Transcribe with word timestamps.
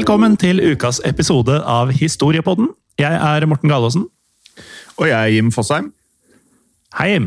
Velkommen 0.00 0.32
til 0.40 0.62
ukas 0.64 0.96
episode 1.04 1.58
av 1.68 1.90
Historiepodden. 1.92 2.70
Jeg 2.96 3.12
er 3.20 3.44
Morten 3.44 3.68
Galaasen. 3.68 4.06
Og 4.96 5.02
jeg 5.04 5.12
er 5.12 5.34
Jim 5.34 5.50
Fosheim. 5.52 5.90
Hei, 6.96 7.10
Jim. 7.10 7.26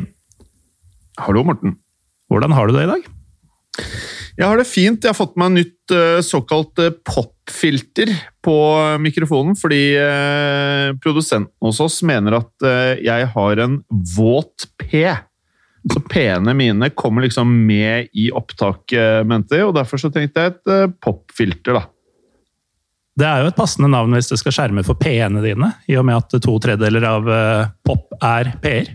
Hallo, 1.22 1.44
Morten. 1.46 1.76
Hvordan 2.34 2.56
har 2.58 2.66
du 2.66 2.74
det 2.74 2.88
i 2.88 2.90
dag? 2.90 3.06
Jeg 4.40 4.48
har 4.48 4.58
det 4.58 4.66
fint. 4.66 5.06
Jeg 5.06 5.12
har 5.12 5.20
fått 5.20 5.38
meg 5.38 5.54
nytt 5.54 5.94
eh, 5.94 6.24
såkalt 6.26 6.82
eh, 6.82 6.96
popfilter 7.06 8.10
på 8.42 8.58
mikrofonen, 9.06 9.54
fordi 9.54 9.84
eh, 9.94 10.98
produsenten 11.06 11.54
hos 11.62 11.78
oss 11.78 12.02
mener 12.02 12.40
at 12.40 12.66
eh, 12.66 13.06
jeg 13.06 13.30
har 13.38 13.66
en 13.68 13.84
våt 14.18 14.66
P. 14.82 15.06
Så 15.94 16.02
P-ene 16.10 16.58
mine 16.58 16.90
kommer 16.98 17.30
liksom 17.30 17.54
med 17.70 18.10
i 18.18 18.32
opptaket, 18.34 19.30
mente 19.30 19.62
jeg, 19.62 19.70
og 19.70 19.78
derfor 19.78 20.02
så 20.02 20.10
tenkte 20.10 20.42
jeg 20.42 20.58
et 20.58 20.80
eh, 20.80 21.02
popfilter, 21.06 21.84
da. 21.84 21.92
Det 23.20 23.28
er 23.30 23.44
jo 23.44 23.52
et 23.52 23.58
passende 23.58 23.92
navn 23.94 24.16
hvis 24.18 24.32
det 24.32 24.40
skal 24.42 24.56
skjerme 24.56 24.84
for 24.86 24.98
P-ene 24.98 25.44
dine, 25.44 25.70
i 25.86 25.98
og 26.00 26.06
med 26.08 26.18
at 26.18 26.34
to 26.42 26.58
tredjedeler 26.62 27.06
av 27.06 27.30
eh, 27.30 27.72
pop 27.86 28.16
er 28.18 28.54
P-er. 28.64 28.94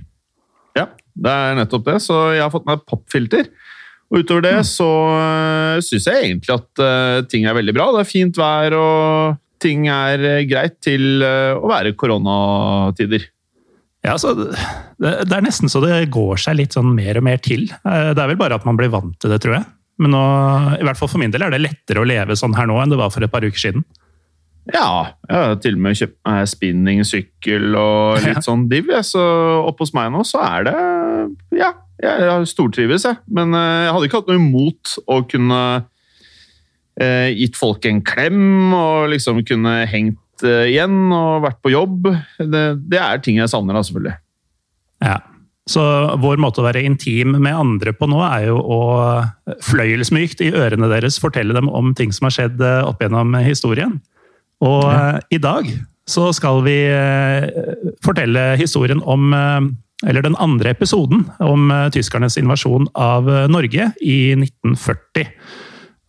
Ja, 0.79 0.89
det 1.15 1.35
er 1.35 1.59
nettopp 1.61 1.87
det. 1.87 1.99
Så 2.03 2.17
jeg 2.35 2.43
har 2.43 2.51
fått 2.55 2.67
meg 2.67 2.83
popfilter. 2.89 3.47
Og 4.09 4.23
utover 4.25 4.47
det 4.47 4.55
så 4.65 4.89
uh, 4.89 5.79
syns 5.85 6.07
jeg 6.09 6.25
egentlig 6.25 6.55
at 6.55 6.81
eh, 6.81 7.19
ting 7.29 7.45
er 7.45 7.55
veldig 7.59 7.75
bra. 7.77 7.91
Det 7.93 8.03
er 8.03 8.09
fint 8.09 8.39
vær, 8.41 8.75
og 8.75 9.37
ting 9.63 9.89
er 9.93 10.23
eh, 10.25 10.45
greit 10.49 10.79
til 10.85 11.23
eh, 11.23 11.53
å 11.55 11.69
være 11.71 11.93
koronatider. 11.99 13.27
Ja, 14.07 14.15
så 14.19 14.33
det, 14.39 14.55
det 14.99 15.35
er 15.35 15.45
nesten 15.45 15.69
så 15.71 15.83
det 15.85 16.07
går 16.15 16.41
seg 16.41 16.57
litt 16.57 16.77
sånn 16.77 16.91
mer 16.97 17.21
og 17.21 17.27
mer 17.27 17.43
til. 17.45 17.67
Eh, 17.83 18.11
Det 18.17 18.23
er 18.23 18.33
vel 18.33 18.41
bare 18.41 18.57
at 18.59 18.67
man 18.67 18.79
blir 18.81 18.91
vant 18.95 19.15
til 19.21 19.35
det, 19.35 19.43
tror 19.45 19.59
jeg. 19.59 19.69
Men 19.99 20.15
nå, 20.15 20.25
i 20.79 20.85
hvert 20.87 20.99
fall 20.99 21.11
for 21.11 21.21
min 21.21 21.35
del 21.35 21.45
er 21.45 21.53
det 21.53 21.63
lettere 21.63 22.01
å 22.01 22.07
leve 22.09 22.37
sånn 22.39 22.55
her 22.57 22.69
nå 22.71 22.79
enn 22.81 22.95
det 22.95 23.01
var 23.01 23.11
for 23.13 23.27
et 23.27 23.33
par 23.33 23.45
uker 23.45 23.61
siden. 23.61 23.85
Ja, 24.69 25.15
jeg 25.25 25.37
har 25.37 25.55
til 25.65 25.79
og 25.79 25.85
med 25.87 25.97
kjøpt 25.97 26.17
meg 26.29 26.49
spinningsykkel 26.51 27.77
og 27.79 28.19
litt 28.25 28.45
sånn 28.45 28.67
div. 28.69 28.91
Så 29.07 29.23
oppe 29.65 29.87
hos 29.87 29.95
meg 29.97 30.11
nå 30.13 30.25
så 30.29 30.43
er 30.45 30.67
det 30.69 30.75
Ja, 31.57 31.73
jeg, 32.03 32.27
jeg 32.27 32.51
stortrives, 32.53 33.07
jeg. 33.09 33.21
Men 33.33 33.57
eh, 33.57 33.87
jeg 33.87 33.95
hadde 33.95 34.11
ikke 34.11 34.21
hatt 34.21 34.29
noe 34.31 34.43
imot 34.43 34.95
å 35.09 35.23
kunne 35.31 35.63
eh, 37.01 37.31
gitt 37.39 37.57
folk 37.59 37.89
en 37.89 38.03
klem 38.05 38.75
og 38.77 39.09
liksom 39.15 39.41
kunne 39.49 39.81
hengt 39.89 40.45
eh, 40.45 40.69
igjen 40.75 41.09
og 41.17 41.47
vært 41.47 41.63
på 41.65 41.73
jobb. 41.73 42.13
Det, 42.39 42.65
det 42.93 43.03
er 43.03 43.25
ting 43.25 43.41
jeg 43.41 43.51
savner, 43.51 43.79
da, 43.79 43.85
selvfølgelig. 43.89 44.17
Ja. 45.05 45.19
Så 45.69 45.83
vår 46.23 46.41
måte 46.41 46.63
å 46.63 46.65
være 46.65 46.81
intim 46.89 47.35
med 47.37 47.53
andre 47.53 47.93
på 47.93 48.09
nå, 48.09 48.23
er 48.25 48.47
jo 48.49 48.61
å 48.61 48.81
fløyelsmykt 49.69 50.41
i 50.47 50.53
ørene 50.57 50.89
deres 50.89 51.19
fortelle 51.21 51.57
dem 51.57 51.69
om 51.69 51.93
ting 51.97 52.15
som 52.15 52.29
har 52.29 52.37
skjedd 52.37 52.63
eh, 52.65 52.85
opp 52.89 53.05
gjennom 53.05 53.37
historien. 53.45 53.99
Og 54.65 54.85
ja. 54.89 55.21
i 55.31 55.39
dag 55.43 55.69
så 56.09 56.31
skal 56.33 56.63
vi 56.65 56.77
eh, 56.89 57.47
fortelle 58.05 58.55
historien 58.61 59.03
om 59.05 59.33
eh, 59.37 59.61
Eller 60.09 60.23
den 60.23 60.37
andre 60.39 60.71
episoden 60.71 61.27
om 61.43 61.71
eh, 61.75 61.89
tyskernes 61.91 62.39
invasjon 62.39 62.89
av 62.95 63.29
eh, 63.29 63.49
Norge 63.51 63.91
i 64.01 64.19
1940. 64.39 65.29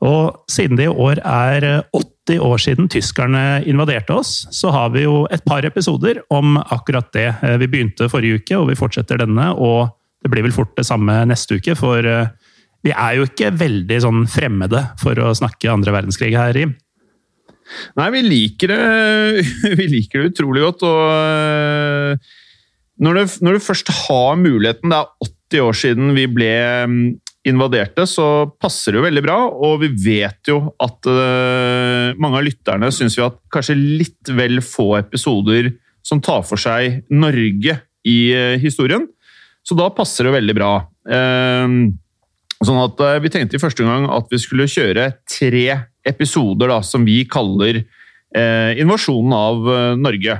Og 0.05 0.45
siden 0.47 0.77
det 0.79 0.87
i 0.87 0.93
år 0.93 1.19
er 1.25 1.65
eh, 1.67 2.01
80 2.29 2.43
år 2.45 2.61
siden 2.61 2.89
tyskerne 2.93 3.63
invaderte 3.67 4.13
oss, 4.13 4.45
så 4.53 4.69
har 4.71 4.91
vi 4.93 5.03
jo 5.07 5.23
et 5.33 5.43
par 5.43 5.65
episoder 5.65 6.21
om 6.29 6.59
akkurat 6.61 7.09
det. 7.13 7.31
Eh, 7.41 7.57
Vi 7.57 7.67
begynte 7.67 8.09
forrige 8.09 8.39
uke, 8.39 8.57
og 8.57 8.69
vi 8.69 8.77
fortsetter 8.79 9.17
denne, 9.19 9.51
og 9.57 9.89
det 10.23 10.31
blir 10.31 10.45
vel 10.45 10.55
fort 10.55 10.75
det 10.77 10.85
samme 10.85 11.25
neste 11.27 11.57
uke, 11.57 11.75
for 11.75 12.05
eh, 12.05 12.29
vi 12.85 12.93
er 12.93 13.17
jo 13.17 13.25
ikke 13.27 13.51
veldig 13.59 13.97
sånn 14.05 14.21
fremmede 14.29 14.85
for 15.01 15.17
å 15.19 15.33
snakke 15.35 15.71
andre 15.73 15.91
verdenskrig 15.97 16.37
her, 16.37 16.53
Rim. 16.55 16.77
Nei, 17.99 18.09
vi 18.15 18.25
liker 18.25 18.73
det, 18.73 18.81
vi 19.79 19.87
liker 19.95 20.23
det 20.23 20.33
utrolig 20.33 20.65
godt. 20.65 20.85
Og 20.89 21.01
øh, 21.13 22.29
når 22.99 23.17
du, 23.17 23.35
når 23.45 23.57
du 23.57 23.65
først 23.65 23.91
har 24.05 24.39
muligheten, 24.39 24.91
det 24.91 24.99
er 24.99 25.33
80 25.55 25.65
år 25.65 25.77
siden 25.81 26.15
vi 26.17 26.25
ble 26.29 26.53
mm, 26.89 27.03
invaderte, 27.49 28.05
så 28.09 28.49
passer 28.61 28.93
det 28.93 28.99
jo 28.99 29.05
veldig 29.07 29.23
bra. 29.25 29.37
Og 29.49 29.79
vi 29.83 29.91
vet 30.03 30.51
jo 30.51 30.59
at 30.83 31.07
uh, 31.07 32.17
mange 32.19 32.41
av 32.41 32.45
lytterne 32.45 32.91
syns 32.93 33.15
vi 33.17 33.23
at 33.25 33.39
kanskje 33.53 33.77
litt 33.79 34.33
vel 34.35 34.59
få 34.65 34.91
episoder 34.99 35.71
som 36.05 36.21
tar 36.23 36.43
for 36.47 36.59
seg 36.61 37.01
Norge 37.13 37.79
i 38.07 38.19
uh, 38.35 38.59
historien. 38.61 39.07
Så 39.65 39.77
da 39.77 39.89
passer 39.93 40.27
det 40.27 40.35
veldig 40.35 40.55
bra. 40.57 40.71
Ehm, 41.13 41.81
Sånn 42.65 42.79
at 42.81 42.99
eh, 43.03 43.21
Vi 43.23 43.31
tenkte 43.31 43.57
i 43.57 43.61
første 43.61 43.85
gang 43.85 44.09
at 44.11 44.27
vi 44.31 44.41
skulle 44.41 44.69
kjøre 44.69 45.11
tre 45.29 45.65
episoder 46.07 46.71
da, 46.71 46.81
som 46.83 47.05
vi 47.07 47.21
kaller 47.29 47.83
eh, 47.83 48.71
invasjonen 48.81 49.35
av 49.35 49.69
eh, 49.69 49.93
Norge. 49.99 50.39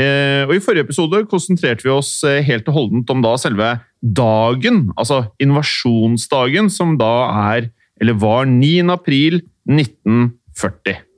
Eh, 0.00 0.46
og 0.46 0.54
I 0.54 0.62
forrige 0.64 0.86
episode 0.86 1.24
konsentrerte 1.28 1.84
vi 1.84 1.92
oss 1.92 2.14
eh, 2.24 2.40
helt 2.46 2.68
og 2.70 2.76
holdent 2.76 3.12
om 3.12 3.24
da 3.24 3.34
selve 3.40 3.74
dagen, 4.00 4.86
altså 4.96 5.24
invasjonsdagen, 5.42 6.70
som 6.72 6.96
da 7.00 7.12
er, 7.52 7.70
eller 8.00 8.16
var 8.22 8.48
9. 8.48 8.86
april 8.94 9.42
1940. 9.68 11.09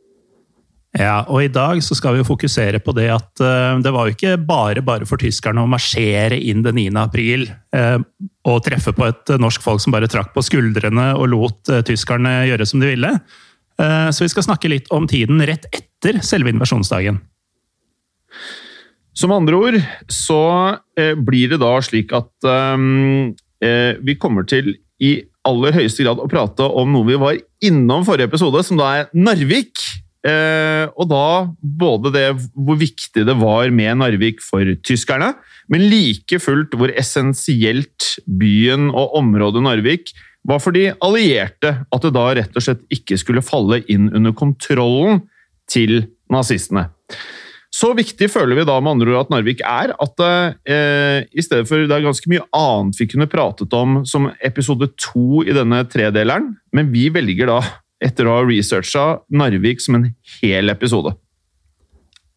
Ja, 0.93 1.23
og 1.25 1.41
i 1.41 1.49
dag 1.49 1.79
så 1.81 1.97
skal 1.97 2.13
vi 2.13 2.21
jo 2.21 2.29
fokusere 2.29 2.77
på 2.85 2.93
det 2.93 3.07
at 3.15 3.41
uh, 3.41 3.79
det 3.81 3.93
var 3.95 4.09
jo 4.09 4.13
ikke 4.13 4.35
bare 4.45 4.83
bare 4.85 5.07
for 5.09 5.21
tyskerne 5.21 5.63
å 5.65 5.71
marsjere 5.71 6.37
inn 6.37 6.61
den 6.67 6.77
9. 6.77 6.91
april 7.01 7.47
uh, 7.73 7.97
og 8.45 8.61
treffe 8.67 8.93
på 8.93 9.07
et 9.09 9.33
norsk 9.41 9.65
folk 9.65 9.81
som 9.81 9.95
bare 9.95 10.11
trakk 10.13 10.35
på 10.35 10.45
skuldrene 10.45 11.15
og 11.17 11.31
lot 11.33 11.73
uh, 11.73 11.81
tyskerne 11.87 12.43
gjøre 12.51 12.69
som 12.69 12.83
de 12.83 12.93
ville. 12.93 13.15
Så 13.83 14.23
vi 14.23 14.29
skal 14.31 14.45
snakke 14.45 14.69
litt 14.69 14.91
om 14.95 15.07
tiden 15.11 15.41
rett 15.49 15.65
etter 15.75 16.19
selve 16.23 16.53
invasjonsdagen. 16.53 17.17
Som 19.17 19.33
andre 19.35 19.59
ord 19.59 19.79
så 20.13 20.43
blir 21.25 21.51
det 21.51 21.59
da 21.65 21.73
slik 21.83 22.13
at 22.15 22.47
eh, 23.65 23.97
vi 23.99 24.17
kommer 24.21 24.47
til 24.47 24.75
i 25.03 25.17
aller 25.49 25.75
høyeste 25.75 26.05
grad 26.05 26.21
å 26.23 26.29
prate 26.31 26.69
om 26.69 26.93
noe 26.95 27.09
vi 27.09 27.19
var 27.19 27.41
innom 27.65 28.05
forrige 28.07 28.31
episode, 28.31 28.63
som 28.63 28.79
da 28.79 28.93
er 29.01 29.11
Narvik. 29.17 29.81
Eh, 30.23 30.87
og 30.95 31.09
da 31.11 31.27
både 31.59 32.13
det 32.15 32.27
hvor 32.55 32.79
viktig 32.79 33.25
det 33.27 33.35
var 33.41 33.73
med 33.75 33.99
Narvik 33.99 34.43
for 34.45 34.67
tyskerne, 34.87 35.33
men 35.73 35.89
like 35.91 36.39
fullt 36.43 36.77
hvor 36.79 36.93
essensielt 36.95 38.13
byen 38.27 38.91
og 38.91 39.17
området 39.19 39.65
Narvik 39.65 40.15
var 40.47 40.63
for 40.63 40.75
de 40.75 40.91
allierte. 41.03 41.75
At 41.91 42.07
det 42.07 42.15
da 42.15 42.27
rett 42.39 42.59
og 42.59 42.65
slett 42.65 42.83
ikke 42.95 43.19
skulle 43.21 43.45
falle 43.47 43.83
inn 43.91 44.11
under 44.15 44.35
kontrollen 44.37 45.25
til 45.71 46.05
nazistene. 46.33 46.89
Så 47.73 47.95
viktig 47.97 48.29
føler 48.29 48.59
vi 48.59 48.67
da 48.69 48.75
med 48.85 48.99
andre 48.99 49.15
ord 49.15 49.25
at 49.25 49.31
Narvik 49.33 49.63
er, 49.65 49.95
at 49.97 50.23
eh, 50.23 51.25
i 51.33 51.45
stedet 51.45 51.65
for 51.69 51.81
det 51.81 51.95
er 51.97 52.05
ganske 52.05 52.29
mye 52.29 52.45
annet 52.53 52.99
vi 53.01 53.07
kunne 53.09 53.31
pratet 53.33 53.73
om 53.75 54.03
som 54.09 54.29
episode 54.45 54.91
to 55.01 55.41
i 55.47 55.55
denne 55.57 55.81
tredeleren, 55.89 56.51
men 56.77 56.91
vi 56.93 57.07
velger 57.15 57.49
da, 57.49 57.63
etter 58.03 58.29
å 58.29 58.39
ha 58.39 58.47
researcha 58.47 59.07
Narvik 59.33 59.83
som 59.83 59.99
en 59.99 60.09
hel 60.41 60.73
episode. 60.73 61.15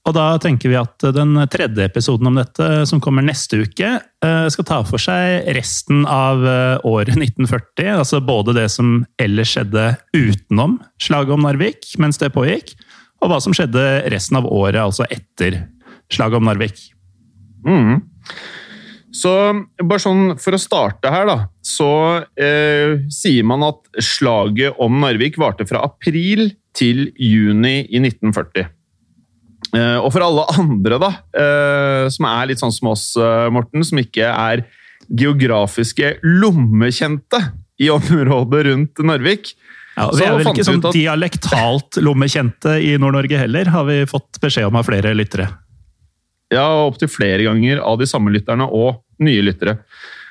Og 0.06 0.14
da 0.14 0.36
tenker 0.38 0.70
vi 0.70 0.78
at 0.78 1.02
den 1.16 1.34
tredje 1.50 1.88
episoden 1.88 2.30
om 2.30 2.36
dette, 2.38 2.66
som 2.86 3.02
kommer 3.02 3.26
neste 3.26 3.64
uke, 3.66 3.88
eh, 3.98 4.48
skal 4.54 4.68
ta 4.68 4.78
for 4.86 5.02
seg 5.02 5.48
resten 5.58 6.04
av 6.06 6.46
eh, 6.46 6.78
året 6.86 7.18
1940. 7.18 7.90
Altså 7.98 8.22
både 8.22 8.54
det 8.54 8.68
som 8.74 9.00
ellers 9.22 9.56
skjedde 9.56 9.96
utenom 10.14 10.78
slaget 11.02 11.34
om 11.34 11.48
Narvik 11.48 11.96
mens 12.02 12.22
det 12.22 12.30
pågikk, 12.38 12.76
og 13.24 13.32
hva 13.32 13.40
som 13.42 13.56
skjedde 13.58 14.06
resten 14.14 14.38
av 14.38 14.46
året, 14.46 14.84
altså 14.84 15.10
etter 15.10 15.64
slaget 16.14 16.38
om 16.38 16.46
Narvik. 16.52 16.86
Mm. 17.66 18.04
Så 19.16 19.32
bare 19.80 20.02
sånn 20.04 20.36
for 20.42 20.58
å 20.58 20.60
starte 20.60 21.12
her, 21.14 21.28
da, 21.30 21.38
så 21.64 21.90
eh, 22.36 23.06
sier 23.14 23.46
man 23.48 23.64
at 23.64 24.02
slaget 24.04 24.76
om 24.84 24.98
Narvik 25.04 25.40
varte 25.40 25.68
fra 25.70 25.86
april 25.88 26.50
til 26.76 27.08
juni 27.16 27.78
i 27.88 28.02
1940. 28.02 28.68
Eh, 29.76 29.98
og 30.00 30.12
for 30.14 30.26
alle 30.26 30.46
andre, 30.60 31.00
da, 31.02 31.12
eh, 31.36 32.08
som 32.14 32.28
er 32.30 32.52
litt 32.52 32.62
sånn 32.62 32.76
som 32.76 32.92
oss, 32.92 33.14
eh, 33.16 33.48
Morten, 33.54 33.84
som 33.88 34.02
ikke 34.02 34.28
er 34.28 34.66
geografiske 35.08 36.18
lommekjente 36.26 37.42
i 37.82 37.92
området 37.94 38.66
rundt 38.70 39.04
Narvik, 39.06 39.54
ja, 39.96 40.10
vi 40.12 40.26
er 40.26 40.34
vel 40.36 40.50
ikke 40.52 40.68
sånn 40.68 40.82
at... 40.84 40.96
dialektalt 40.96 42.02
lommekjente 42.04 42.76
i 42.84 42.96
Nord-Norge 43.00 43.40
heller, 43.40 43.72
har 43.72 43.86
vi 43.88 44.02
fått 44.10 44.42
beskjed 44.44 44.68
om 44.68 44.76
av 44.82 44.88
flere 44.88 45.14
lyttere. 45.16 45.48
Ja, 46.54 46.68
opptil 46.86 47.10
flere 47.10 47.46
ganger 47.48 47.80
av 47.82 47.98
de 48.02 48.08
samme 48.10 48.34
lytterne 48.34 48.68
og 48.68 49.02
nye 49.24 49.46
lyttere. 49.46 49.78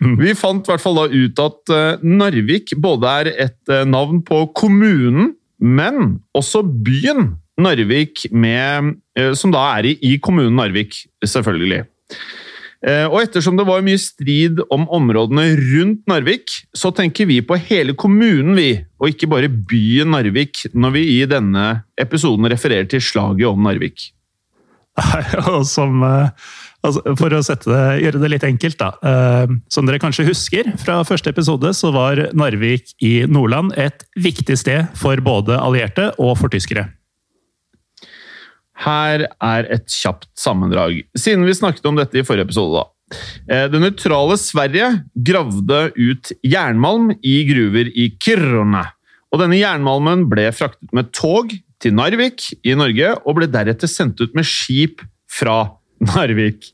Mm. 0.02 0.16
Vi 0.20 0.34
fant 0.36 0.66
i 0.66 0.72
hvert 0.72 0.82
fall 0.82 0.98
da 0.98 1.06
ut 1.12 1.42
at 1.44 1.72
uh, 1.72 2.04
Narvik 2.04 2.74
både 2.82 3.14
er 3.22 3.32
et 3.46 3.72
uh, 3.72 3.84
navn 3.88 4.20
på 4.26 4.44
kommunen, 4.56 5.32
men 5.58 6.18
også 6.36 6.64
byen 6.64 7.34
Narvik, 7.60 8.26
med, 8.34 8.96
uh, 9.18 9.32
som 9.38 9.54
da 9.54 9.62
er 9.78 9.92
i, 9.92 9.98
i 10.02 10.16
kommunen 10.22 10.56
Narvik, 10.58 11.04
selvfølgelig. 11.24 11.84
Eh, 12.84 13.06
og 13.08 13.22
ettersom 13.22 13.56
det 13.56 13.64
var 13.64 13.84
mye 13.84 14.00
strid 14.00 14.60
om 14.72 14.84
områdene 14.92 15.46
rundt 15.56 16.02
Narvik, 16.10 16.52
så 16.76 16.90
tenker 16.92 17.28
vi 17.30 17.38
på 17.40 17.56
hele 17.70 17.94
kommunen, 17.96 18.52
vi, 18.58 18.76
og 19.00 19.14
ikke 19.14 19.30
bare 19.32 19.48
byen 19.48 20.12
Narvik, 20.12 20.66
når 20.76 20.92
vi 20.98 21.04
i 21.14 21.22
denne 21.28 21.64
episoden 22.00 22.50
refererer 22.52 22.88
til 22.90 23.00
slaget 23.04 23.48
om 23.48 23.64
Narvik. 23.64 24.10
Nei, 25.00 25.22
og 25.54 25.64
Som, 25.68 26.04
eh, 26.04 26.52
altså, 26.86 27.14
for 27.18 27.34
å 27.34 27.40
det, 27.42 27.84
gjøre 28.04 28.20
det 28.22 28.30
litt 28.32 28.46
enkelt, 28.46 28.78
da. 28.80 28.90
Eh, 29.02 29.54
som 29.72 29.88
dere 29.88 30.02
kanskje 30.02 30.26
husker 30.28 30.72
fra 30.80 31.00
første 31.08 31.32
episode, 31.32 31.72
så 31.76 31.92
var 31.94 32.26
Narvik 32.36 32.94
i 33.04 33.14
Nordland 33.30 33.74
et 33.80 34.06
viktig 34.16 34.58
sted 34.60 34.92
for 34.98 35.20
både 35.24 35.58
allierte 35.60 36.12
og 36.18 36.36
for 36.40 36.52
tyskere. 36.52 36.88
Her 38.84 39.28
er 39.28 39.68
et 39.72 39.86
kjapt 39.90 40.26
sammendrag, 40.38 41.04
siden 41.16 41.46
vi 41.46 41.54
snakket 41.54 41.86
om 41.86 41.98
dette 41.98 42.18
i 42.20 42.26
forrige 42.26 42.48
episode. 42.50 42.82
da. 42.82 42.90
Eh, 43.48 43.66
det 43.70 43.80
nøytrale 43.80 44.36
Sverige 44.40 44.90
gravde 45.14 45.80
ut 45.94 46.32
jernmalm 46.42 47.12
i 47.22 47.36
gruver 47.48 47.90
i 47.94 48.10
Kiruna. 48.18 48.88
Og 49.32 49.40
denne 49.42 49.58
jernmalmen 49.58 50.26
ble 50.30 50.48
fraktet 50.54 50.92
med 50.94 51.10
tog 51.14 51.52
til 51.82 51.94
Narvik 51.96 52.50
i 52.64 52.76
Norge, 52.78 53.14
og 53.24 53.38
ble 53.38 53.50
deretter 53.50 53.90
sendt 53.90 54.22
ut 54.22 54.34
med 54.36 54.46
skip 54.48 55.02
fra 55.30 55.74
Narvik. 56.12 56.73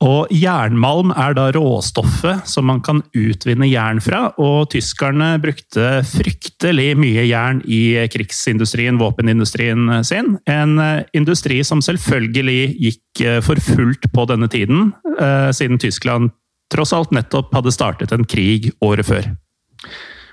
Og 0.00 0.30
jernmalm 0.32 1.10
er 1.12 1.34
da 1.36 1.50
råstoffet 1.52 2.48
som 2.48 2.64
man 2.70 2.78
kan 2.80 3.02
utvinne 3.12 3.68
jern 3.68 4.00
fra, 4.00 4.30
og 4.40 4.70
tyskerne 4.72 5.34
brukte 5.42 6.00
fryktelig 6.08 6.94
mye 6.96 7.26
jern 7.28 7.60
i 7.68 7.82
krigsindustrien, 8.08 8.96
våpenindustrien 9.00 10.00
sin. 10.08 10.38
En 10.48 10.78
eh, 10.80 11.02
industri 11.16 11.60
som 11.68 11.84
selvfølgelig 11.84 12.62
gikk 12.80 13.24
eh, 13.26 13.42
for 13.44 13.60
fullt 13.60 14.08
på 14.14 14.24
denne 14.30 14.48
tiden, 14.48 14.94
eh, 15.18 15.50
siden 15.56 15.80
Tyskland 15.82 16.32
tross 16.72 16.94
alt 16.96 17.12
nettopp 17.12 17.52
hadde 17.52 17.74
startet 17.74 18.16
en 18.16 18.24
krig 18.24 18.70
året 18.80 19.04
før. 19.04 19.28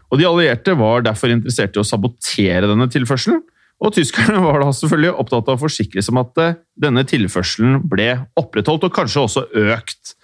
Og 0.08 0.22
De 0.22 0.30
allierte 0.30 0.78
var 0.80 1.04
derfor 1.04 1.34
interessert 1.34 1.75
i 1.75 1.84
å 1.84 1.88
sabotere 1.88 2.69
denne 2.69 2.88
tilførselen, 2.94 3.44
og 3.78 3.94
tyskerne 3.94 4.42
var 4.42 4.64
da 4.64 4.72
selvfølgelig 4.74 5.14
opptatt 5.22 5.50
av 5.52 5.58
å 5.60 5.64
forsikre 5.68 6.02
seg 6.02 6.16
om 6.16 6.24
at 6.24 6.42
eh, 6.42 6.60
denne 6.82 7.06
tilførselen 7.08 7.82
ble 7.90 8.10
opprettholdt, 8.40 8.88
og 8.90 8.96
kanskje 8.96 9.24
også 9.24 9.46
økt. 9.68 10.16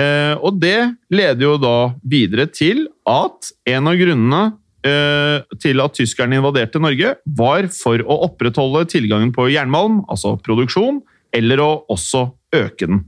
Eh, 0.00 0.34
og 0.40 0.58
det 0.62 0.78
leder 1.12 1.44
jo 1.44 1.56
da 1.60 1.76
videre 2.00 2.48
til 2.50 2.86
at 3.08 3.52
en 3.70 3.90
av 3.92 3.98
grunnene 4.00 4.42
eh, 4.86 5.56
til 5.60 5.84
at 5.84 5.96
tyskerne 6.00 6.40
invaderte 6.40 6.82
Norge, 6.82 7.16
var 7.24 7.68
for 7.76 8.00
å 8.00 8.22
opprettholde 8.30 8.86
tilgangen 8.96 9.34
på 9.36 9.50
jernmalm, 9.52 10.02
altså 10.08 10.36
produksjon, 10.44 11.02
eller 11.34 11.60
å 11.60 11.70
også 11.92 12.28
øke 12.56 12.88
den. 12.88 13.04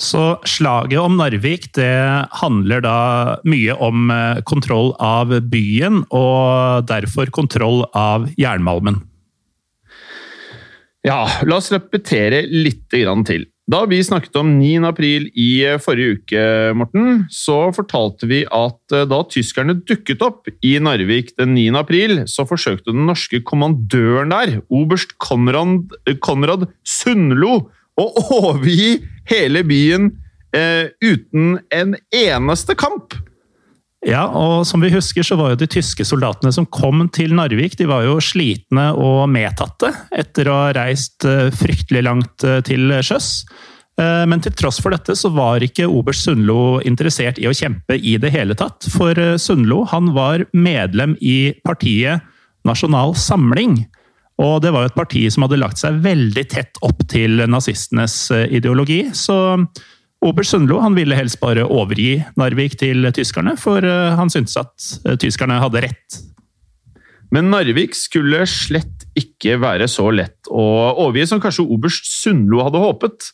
Så 0.00 0.40
slaget 0.48 0.96
om 0.96 1.18
Narvik 1.20 1.66
det 1.76 1.92
handler 2.40 2.80
da 2.84 2.96
mye 3.44 3.74
om 3.76 4.08
eh, 4.14 4.40
kontroll 4.48 4.94
av 4.96 5.34
byen, 5.52 6.02
og 6.08 6.88
derfor 6.88 7.28
kontroll 7.36 7.84
av 7.92 8.24
jernmalmen. 8.40 9.02
Ja, 11.04 11.24
la 11.44 11.56
oss 11.60 11.70
repetere 11.72 12.46
litt 12.48 12.86
til. 12.92 13.44
Da 13.70 13.84
vi 13.86 14.00
snakket 14.02 14.34
om 14.40 14.54
9. 14.58 14.80
april 14.88 15.28
i 15.38 15.50
eh, 15.68 15.76
forrige 15.80 16.16
uke, 16.16 16.44
Morten, 16.80 17.26
så 17.28 17.68
fortalte 17.76 18.28
vi 18.30 18.40
at 18.48 18.96
eh, 18.96 19.04
da 19.08 19.20
tyskerne 19.28 19.76
dukket 19.84 20.24
opp 20.24 20.48
i 20.64 20.78
Narvik 20.80 21.34
den 21.36 21.52
9. 21.58 21.66
april, 21.78 22.22
så 22.24 22.48
forsøkte 22.48 22.96
den 22.96 23.04
norske 23.08 23.42
kommandøren 23.44 24.32
der, 24.32 24.56
oberst 24.72 25.18
Konrad, 25.20 25.92
Konrad 26.24 26.70
Sundlo, 26.88 27.68
å 27.98 28.06
overgi 28.38 29.00
hele 29.30 29.64
byen 29.66 30.10
eh, 30.56 30.92
uten 31.02 31.58
en 31.74 31.96
eneste 32.14 32.76
kamp. 32.78 33.16
Ja, 34.06 34.22
og 34.32 34.64
som 34.64 34.80
vi 34.80 34.88
husker 34.94 35.24
så 35.26 35.36
var 35.36 35.52
jo 35.52 35.60
de 35.60 35.68
tyske 35.68 36.06
soldatene 36.08 36.52
som 36.56 36.64
kom 36.72 37.02
til 37.12 37.34
Narvik, 37.36 37.76
de 37.76 37.88
var 37.88 38.06
jo 38.06 38.16
slitne 38.24 38.90
og 38.96 39.26
medtatte 39.28 39.92
etter 40.16 40.48
å 40.48 40.56
ha 40.62 40.70
reist 40.76 41.26
eh, 41.28 41.50
fryktelig 41.52 42.06
langt 42.06 42.46
eh, 42.48 42.62
til 42.64 42.94
sjøs. 43.04 43.44
Eh, 44.00 44.24
men 44.30 44.40
til 44.40 44.56
tross 44.56 44.80
for 44.80 44.96
dette 44.96 45.12
så 45.18 45.28
var 45.36 45.60
ikke 45.64 45.90
oberst 45.90 46.24
Sundlo 46.24 46.80
interessert 46.88 47.40
i 47.42 47.48
å 47.50 47.54
kjempe 47.56 47.98
i 48.00 48.16
det 48.22 48.32
hele 48.32 48.56
tatt. 48.56 48.88
For 48.88 49.36
Sundlo 49.36 49.82
han 49.92 50.14
var 50.16 50.46
medlem 50.56 51.18
i 51.20 51.52
partiet 51.66 52.24
Nasjonal 52.64 53.12
Samling. 53.20 53.82
Og 54.40 54.60
det 54.64 54.72
var 54.72 54.84
jo 54.84 54.90
et 54.90 54.96
parti 54.96 55.22
som 55.32 55.44
hadde 55.44 55.60
lagt 55.60 55.80
seg 55.80 56.00
veldig 56.04 56.44
tett 56.48 56.80
opp 56.86 57.02
til 57.10 57.42
nazistenes 57.50 58.16
eh, 58.34 58.46
ideologi. 58.56 59.02
Så 59.16 59.36
Oberst 60.24 60.54
Sundlo 60.54 60.80
han 60.80 60.96
ville 60.96 61.16
helst 61.16 61.40
bare 61.42 61.66
overgi 61.66 62.18
Narvik 62.40 62.78
til 62.80 63.08
tyskerne, 63.16 63.56
for 63.60 63.84
eh, 63.84 64.14
han 64.16 64.32
syntes 64.32 64.56
at 64.60 64.90
eh, 65.04 65.18
tyskerne 65.20 65.60
hadde 65.60 65.84
rett. 65.84 66.20
Men 67.30 67.50
Narvik 67.52 67.94
skulle 67.94 68.42
slett 68.48 69.04
ikke 69.18 69.58
være 69.60 69.86
så 69.90 70.08
lett 70.14 70.48
å 70.48 70.64
overgi 71.04 71.28
som 71.30 71.42
kanskje 71.42 71.68
oberst 71.68 72.08
Sundlo 72.08 72.64
hadde 72.64 72.80
håpet. 72.80 73.28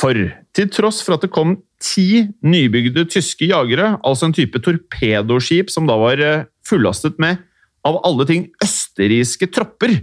For 0.00 0.18
til 0.56 0.68
tross 0.74 0.98
for 1.06 1.14
at 1.14 1.22
det 1.22 1.30
kom 1.32 1.54
ti 1.82 2.24
nybygde 2.42 3.06
tyske 3.12 3.46
jagere, 3.46 3.94
altså 4.02 4.26
en 4.28 4.34
type 4.34 4.58
torpedoskip 4.64 5.70
som 5.70 5.86
da 5.86 5.96
var 6.00 6.20
fullastet 6.66 7.20
med 7.22 7.38
av 7.86 8.00
alle 8.08 8.26
ting 8.28 8.48
østerrikske 8.64 9.50
tropper, 9.54 9.98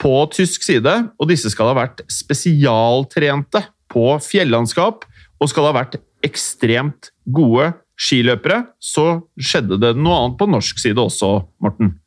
på 0.00 0.14
tysk 0.34 0.64
side, 0.66 0.94
og 1.18 1.30
disse 1.30 1.50
skal 1.52 1.70
ha 1.70 1.78
vært 1.84 2.02
spesialtrente 2.10 3.64
på 3.92 4.06
fjellandskap 4.24 5.06
og 5.42 5.50
skal 5.50 5.68
ha 5.68 5.76
vært 5.82 5.98
ekstremt 6.26 7.10
gode 7.34 7.72
skiløpere, 7.98 8.64
så 8.82 9.22
skjedde 9.38 9.78
det 9.82 9.96
noe 9.98 10.18
annet 10.18 10.38
på 10.40 10.48
norsk 10.50 10.80
side 10.82 11.02
også, 11.02 11.34
Morten. 11.62 11.98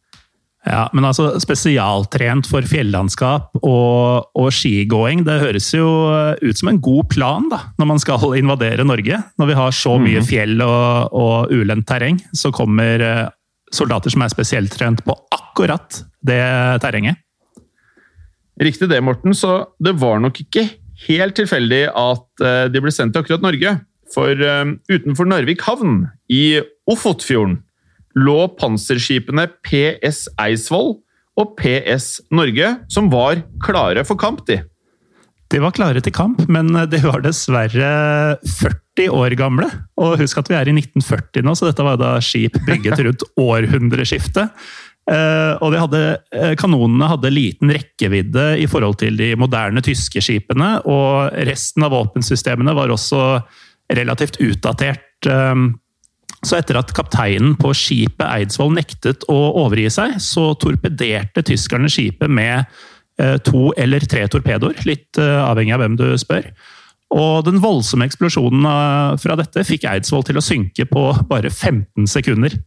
Ja, 0.66 0.88
men 0.98 1.06
altså 1.06 1.28
spesialtrent 1.38 2.48
for 2.50 2.66
fjellandskap 2.66 3.54
og, 3.60 4.32
og, 4.34 4.48
skigåing, 4.56 5.22
det 5.28 5.38
høres 5.44 5.68
jo 5.76 5.86
ut 6.42 6.58
som 6.58 6.72
en 6.72 6.80
god 6.82 7.06
plan 7.14 7.46
da, 7.52 7.60
når 7.78 7.90
man 7.92 8.02
skal 8.02 8.34
invadere 8.40 8.88
Norge. 8.88 9.20
Når 9.38 9.52
vi 9.52 9.58
har 9.60 9.76
så 9.78 9.94
mye 10.02 10.24
mhm. 10.24 10.26
fjell 10.26 10.64
og, 10.66 11.14
og 11.14 11.54
ulendt 11.54 11.86
terreng, 11.90 12.18
så 12.34 12.50
kommer 12.56 13.06
eh, 13.06 13.28
soldater 13.74 14.14
som 14.14 14.26
er 14.26 14.34
spesialtrent 14.34 15.06
på 15.06 15.14
akkurat 15.38 16.02
det 16.26 16.42
terrenget. 16.82 17.22
Riktig 18.62 18.90
det, 18.92 19.02
Morten. 19.04 19.36
Så 19.36 19.66
det 19.84 19.98
var 20.00 20.22
nok 20.24 20.40
ikke 20.46 20.68
helt 21.06 21.36
tilfeldig 21.38 21.84
at 21.92 22.46
eh, 22.46 22.66
de 22.72 22.84
ble 22.84 22.94
sendt 22.94 23.16
til 23.16 23.26
akkurat 23.26 23.44
Norge. 23.44 23.78
For 24.14 24.32
eh, 24.32 24.76
utenfor 24.92 25.28
Narvik 25.28 25.66
havn, 25.68 26.06
i 26.32 26.62
Ofotfjorden, 26.90 27.60
lå 28.16 28.38
panserskipene 28.60 29.50
PS 29.66 30.26
Eidsvoll 30.40 30.96
og 31.36 31.58
PS 31.60 32.22
Norge, 32.32 32.78
som 32.88 33.12
var 33.12 33.44
klare 33.64 34.06
for 34.08 34.20
kamp, 34.20 34.46
de. 34.48 34.62
De 35.52 35.60
var 35.62 35.76
klare 35.76 36.02
til 36.02 36.14
kamp, 36.16 36.40
men 36.50 36.72
de 36.90 37.00
var 37.04 37.22
dessverre 37.22 37.90
40 38.40 39.12
år 39.14 39.36
gamle. 39.38 39.68
Og 40.00 40.16
husk 40.22 40.40
at 40.42 40.50
vi 40.50 40.56
er 40.58 40.72
i 40.72 40.74
1940 40.74 41.46
nå, 41.46 41.54
så 41.60 41.68
dette 41.68 41.86
var 41.86 42.00
da 42.02 42.16
skip 42.24 42.56
bygget 42.66 43.04
rundt 43.06 43.28
århundreskiftet. 43.38 44.56
Eh, 45.06 45.54
og 45.62 45.70
de 45.70 45.78
hadde, 45.78 46.02
eh, 46.34 46.54
kanonene 46.58 47.10
hadde 47.12 47.30
liten 47.34 47.70
rekkevidde 47.70 48.46
i 48.58 48.66
forhold 48.66 48.98
til 49.04 49.18
de 49.20 49.36
moderne 49.38 49.84
tyske 49.86 50.22
skipene, 50.24 50.80
og 50.90 51.36
resten 51.46 51.86
av 51.86 51.94
våpensystemene 51.94 52.74
var 52.74 52.90
også 52.90 53.22
relativt 53.94 54.40
utdatert. 54.42 55.30
Eh, 55.30 55.56
så 56.46 56.58
etter 56.58 56.80
at 56.82 56.94
kapteinen 56.94 57.54
på 57.58 57.74
skipet 57.78 58.26
Eidsvoll 58.26 58.74
nektet 58.74 59.26
å 59.30 59.38
overgi 59.62 59.90
seg, 59.94 60.18
så 60.22 60.54
torpederte 60.62 61.46
tyskerne 61.46 61.90
skipet 61.90 62.30
med 62.30 62.66
to 63.48 63.70
eller 63.80 64.04
tre 64.04 64.26
torpedoer, 64.28 64.76
litt 64.84 65.16
avhengig 65.16 65.72
av 65.72 65.80
hvem 65.80 65.94
du 65.96 66.04
spør. 66.20 66.50
Og 67.16 67.46
den 67.48 67.62
voldsomme 67.64 68.04
eksplosjonen 68.04 68.68
fra 69.24 69.38
dette 69.40 69.64
fikk 69.64 69.88
Eidsvoll 69.88 70.26
til 70.28 70.36
å 70.36 70.44
synke 70.44 70.84
på 70.90 71.06
bare 71.30 71.48
15 71.48 72.12
sekunder. 72.12 72.58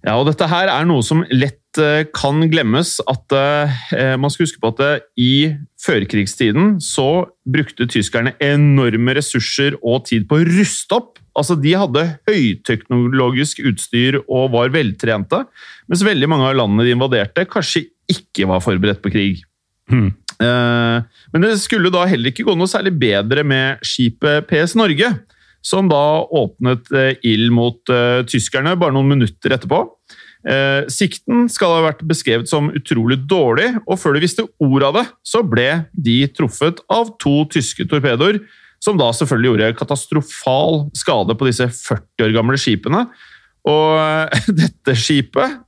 Ja, 0.00 0.16
og 0.16 0.30
dette 0.30 0.48
her 0.48 0.70
er 0.72 0.86
noe 0.88 1.04
som 1.04 1.22
lett 1.28 1.80
uh, 1.80 2.06
kan 2.16 2.40
glemmes. 2.52 2.96
At 3.10 3.34
uh, 3.36 3.80
Man 4.20 4.32
skal 4.32 4.46
huske 4.46 4.60
på 4.62 4.72
at 4.72 4.80
uh, 4.80 5.08
i 5.20 5.52
førkrigstiden 5.80 6.78
så 6.84 7.26
brukte 7.48 7.88
tyskerne 7.90 8.32
enorme 8.42 9.16
ressurser 9.18 9.76
og 9.80 10.06
tid 10.08 10.26
på 10.30 10.40
å 10.40 10.46
ruste 10.48 10.96
opp. 10.96 11.20
Altså, 11.36 11.56
De 11.60 11.74
hadde 11.76 12.06
høyteknologisk 12.28 13.60
utstyr 13.68 14.22
og 14.22 14.54
var 14.56 14.72
veltrente, 14.74 15.44
mens 15.88 16.04
veldig 16.06 16.30
mange 16.32 16.48
av 16.48 16.56
landene 16.58 16.88
de 16.88 16.96
invaderte, 16.96 17.46
kanskje 17.48 17.86
ikke 18.10 18.48
var 18.50 18.64
forberedt 18.64 19.02
på 19.04 19.12
krig. 19.14 19.44
Hmm. 19.90 20.10
Men 20.40 21.44
det 21.44 21.52
skulle 21.60 21.92
da 21.92 22.02
heller 22.08 22.32
ikke 22.32 22.46
gå 22.48 22.54
noe 22.56 22.70
særlig 22.70 22.94
bedre 22.98 23.44
med 23.46 23.82
skipet 23.86 24.46
PS 24.48 24.74
Norge 24.78 25.10
som 25.64 25.88
da 25.90 26.22
åpnet 26.24 26.90
eh, 26.96 27.14
ild 27.26 27.52
mot 27.54 27.92
uh, 27.92 28.22
tyskerne 28.28 28.76
bare 28.80 28.94
noen 28.96 29.10
minutter 29.12 29.54
etterpå. 29.56 29.82
Uh, 30.40 30.88
sikten 30.88 31.50
skal 31.52 31.74
ha 31.74 31.82
vært 31.90 32.00
beskrevet 32.08 32.48
som 32.48 32.70
utrolig 32.72 33.18
dårlig, 33.28 33.74
og 33.84 34.00
før 34.00 34.16
de 34.16 34.24
visste 34.24 34.46
ordet 34.62 34.88
av 34.88 34.96
det, 34.96 35.06
så 35.26 35.42
ble 35.44 35.68
de 35.92 36.16
truffet 36.32 36.80
av 36.92 37.12
to 37.20 37.42
tyske 37.52 37.84
torpedoer, 37.90 38.40
som 38.80 38.96
da 38.96 39.10
selvfølgelig 39.12 39.50
gjorde 39.50 39.74
katastrofal 39.76 40.86
skade 40.96 41.36
på 41.36 41.50
disse 41.50 41.66
40 41.68 42.24
år 42.24 42.32
gamle 42.38 42.60
skipene. 42.60 43.04
Og 43.68 44.32
dette 44.62 44.94
skipet 44.96 45.58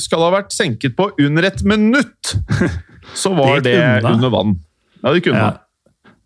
skal 0.00 0.24
ha 0.24 0.30
vært 0.32 0.54
senket 0.56 0.96
på 0.96 1.10
under 1.20 1.50
et 1.50 1.60
minutt! 1.68 2.32
Så 3.18 3.34
var 3.36 3.60
det, 3.60 3.74
det 3.76 4.08
under 4.08 4.32
vann. 4.32 4.56
Ja, 5.02 5.12
det 5.12 5.20
kunne 5.26 5.42
ja. 5.42 5.50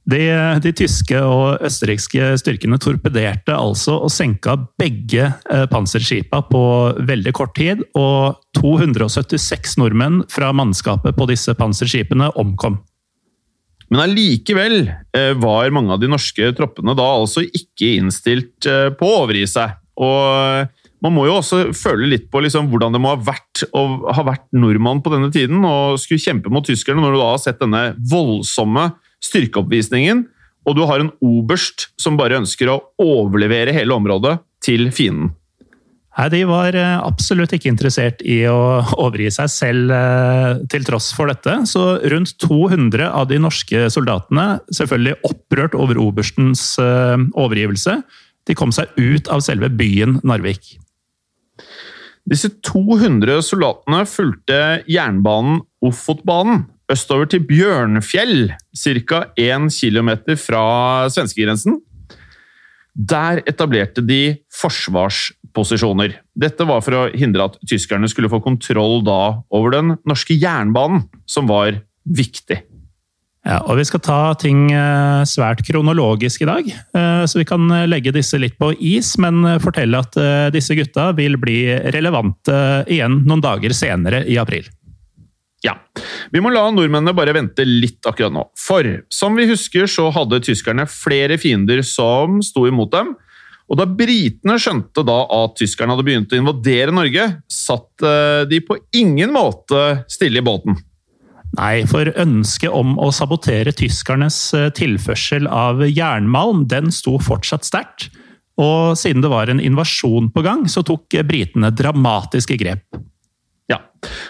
De, 0.07 0.21
de, 0.63 0.71
tyske 0.71 1.19
og 1.19 1.65
østerrikske 1.67 2.29
styrkene 2.39 2.79
torpederte 2.79 3.55
altså 3.57 3.97
og 4.07 4.13
senka 4.15 4.55
begge 4.79 5.25
eh, 5.27 5.65
panserskipa 5.67 6.45
på 6.47 6.61
veldig 7.09 7.33
kort 7.35 7.57
tid, 7.59 7.83
og 7.99 8.39
276 8.55 9.75
nordmenn 9.83 10.21
fra 10.31 10.53
mannskapet 10.55 11.19
på 11.19 11.27
disse 11.27 11.57
panserskipene 11.59 12.31
omkom. 12.39 12.79
Men 13.91 14.05
allikevel 14.05 14.79
eh, 14.87 15.33
var 15.43 15.75
mange 15.75 15.97
av 15.97 16.03
de 16.03 16.11
norske 16.11 16.53
troppene 16.55 16.95
da 16.99 17.07
altså 17.17 17.43
ikke 17.43 17.97
innstilt 17.99 18.69
eh, 18.71 18.93
på 18.95 19.11
å 19.11 19.25
overgi 19.25 19.47
seg. 19.51 19.75
Og 19.99 20.71
man 21.03 21.15
må 21.17 21.27
jo 21.27 21.41
også 21.41 21.65
føle 21.75 22.07
litt 22.13 22.29
på 22.31 22.45
liksom 22.45 22.71
hvordan 22.71 22.95
det 22.95 23.01
må 23.03 23.11
ha 23.17 23.19
vært 23.27 23.65
å 23.75 24.13
ha 24.15 24.25
vært 24.27 24.47
nordmann 24.55 25.03
på 25.03 25.11
denne 25.13 25.33
tiden 25.35 25.67
og 25.67 25.99
skulle 25.99 26.23
kjempe 26.23 26.53
mot 26.53 26.67
tyskerne, 26.67 27.03
når 27.03 27.17
du 27.17 27.21
da 27.21 27.29
har 27.33 27.43
sett 27.43 27.59
denne 27.63 27.83
voldsomme 28.11 28.87
styrkeoppvisningen, 29.25 30.27
og 30.67 30.77
du 30.77 30.83
har 30.89 31.03
en 31.03 31.13
oberst 31.23 31.91
som 32.01 32.19
bare 32.19 32.41
ønsker 32.41 32.71
å 32.73 32.81
overlevere 33.03 33.75
hele 33.77 33.95
området 33.95 34.39
til 34.65 34.91
fienden. 34.95 35.35
Nei, 36.17 36.29
De 36.33 36.43
var 36.49 36.77
eh, 36.79 36.95
absolutt 37.05 37.53
ikke 37.53 37.69
interessert 37.69 38.23
i 38.25 38.41
å 38.49 38.81
overgi 38.97 39.29
seg 39.37 39.51
selv 39.53 39.93
eh, 39.93 40.63
til 40.73 40.87
tross 40.89 41.11
for 41.17 41.29
dette. 41.29 41.59
Så 41.69 41.99
rundt 42.09 42.33
200 42.41 43.11
av 43.11 43.29
de 43.29 43.41
norske 43.43 43.87
soldatene, 43.93 44.47
selvfølgelig 44.73 45.21
opprørt 45.29 45.77
over 45.77 46.01
oberstens 46.01 46.71
eh, 46.81 47.21
overgivelse, 47.37 48.01
de 48.47 48.57
kom 48.57 48.73
seg 48.73 48.89
ut 48.97 49.29
av 49.33 49.43
selve 49.45 49.69
byen 49.75 50.21
Narvik. 50.25 50.77
Disse 52.27 52.51
200 52.67 53.43
soldatene 53.45 54.01
fulgte 54.09 54.61
jernbanen 54.91 55.61
Ofotbanen, 55.85 56.65
østover 56.93 57.31
til 57.31 57.43
Bjørnfjell, 57.47 58.53
ca. 58.77 59.25
1 59.37 59.71
km 59.75 60.11
fra 60.39 60.65
svenskegrensen. 61.13 61.81
Der 62.97 63.43
etablerte 63.45 64.01
de 64.01 64.39
forsvarsposisjoner. 64.57 66.17
Dette 66.39 66.65
var 66.69 66.81
for 66.85 66.97
å 66.97 67.09
hindre 67.13 67.51
at 67.51 67.59
tyskerne 67.69 68.09
skulle 68.09 68.31
få 68.33 68.41
kontroll 68.45 69.03
da 69.05 69.43
over 69.53 69.75
den 69.75 69.99
norske 70.09 70.39
jernbanen, 70.39 71.05
som 71.29 71.51
var 71.51 71.83
viktig. 72.07 72.63
Ja, 73.47 73.61
og 73.63 73.77
Vi 73.79 73.85
skal 73.87 74.03
ta 74.03 74.21
ting 74.35 74.73
eh, 74.75 75.23
svært 75.29 75.61
kronologisk 75.67 76.43
i 76.43 76.49
dag, 76.49 76.71
eh, 76.73 77.23
så 77.31 77.39
vi 77.39 77.47
kan 77.47 77.69
legge 77.87 78.15
disse 78.15 78.41
litt 78.43 78.57
på 78.59 78.73
is, 78.75 79.13
men 79.23 79.61
fortelle 79.63 80.01
at 80.03 80.19
eh, 80.19 80.49
disse 80.55 80.75
gutta 80.75 81.13
vil 81.15 81.39
bli 81.39 81.61
relevante 81.95 82.57
igjen 82.91 83.21
noen 83.23 83.45
dager 83.45 83.77
senere 83.77 84.25
i 84.27 84.41
april. 84.43 84.67
Ja. 85.67 85.75
Vi 86.31 86.43
må 86.43 86.53
la 86.55 86.65
nordmennene 86.71 87.15
bare 87.17 87.35
vente 87.37 87.67
litt 87.67 88.07
akkurat 88.07 88.35
nå. 88.35 88.47
For 88.61 88.87
som 89.13 89.37
vi 89.39 89.49
husker, 89.51 89.89
så 89.91 90.09
hadde 90.15 90.43
tyskerne 90.47 90.87
flere 90.91 91.39
fiender 91.43 91.83
som 91.87 92.41
sto 92.45 92.67
imot 92.69 92.95
dem. 92.95 93.15
Og 93.67 93.81
da 93.81 93.87
britene 93.89 94.59
skjønte 94.63 95.03
da 95.07 95.23
at 95.41 95.57
tyskerne 95.59 95.95
hadde 95.95 96.07
begynt 96.07 96.35
å 96.35 96.39
invadere 96.39 96.95
Norge, 96.95 97.25
satt 97.51 98.05
eh, 98.07 98.45
de 98.47 98.61
på 98.63 98.79
ingen 98.95 99.35
måte 99.35 100.05
stille 100.13 100.39
i 100.39 100.47
båten. 100.47 100.79
Nei, 101.57 101.87
for 101.89 102.11
ønsket 102.21 102.75
om 102.75 102.95
å 103.01 103.09
sabotere 103.15 103.75
tyskernes 103.75 104.39
eh, 104.55 104.69
tilførsel 104.77 105.49
av 105.51 105.83
jernmalm, 105.89 106.67
den 106.71 106.93
sto 106.95 107.17
fortsatt 107.23 107.67
sterkt. 107.67 108.11
Og 108.61 108.95
siden 108.97 109.25
det 109.25 109.33
var 109.33 109.51
en 109.51 109.61
invasjon 109.61 110.31
på 110.33 110.47
gang, 110.47 110.65
så 110.71 110.85
tok 110.87 111.19
britene 111.27 111.73
dramatiske 111.75 112.57
grep. 112.61 112.87
Ja. 113.71 113.81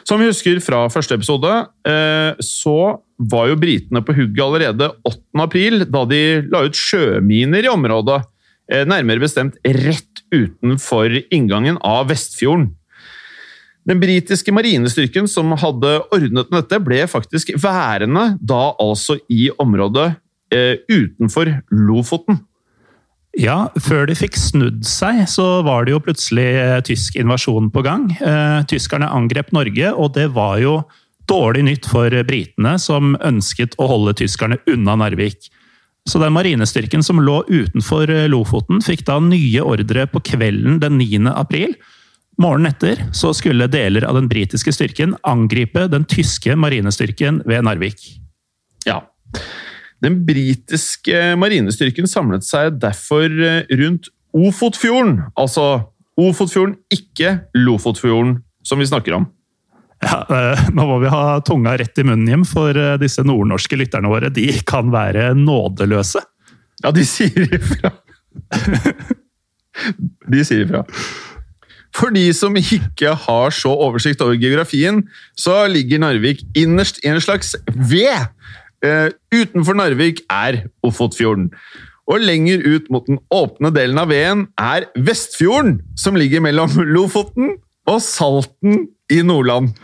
Som 0.09 0.23
vi 0.23 0.31
husker 0.31 0.61
fra 0.65 0.87
første 0.93 1.19
episode, 1.19 1.51
eh, 1.89 2.39
så 2.41 2.79
var 3.17 3.51
jo 3.51 3.59
britene 3.61 4.03
på 4.05 4.15
hugget 4.17 4.45
allerede 4.45 4.89
8. 5.05 5.43
april, 5.45 5.85
da 5.85 6.05
de 6.09 6.23
la 6.53 6.65
ut 6.67 6.77
sjøminer 6.77 7.67
i 7.67 7.73
området. 7.73 8.23
Eh, 8.73 8.87
nærmere 8.89 9.23
bestemt 9.23 9.59
rett 9.63 10.25
utenfor 10.35 11.13
inngangen 11.31 11.79
av 11.85 12.09
Vestfjorden. 12.11 12.73
Den 13.87 14.01
britiske 14.03 14.51
marinestyrken 14.51 15.29
som 15.31 15.53
hadde 15.55 16.01
ordnet 16.11 16.51
dette, 16.51 16.81
ble 16.83 17.05
faktisk 17.07 17.53
værende 17.63 18.33
da 18.43 18.73
altså 18.83 19.15
i 19.31 19.47
området 19.63 20.09
eh, 20.51 20.81
utenfor 20.91 21.53
Lofoten. 21.71 22.41
Ja, 23.37 23.67
før 23.85 24.07
de 24.09 24.15
fikk 24.17 24.39
snudd 24.41 24.87
seg, 24.89 25.27
så 25.29 25.61
var 25.67 25.85
det 25.85 25.93
jo 25.93 26.01
plutselig 26.01 26.47
eh, 26.57 26.79
tysk 26.89 27.19
invasjon 27.21 27.69
på 27.73 27.83
gang. 27.85 28.09
Eh, 28.17 28.63
tyskerne 28.71 29.11
angrep 29.13 29.53
Norge, 29.53 29.91
og 29.93 30.15
det 30.17 30.31
var 30.33 30.57
jo 30.63 30.79
dårlig 31.29 31.67
nytt 31.67 31.89
for 31.91 32.13
britene, 32.25 32.77
som 32.81 33.13
ønsket 33.21 33.77
å 33.83 33.91
holde 33.91 34.17
tyskerne 34.23 34.57
unna 34.73 34.97
Narvik. 35.03 35.51
Så 36.09 36.21
den 36.23 36.33
marinestyrken 36.33 37.03
som 37.05 37.21
lå 37.21 37.43
utenfor 37.51 38.09
eh, 38.15 38.25
Lofoten, 38.33 38.81
fikk 38.85 39.05
da 39.09 39.19
nye 39.21 39.65
ordre 39.67 40.07
på 40.09 40.23
kvelden 40.33 40.81
den 40.81 40.97
9. 41.03 41.29
april. 41.35 41.77
Morgenen 42.41 42.73
etter 42.73 43.05
så 43.17 43.35
skulle 43.37 43.69
deler 43.73 44.05
av 44.09 44.17
den 44.17 44.31
britiske 44.33 44.73
styrken 44.73 45.17
angripe 45.29 45.87
den 45.93 46.09
tyske 46.09 46.57
marinestyrken 46.57 47.43
ved 47.49 47.69
Narvik. 47.69 48.01
Ja. 48.87 49.03
Den 50.05 50.21
britiske 50.29 51.35
marinestyrken 51.41 52.09
samlet 52.11 52.45
seg 52.47 52.77
derfor 52.83 53.31
eh, 53.31 53.65
rundt 53.81 54.11
Ofotfjorden. 54.37 55.23
Altså 55.39 55.87
Ofotfjorden, 56.21 56.77
ikke 56.93 57.39
Lofotfjorden, 57.57 58.41
som 58.67 58.81
vi 58.81 58.89
snakker 58.89 59.17
om. 59.17 59.27
Ja, 60.05 60.21
eh, 60.29 60.67
Nå 60.77 60.85
må 60.89 60.99
vi 61.01 61.13
ha 61.13 61.39
tunga 61.45 61.77
rett 61.81 61.99
i 61.99 62.05
munnen, 62.05 62.29
hjem, 62.29 62.45
for 62.49 62.77
eh, 62.77 62.97
disse 63.01 63.25
nordnorske 63.25 63.79
lytterne 63.81 64.11
våre 64.13 64.31
de 64.33 64.49
kan 64.69 64.93
være 64.93 65.31
nådeløse. 65.39 66.21
Ja, 66.85 66.93
de 66.93 67.07
sier 67.09 67.49
ifra. 67.57 67.95
de 70.33 70.45
sier 70.45 70.67
ifra. 70.67 70.85
For 71.97 72.13
de 72.13 72.27
som 72.37 72.57
ikke 72.61 73.15
har 73.25 73.55
så 73.57 73.73
oversikt 73.73 74.21
over 74.21 74.37
geografien, 74.37 75.07
så 75.39 75.63
ligger 75.71 76.03
Narvik 76.03 76.43
innerst 76.59 77.01
i 77.05 77.09
en 77.09 77.23
slags 77.25 77.55
V 77.73 78.03
Uh, 78.85 79.09
utenfor 79.35 79.79
Narvik 79.79 80.23
er 80.33 80.67
Ofotfjorden. 80.87 81.51
Og 82.07 82.23
lenger 82.23 82.63
ut 82.63 82.87
mot 82.93 83.07
den 83.09 83.19
åpne 83.35 83.73
delen 83.75 83.99
av 83.99 84.13
veden 84.13 84.47
er 84.61 84.87
Vestfjorden, 84.95 85.81
som 85.99 86.19
ligger 86.19 86.45
mellom 86.45 86.71
Lofoten 86.95 87.57
og 87.89 88.01
Salten 88.05 88.87
i 89.13 89.23
Nordland. 89.27 89.75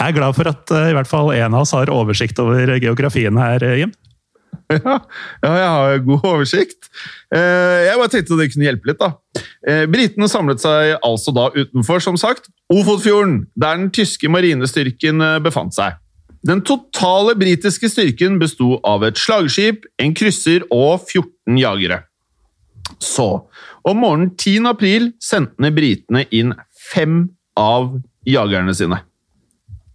Jeg 0.00 0.14
er 0.14 0.16
glad 0.16 0.36
for 0.36 0.48
at 0.48 0.72
uh, 0.72 0.90
i 0.90 0.96
hvert 0.96 1.10
fall 1.10 1.32
en 1.36 1.54
av 1.54 1.64
oss 1.64 1.74
har 1.76 1.92
oversikt 1.92 2.38
over 2.42 2.78
geografien 2.80 3.40
her, 3.40 3.64
Jim. 3.76 3.94
Ja, 4.70 4.96
ja, 5.42 5.50
jeg 5.50 5.70
har 5.74 6.02
god 6.06 6.26
oversikt. 6.26 6.90
Eh, 7.34 7.86
jeg 7.88 7.98
bare 7.98 8.12
tenkte 8.12 8.38
det 8.38 8.50
kunne 8.52 8.68
hjelpe 8.68 8.90
litt. 8.90 9.00
da. 9.00 9.42
Eh, 9.66 9.84
britene 9.90 10.28
samlet 10.30 10.62
seg 10.62 10.96
altså 11.06 11.34
da 11.34 11.48
utenfor, 11.56 12.02
som 12.04 12.18
sagt, 12.20 12.50
Ofotfjorden, 12.70 13.44
der 13.58 13.80
den 13.80 13.90
tyske 13.94 14.30
marinestyrken 14.30 15.26
eh, 15.26 15.40
befant 15.42 15.74
seg. 15.76 15.98
Den 16.46 16.62
totale 16.64 17.34
britiske 17.36 17.90
styrken 17.92 18.38
besto 18.40 18.78
av 18.86 19.04
et 19.04 19.18
slagskip, 19.20 19.84
en 20.00 20.14
krysser 20.16 20.64
og 20.72 21.02
14 21.04 21.58
jagere. 21.60 22.00
Så, 23.00 23.28
om 23.84 24.00
morgenen 24.00 24.32
10. 24.36 24.64
april 24.70 25.12
sendte 25.22 25.70
britene 25.74 26.24
inn 26.32 26.54
fem 26.92 27.22
av 27.60 27.92
jagerne 28.28 28.74
sine. 28.76 29.02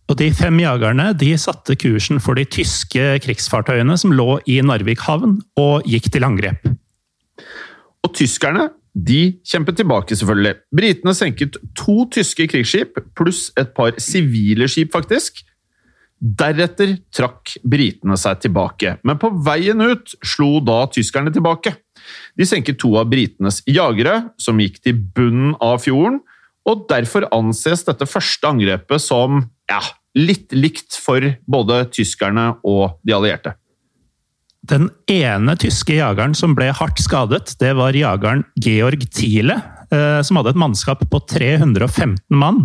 Og 0.06 0.20
De 0.20 0.30
fem 0.38 0.60
jagerne 0.62 1.10
de 1.18 1.32
satte 1.42 1.74
kursen 1.82 2.22
for 2.22 2.38
de 2.38 2.46
tyske 2.46 3.18
krigsfartøyene 3.26 3.98
som 3.98 4.14
lå 4.14 4.38
i 4.46 4.60
Narvik 4.62 5.02
havn, 5.08 5.40
og 5.58 5.88
gikk 5.90 6.12
til 6.14 6.28
angrep. 6.28 6.70
Og 8.06 8.14
tyskerne 8.14 8.70
de 8.96 9.40
kjempet 9.44 9.82
tilbake, 9.82 10.16
selvfølgelig. 10.16 10.54
Britene 10.78 11.16
senket 11.18 11.58
to 11.76 12.06
tyske 12.14 12.46
krigsskip 12.54 13.02
pluss 13.18 13.50
et 13.60 13.74
par 13.76 13.98
sivile 14.00 14.70
skip, 14.72 14.94
faktisk. 14.94 15.42
Deretter 16.26 16.96
trakk 17.14 17.52
britene 17.62 18.16
seg 18.18 18.40
tilbake, 18.42 18.96
men 19.06 19.20
på 19.22 19.30
veien 19.46 19.84
ut 19.84 20.16
slo 20.26 20.58
da 20.66 20.86
tyskerne 20.90 21.30
tilbake. 21.34 21.76
De 22.34 22.48
senket 22.50 22.80
to 22.82 22.96
av 22.98 23.12
britenes 23.12 23.60
jagere, 23.70 24.32
som 24.42 24.58
gikk 24.62 24.80
til 24.82 24.98
bunnen 24.98 25.54
av 25.62 25.84
fjorden, 25.84 26.24
og 26.66 26.88
derfor 26.90 27.28
anses 27.36 27.86
dette 27.86 28.08
første 28.10 28.50
angrepet 28.50 29.04
som 29.04 29.44
ja, 29.70 29.84
litt 30.18 30.56
likt 30.56 30.98
for 30.98 31.22
både 31.46 31.84
tyskerne 31.94 32.56
og 32.66 32.98
de 33.06 33.14
allierte. 33.14 33.54
Den 34.66 34.88
ene 35.12 35.54
tyske 35.62 36.00
jageren 36.00 36.34
som 36.34 36.56
ble 36.58 36.72
hardt 36.74 36.98
skadet, 37.04 37.54
det 37.62 37.76
var 37.78 37.94
jageren 37.94 38.42
Georg 38.58 39.04
Thiele, 39.14 39.60
eh, 39.94 40.22
som 40.26 40.40
hadde 40.40 40.56
et 40.56 40.62
mannskap 40.64 41.04
på 41.06 41.22
315 41.30 42.18
mann. 42.34 42.64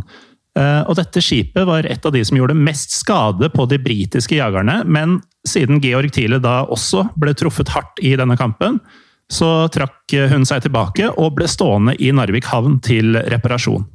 Eh, 0.59 0.83
og 0.90 0.97
dette 0.99 1.23
skipet 1.23 1.66
var 1.69 1.87
et 1.87 2.07
av 2.07 2.14
de 2.14 2.23
som 2.26 2.38
gjorde 2.38 2.59
mest 2.59 2.97
skade 2.97 3.50
på 3.54 3.66
de 3.71 3.78
britiske 3.83 4.35
jagerne, 4.35 4.80
men 4.85 5.21
siden 5.47 5.78
Georg 5.85 6.11
Thiele 6.16 6.40
da 6.42 6.64
også 6.66 7.07
ble 7.21 7.37
truffet 7.38 7.71
hardt 7.71 8.02
i 8.02 8.16
denne 8.19 8.37
kampen, 8.40 8.80
så 9.30 9.69
trakk 9.71 10.11
hun 10.33 10.42
seg 10.49 10.64
tilbake 10.64 11.07
og 11.14 11.37
ble 11.38 11.47
stående 11.47 11.95
i 12.02 12.11
Narvik 12.14 12.49
havn 12.50 12.80
til 12.83 13.14
reparasjon. 13.30 13.87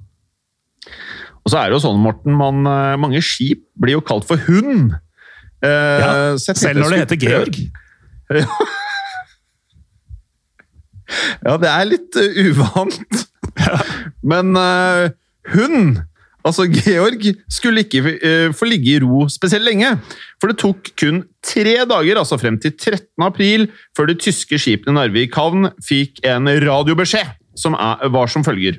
Og 1.46 1.52
så 1.52 1.60
er 1.60 1.70
det 1.70 1.78
jo 1.78 1.84
sånn, 1.84 2.00
Morten, 2.02 2.34
man, 2.40 2.64
eh, 2.66 2.96
mange 2.98 3.22
skip 3.24 3.68
blir 3.78 4.00
jo 4.00 4.06
kalt 4.06 4.26
for 4.26 4.42
hund. 4.48 4.96
Eh, 5.62 6.02
ja, 6.02 6.14
selv 6.40 6.82
når 6.82 6.96
det 6.96 7.04
heter 7.06 7.26
Georg. 7.28 7.60
Ja. 8.26 8.42
ja, 11.46 11.52
det 11.62 11.68
er 11.70 11.84
litt 11.86 12.16
uh, 12.18 12.38
uvant. 12.42 13.20
Men 14.26 14.58
uh, 14.58 15.12
hund 15.54 16.00
Altså, 16.46 16.68
Georg 16.70 17.24
skulle 17.50 17.86
ikke 17.86 18.04
uh, 18.06 18.52
få 18.54 18.68
ligge 18.70 18.96
i 18.96 19.00
ro 19.02 19.25
spesielt 19.34 19.66
lenge. 19.66 19.96
For 20.42 20.52
det 20.52 20.60
tok 20.62 20.92
kun 21.00 21.24
tre 21.46 21.78
dager, 21.90 22.20
altså 22.22 22.38
frem 22.42 22.60
til 22.62 22.75
13. 22.75 23.08
april, 23.25 23.70
før 23.98 24.12
de 24.12 24.18
tyske 24.22 24.60
skipene 24.62 24.98
Narvik 25.00 25.36
havn 25.38 25.72
fikk 25.86 26.22
en 26.28 26.50
radiobeskjed 26.66 27.34
som 27.58 27.78
er, 27.80 28.06
var 28.14 28.30
som 28.32 28.46
følger. 28.46 28.78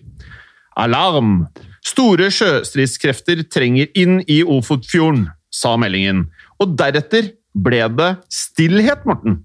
Alarm! 0.79 1.47
Store 1.87 2.29
sjøstridskrefter 2.35 3.45
trenger 3.53 3.91
inn 3.99 4.19
i 4.27 4.41
Ofotfjorden, 4.43 5.29
sa 5.55 5.77
meldingen. 5.79 6.25
Og 6.61 6.75
deretter 6.79 7.31
ble 7.57 7.85
det 7.97 8.11
stillhet, 8.33 9.07
Morten. 9.07 9.41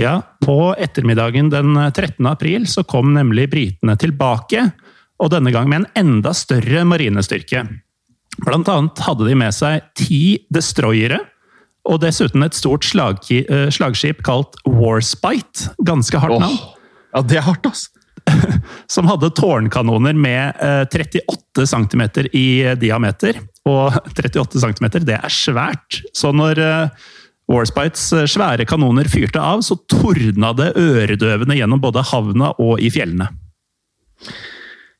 Ja, 0.00 0.20
på 0.40 0.70
ettermiddagen 0.80 1.50
den 1.52 1.74
13. 1.76 2.24
april 2.30 2.64
så 2.70 2.86
kom 2.88 3.10
nemlig 3.16 3.48
britene 3.52 3.98
tilbake, 4.00 4.70
og 5.20 5.32
denne 5.34 5.52
gang 5.52 5.68
med 5.68 5.82
en 5.82 5.90
enda 6.00 6.32
større 6.36 6.84
marinestyrke. 6.88 7.66
Blant 8.40 8.70
annet 8.72 9.02
hadde 9.04 9.28
de 9.28 9.36
med 9.36 9.54
seg 9.54 9.84
ti 9.98 10.40
destroyere, 10.52 11.20
og 11.88 12.02
dessuten 12.02 12.44
et 12.44 12.56
stort 12.56 12.84
slag, 12.86 13.22
eh, 13.32 13.68
slagskip 13.72 14.22
kalt 14.24 14.56
Warspite. 14.68 15.72
Ganske 15.84 16.20
hardt 16.20 16.40
navn. 16.40 16.56
Oh, 16.56 16.76
ja, 17.14 17.22
det 17.22 17.40
er 17.40 17.48
hardt, 17.48 17.66
altså! 17.66 17.90
som 18.94 19.08
hadde 19.08 19.30
tårnkanoner 19.32 20.14
med 20.14 20.60
38 20.92 21.24
eh, 21.24 21.66
cm 21.66 22.02
i 22.36 22.46
diameter. 22.80 23.40
Og 23.68 23.96
38 24.12 24.60
cm, 24.60 24.90
det 25.08 25.16
er 25.16 25.32
svært. 25.34 26.02
Så 26.16 26.32
når 26.36 26.60
eh, 26.64 27.08
Warspites 27.50 28.12
svære 28.30 28.68
kanoner 28.68 29.08
fyrte 29.10 29.40
av, 29.42 29.64
så 29.66 29.74
tordna 29.90 30.52
det 30.54 30.74
øredøvende 30.78 31.56
gjennom 31.58 31.80
både 31.82 32.04
havna 32.12 32.52
og 32.62 32.78
i 32.78 32.92
fjellene. 32.92 33.32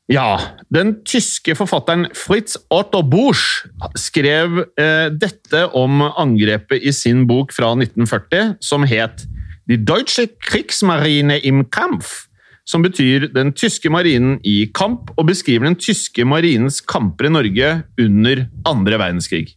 Ja, 0.09 0.57
den 0.73 0.95
tyske 1.07 1.53
forfatteren 1.55 2.07
Fritz 2.17 2.57
Otto 2.73 3.03
Busch 3.05 3.67
skrev 3.99 4.63
eh, 4.79 5.07
dette 5.13 5.67
om 5.77 6.01
angrepet 6.09 6.81
i 6.83 6.91
sin 6.95 7.27
bok 7.29 7.53
fra 7.55 7.71
1940, 7.77 8.57
som 8.63 8.87
het 8.87 9.27
Die 9.69 9.77
Deutsche 9.77 10.25
Kriegsmarine 10.41 11.37
im 11.47 11.63
Kampf 11.69 12.25
som 12.67 12.83
betyr 12.85 13.27
den 13.33 13.51
tyske 13.57 13.91
marinen 13.91 14.37
i 14.47 14.65
kamp, 14.73 15.11
og 15.17 15.27
beskriver 15.31 15.67
den 15.67 15.79
tyske 15.79 16.25
marinens 16.27 16.79
kamper 16.81 17.27
i 17.27 17.33
Norge 17.33 17.71
under 17.99 18.45
andre 18.69 19.01
verdenskrig. 19.01 19.55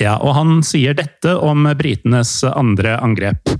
Ja, 0.00 0.16
og 0.16 0.34
han 0.36 0.60
sier 0.64 0.96
dette 0.96 1.36
om 1.40 1.68
britenes 1.78 2.38
andre 2.48 2.96
angrep. 3.04 3.56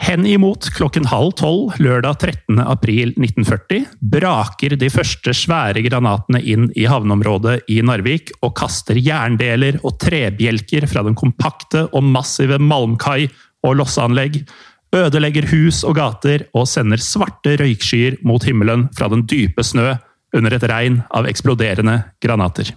Henimot 0.00 0.66
klokken 0.72 1.04
halv 1.06 1.34
tolv 1.36 1.76
lørdag 1.82 2.16
13. 2.24 2.58
april 2.64 3.12
1940 3.12 3.84
braker 4.12 4.74
de 4.80 4.88
første 4.92 5.34
svære 5.36 5.82
granatene 5.84 6.40
inn 6.40 6.70
i 6.78 6.86
havneområdet 6.88 7.58
i 7.70 7.78
Narvik 7.84 8.32
og 8.40 8.54
kaster 8.58 8.98
jerndeler 8.98 9.78
og 9.82 9.98
trebjelker 10.02 10.88
fra 10.90 11.04
den 11.06 11.16
kompakte 11.18 11.84
og 11.92 12.06
massive 12.08 12.58
malmkai 12.62 13.28
og 13.62 13.76
losseanlegg 13.78 14.40
ødelegger 14.96 15.48
hus 15.52 15.82
og 15.88 15.96
gater 16.00 16.46
og 16.56 16.66
sender 16.68 17.00
svarte 17.00 17.54
røykskyer 17.60 18.18
mot 18.26 18.44
himmelen 18.48 18.88
fra 18.96 19.08
den 19.12 19.26
dype 19.28 19.64
snø 19.64 19.92
under 20.36 20.56
et 20.56 20.66
regn 20.68 21.02
av 21.12 21.28
eksploderende 21.28 21.98
granater. 22.24 22.72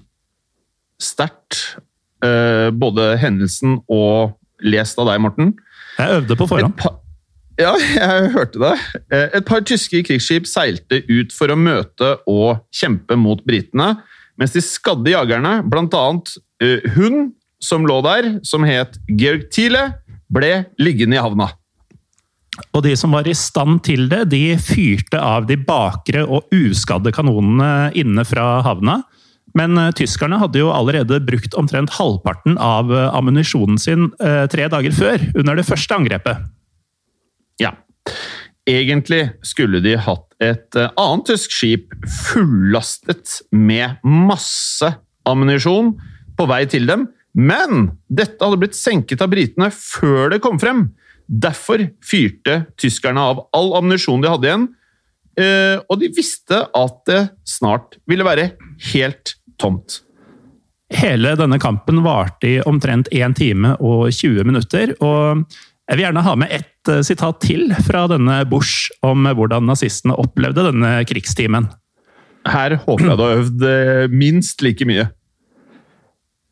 Sterkt. 1.01 1.80
Uh, 2.23 2.71
både 2.71 3.13
hendelsen 3.21 3.80
og 3.91 4.38
lest 4.63 4.99
av 4.99 5.12
deg, 5.12 5.19
Morten. 5.21 5.51
Jeg 5.99 6.21
øvde 6.21 6.38
på 6.39 6.47
forhånd. 6.49 6.80
Ja, 7.55 7.71
jeg 7.79 8.31
hørte 8.35 8.59
det. 8.59 8.73
Uh, 9.07 9.27
et 9.39 9.47
par 9.47 9.63
tyske 9.67 10.01
krigsskip 10.05 10.47
seilte 10.49 11.01
ut 11.07 11.33
for 11.35 11.51
å 11.51 11.59
møte 11.59 12.15
og 12.27 12.65
kjempe 12.75 13.15
mot 13.19 13.43
britene, 13.47 13.95
mens 14.39 14.55
de 14.55 14.63
skadde 14.63 15.13
jagerne, 15.13 15.61
bl.a. 15.71 16.05
Uh, 16.63 16.87
hun 16.97 17.29
som 17.63 17.87
lå 17.87 18.01
der, 18.03 18.33
som 18.45 18.65
het 18.67 18.99
Georg 19.07 19.47
Thiele, 19.55 19.87
ble 20.35 20.65
liggende 20.81 21.15
i 21.15 21.23
havna. 21.23 21.53
Og 22.75 22.83
de 22.85 22.93
som 22.99 23.11
var 23.15 23.27
i 23.27 23.35
stand 23.35 23.81
til 23.87 24.07
det, 24.11 24.25
de 24.31 24.55
fyrte 24.59 25.19
av 25.19 25.47
de 25.47 25.57
bakre 25.59 26.23
og 26.23 26.51
uskadde 26.55 27.11
kanonene 27.15 27.91
inne 27.95 28.23
fra 28.27 28.59
havna. 28.67 28.99
Men 29.55 29.79
uh, 29.79 29.93
tyskerne 29.95 30.41
hadde 30.41 30.59
jo 30.59 30.73
allerede 30.75 31.21
brukt 31.23 31.55
omtrent 31.55 31.95
halvparten 31.95 32.59
av 32.59 32.91
ammunisjonen 32.91 33.79
sin 33.79 34.09
tre 34.51 34.67
dager 34.71 34.91
før, 34.91 35.23
under 35.39 35.55
det 35.55 35.67
første 35.69 35.95
angrepet. 35.95 36.43
Egentlig 38.65 39.27
skulle 39.45 39.81
de 39.83 39.93
hatt 40.01 40.25
et 40.41 40.77
annet 40.77 41.27
tysk 41.29 41.53
skip 41.53 41.93
fullastet 42.09 43.39
med 43.53 44.01
masse 44.03 44.89
ammunisjon 45.29 45.93
på 46.35 46.47
vei 46.49 46.63
til 46.69 46.87
dem, 46.89 47.07
men 47.35 47.91
dette 48.07 48.39
hadde 48.41 48.59
blitt 48.61 48.77
senket 48.77 49.21
av 49.21 49.29
britene 49.33 49.69
før 49.73 50.33
det 50.33 50.41
kom 50.43 50.57
frem. 50.61 50.87
Derfor 51.25 51.83
fyrte 52.05 52.63
tyskerne 52.81 53.21
av 53.21 53.45
all 53.55 53.73
ammunisjon 53.79 54.23
de 54.23 54.31
hadde 54.31 54.49
igjen, 54.49 54.65
eh, 55.41 55.77
og 55.85 56.01
de 56.01 56.11
visste 56.15 56.63
at 56.65 56.97
det 57.09 57.21
snart 57.47 57.99
ville 58.09 58.25
være 58.27 58.51
helt 58.93 59.35
tomt. 59.61 60.01
Hele 60.93 61.33
denne 61.37 61.57
kampen 61.61 62.03
varte 62.05 62.49
i 62.49 62.59
omtrent 62.69 63.09
1 63.11 63.37
time 63.37 63.73
og 63.81 64.11
20 64.13 64.45
minutter. 64.45 64.93
og 65.01 65.45
Jeg 65.85 65.99
vil 65.99 66.07
gjerne 66.07 66.25
ha 66.25 66.35
med 66.39 66.53
ett 66.53 66.89
eh, 66.89 67.03
sitat 67.05 67.41
til 67.45 67.69
fra 67.85 68.05
denne 68.09 68.39
Bush 68.49 68.89
om 69.05 69.27
hvordan 69.27 69.67
nazistene 69.69 70.17
opplevde 70.17 70.65
denne 70.71 70.97
krigstimen. 71.05 71.69
Her 72.45 72.79
håper 72.85 73.11
jeg 73.11 73.17
du 73.17 73.23
har 73.25 73.41
øvd 73.41 73.67
eh, 73.69 74.07
minst 74.13 74.65
like 74.65 74.85
mye. 74.89 75.07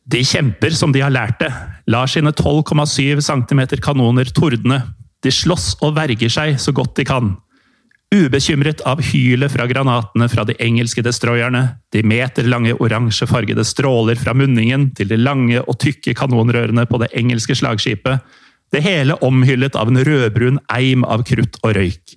De 0.10 0.20
kjemper 0.28 0.74
som 0.76 0.92
de 0.94 1.02
har 1.02 1.14
lært 1.14 1.40
det, 1.42 1.50
lar 1.90 2.10
sine 2.12 2.34
12,7 2.36 3.24
cm 3.24 3.64
kanoner 3.82 4.30
tordne. 4.36 4.82
De 5.24 5.32
slåss 5.32 5.78
og 5.82 5.96
verger 5.96 6.30
seg 6.30 6.60
så 6.60 6.74
godt 6.76 6.98
de 7.00 7.08
kan. 7.08 7.34
Ubekymret 8.14 8.84
av 8.86 9.00
hylet 9.02 9.50
fra 9.50 9.66
granatene 9.66 10.28
fra 10.30 10.44
de 10.46 10.54
engelske 10.62 11.02
destroyerne, 11.02 11.64
de 11.96 12.04
meterlange 12.06 12.76
oransjefargede 12.84 13.64
stråler 13.66 14.20
fra 14.20 14.36
munningen 14.38 14.92
til 14.94 15.10
de 15.10 15.18
lange 15.18 15.64
og 15.64 15.80
tykke 15.82 16.14
kanonrørene 16.20 16.86
på 16.86 17.00
det 17.02 17.10
engelske 17.18 17.58
slagskipet, 17.58 18.22
det 18.74 18.84
hele 18.86 19.18
omhyllet 19.26 19.78
av 19.80 19.92
en 19.92 20.02
rødbrun 20.06 20.60
eim 20.74 21.06
av 21.06 21.26
krutt 21.28 21.60
og 21.62 21.76
røyk. 21.78 22.16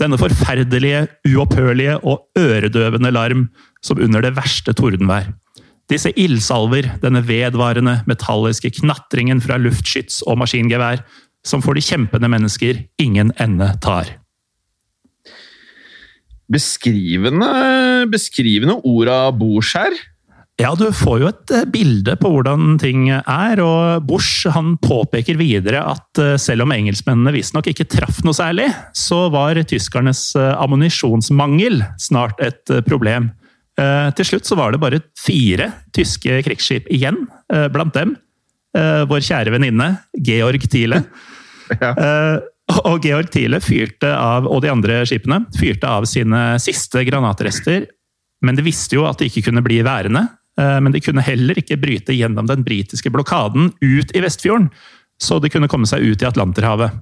Denne 0.00 0.18
forferdelige, 0.18 1.06
uopphørlige 1.30 2.00
og 2.02 2.26
øredøvende 2.38 3.12
larm 3.14 3.46
som 3.84 4.00
under 4.02 4.24
det 4.24 4.34
verste 4.36 4.74
tordenvær. 4.76 5.30
Disse 5.90 6.10
ildsalver, 6.16 6.88
denne 7.02 7.22
vedvarende, 7.28 8.00
metalliske 8.08 8.72
knatringen 8.80 9.42
fra 9.44 9.60
luftskyts 9.60 10.22
og 10.26 10.40
maskingevær, 10.40 11.04
som 11.44 11.62
for 11.62 11.76
de 11.76 11.84
kjempende 11.84 12.30
mennesker 12.32 12.86
ingen 13.02 13.32
ende 13.40 13.68
tar 13.84 14.14
beskrivende, 16.50 17.48
beskrivende 18.12 18.78
ord 18.84 19.10
av 19.10 19.38
Bors 19.38 19.72
her. 19.76 19.94
Ja, 20.62 20.70
du 20.78 20.86
får 20.94 21.18
jo 21.18 21.28
et 21.32 21.50
eh, 21.50 21.64
bilde 21.66 22.14
på 22.20 22.30
hvordan 22.30 22.76
ting 22.78 23.08
er, 23.10 23.60
og 23.62 24.04
Bush 24.06 24.46
han 24.54 24.76
påpeker 24.78 25.38
videre 25.40 25.80
at 25.90 26.20
eh, 26.22 26.36
selv 26.38 26.62
om 26.62 26.74
engelskmennene 26.74 27.32
visstnok 27.34 27.72
ikke 27.72 27.88
traff 27.90 28.20
noe 28.22 28.36
særlig, 28.36 28.68
så 28.94 29.24
var 29.34 29.58
tyskernes 29.66 30.28
eh, 30.38 30.52
ammunisjonsmangel 30.62 31.82
snart 31.98 32.42
et 32.44 32.70
problem. 32.86 33.32
Til 33.74 34.22
slutt 34.22 34.46
så 34.46 34.54
var 34.54 34.70
det 34.70 34.78
bare 34.78 35.00
fire 35.18 35.64
tyske 35.96 36.36
krigsskip 36.46 36.84
igjen, 36.94 37.16
blant 37.74 37.90
dem 37.96 38.12
vår 39.10 39.24
kjære 39.26 39.50
venninne 39.50 39.88
Georg 40.14 40.68
Thiele. 40.70 41.02
Ja. 41.80 41.90
Og 42.84 43.02
Georg 43.02 43.30
Thiele 43.32 43.56
fyrte 43.64 44.10
av, 44.12 44.44
og 44.46 44.60
de 44.62 44.68
andre 44.68 44.98
skipene 45.08 45.40
fyrte 45.56 45.88
av 45.88 46.04
sine 46.06 46.42
siste 46.62 47.00
granatrester. 47.08 47.88
Men 48.44 48.58
de 48.58 48.66
visste 48.66 48.98
jo 48.98 49.08
at 49.08 49.18
de 49.18 49.30
ikke 49.30 49.46
kunne 49.48 49.64
bli 49.64 49.80
værende. 49.82 50.26
Eh, 50.60 50.78
men 50.80 50.94
de 50.94 51.02
kunne 51.02 51.24
heller 51.24 51.58
ikke 51.58 51.78
bryte 51.80 52.14
gjennom 52.14 52.48
den 52.50 52.64
britiske 52.66 53.10
blokaden 53.14 53.72
ut 53.82 54.14
i 54.14 54.22
Vestfjorden. 54.24 54.70
Så 55.20 55.38
de 55.42 55.50
kunne 55.50 55.70
komme 55.70 55.88
seg 55.88 56.04
ut 56.04 56.22
i 56.22 56.28
Atlanterhavet. 56.28 56.94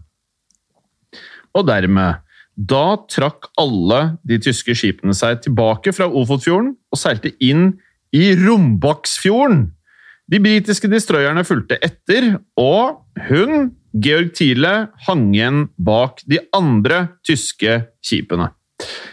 Og 1.57 1.67
dermed 1.69 2.21
Da 2.53 2.99
trakk 3.09 3.47
alle 3.57 4.19
de 4.29 4.37
tyske 4.45 4.75
skipene 4.77 5.15
seg 5.17 5.39
tilbake 5.41 5.95
fra 5.97 6.05
Ofotfjorden 6.05 6.75
og 6.93 6.99
seilte 7.01 7.31
inn 7.41 7.79
i 8.13 8.35
Rombaksfjorden. 8.37 9.71
De 10.29 10.41
britiske 10.41 10.91
destroyerne 10.93 11.47
fulgte 11.49 11.79
etter, 11.81 12.35
og 12.61 13.01
hun 13.31 13.73
Georg 14.05 14.35
Thiele 14.37 14.75
hang 15.07 15.25
igjen 15.33 15.65
bak 15.81 16.21
de 16.29 16.43
andre 16.53 17.07
tyske 17.25 17.79
skipene. 18.05 18.51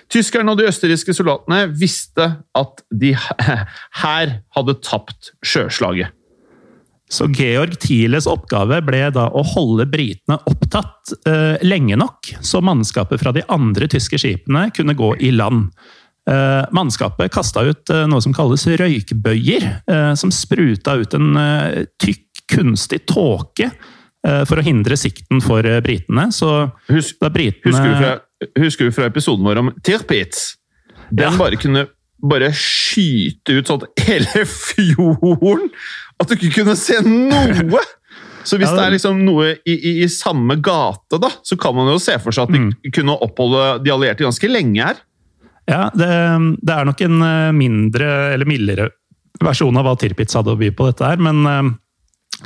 Tyskerne 0.10 0.54
og 0.54 0.60
de 0.60 0.70
østerrikske 0.70 1.14
soldatene 1.14 1.68
visste 1.78 2.32
at 2.58 2.82
de 2.90 3.14
her 4.04 4.40
hadde 4.56 4.80
tapt 4.86 5.34
sjøslaget. 5.46 6.16
Så 7.10 7.26
Georg 7.34 7.74
Thieles 7.82 8.28
oppgave 8.30 8.84
ble 8.86 9.08
da 9.14 9.32
å 9.34 9.42
holde 9.56 9.88
britene 9.90 10.38
opptatt 10.50 11.16
eh, 11.26 11.56
lenge 11.66 11.98
nok, 11.98 12.36
så 12.46 12.62
mannskapet 12.62 13.22
fra 13.22 13.34
de 13.34 13.42
andre 13.50 13.88
tyske 13.90 14.20
skipene 14.22 14.68
kunne 14.76 14.94
gå 14.98 15.16
i 15.26 15.32
land. 15.34 15.72
Eh, 16.30 16.66
mannskapet 16.76 17.34
kasta 17.34 17.66
ut 17.66 17.90
eh, 17.94 18.06
noe 18.10 18.22
som 18.22 18.36
kalles 18.38 18.68
røykbøyer, 18.70 19.66
eh, 19.90 20.12
som 20.22 20.34
spruta 20.34 21.00
ut 21.02 21.18
en 21.18 21.32
eh, 21.42 21.88
tykk, 21.98 22.28
kunstig 22.50 23.04
tåke 23.10 23.72
Eh, 24.28 24.42
for 24.44 24.60
å 24.60 24.64
hindre 24.66 24.98
sikten 25.00 25.40
for 25.44 25.64
britene. 25.84 26.28
Så 26.36 26.50
Husk, 26.90 27.20
da 27.22 27.30
britene 27.32 27.72
Husker 27.72 27.88
du, 27.88 27.96
fra, 28.02 28.16
husker 28.60 28.90
du 28.90 28.96
fra 28.96 29.10
episoden 29.10 29.46
vår 29.48 29.62
om 29.62 29.72
Tirpitz? 29.84 30.56
Den 31.10 31.32
ja. 31.32 31.38
bare 31.40 31.60
kunne 31.60 31.88
bare 32.20 32.52
skyte 32.56 33.60
ut 33.60 33.70
sånn 33.70 33.86
hele 34.04 34.44
fjorden! 34.50 35.70
At 36.20 36.30
du 36.30 36.36
ikke 36.36 36.62
kunne 36.62 36.76
se 36.80 37.00
noe! 37.06 37.84
Så 38.48 38.58
hvis 38.58 38.70
ja, 38.70 38.76
det 38.76 38.86
er 38.86 38.94
liksom 38.96 39.20
noe 39.28 39.52
i, 39.68 39.76
i, 39.76 39.92
i, 40.04 40.08
samme 40.10 40.56
gate, 40.64 41.20
da, 41.22 41.30
så 41.46 41.58
kan 41.60 41.76
man 41.76 41.92
jo 41.92 42.00
se 42.02 42.16
for 42.24 42.36
seg 42.36 42.48
at 42.48 42.56
de 42.56 42.62
mm. 42.64 42.72
kunne 42.96 43.18
oppholde 43.22 43.66
de 43.84 43.92
allierte 43.94 44.26
ganske 44.26 44.50
lenge 44.50 44.82
her. 44.84 45.02
Ja, 45.70 45.84
det, 45.94 46.08
det, 46.64 46.74
er 46.74 46.88
nok 46.88 47.04
en 47.06 47.20
eh, 47.22 47.52
mindre, 47.54 48.08
eller 48.34 48.50
mildere 48.50 48.90
versjon 49.44 49.78
av 49.78 49.86
hva 49.86 49.94
Tirpitz 50.00 50.36
hadde 50.40 50.56
å 50.56 50.60
by 50.60 50.72
på 50.76 50.88
dette 50.90 51.12
her, 51.12 51.22
men 51.22 51.44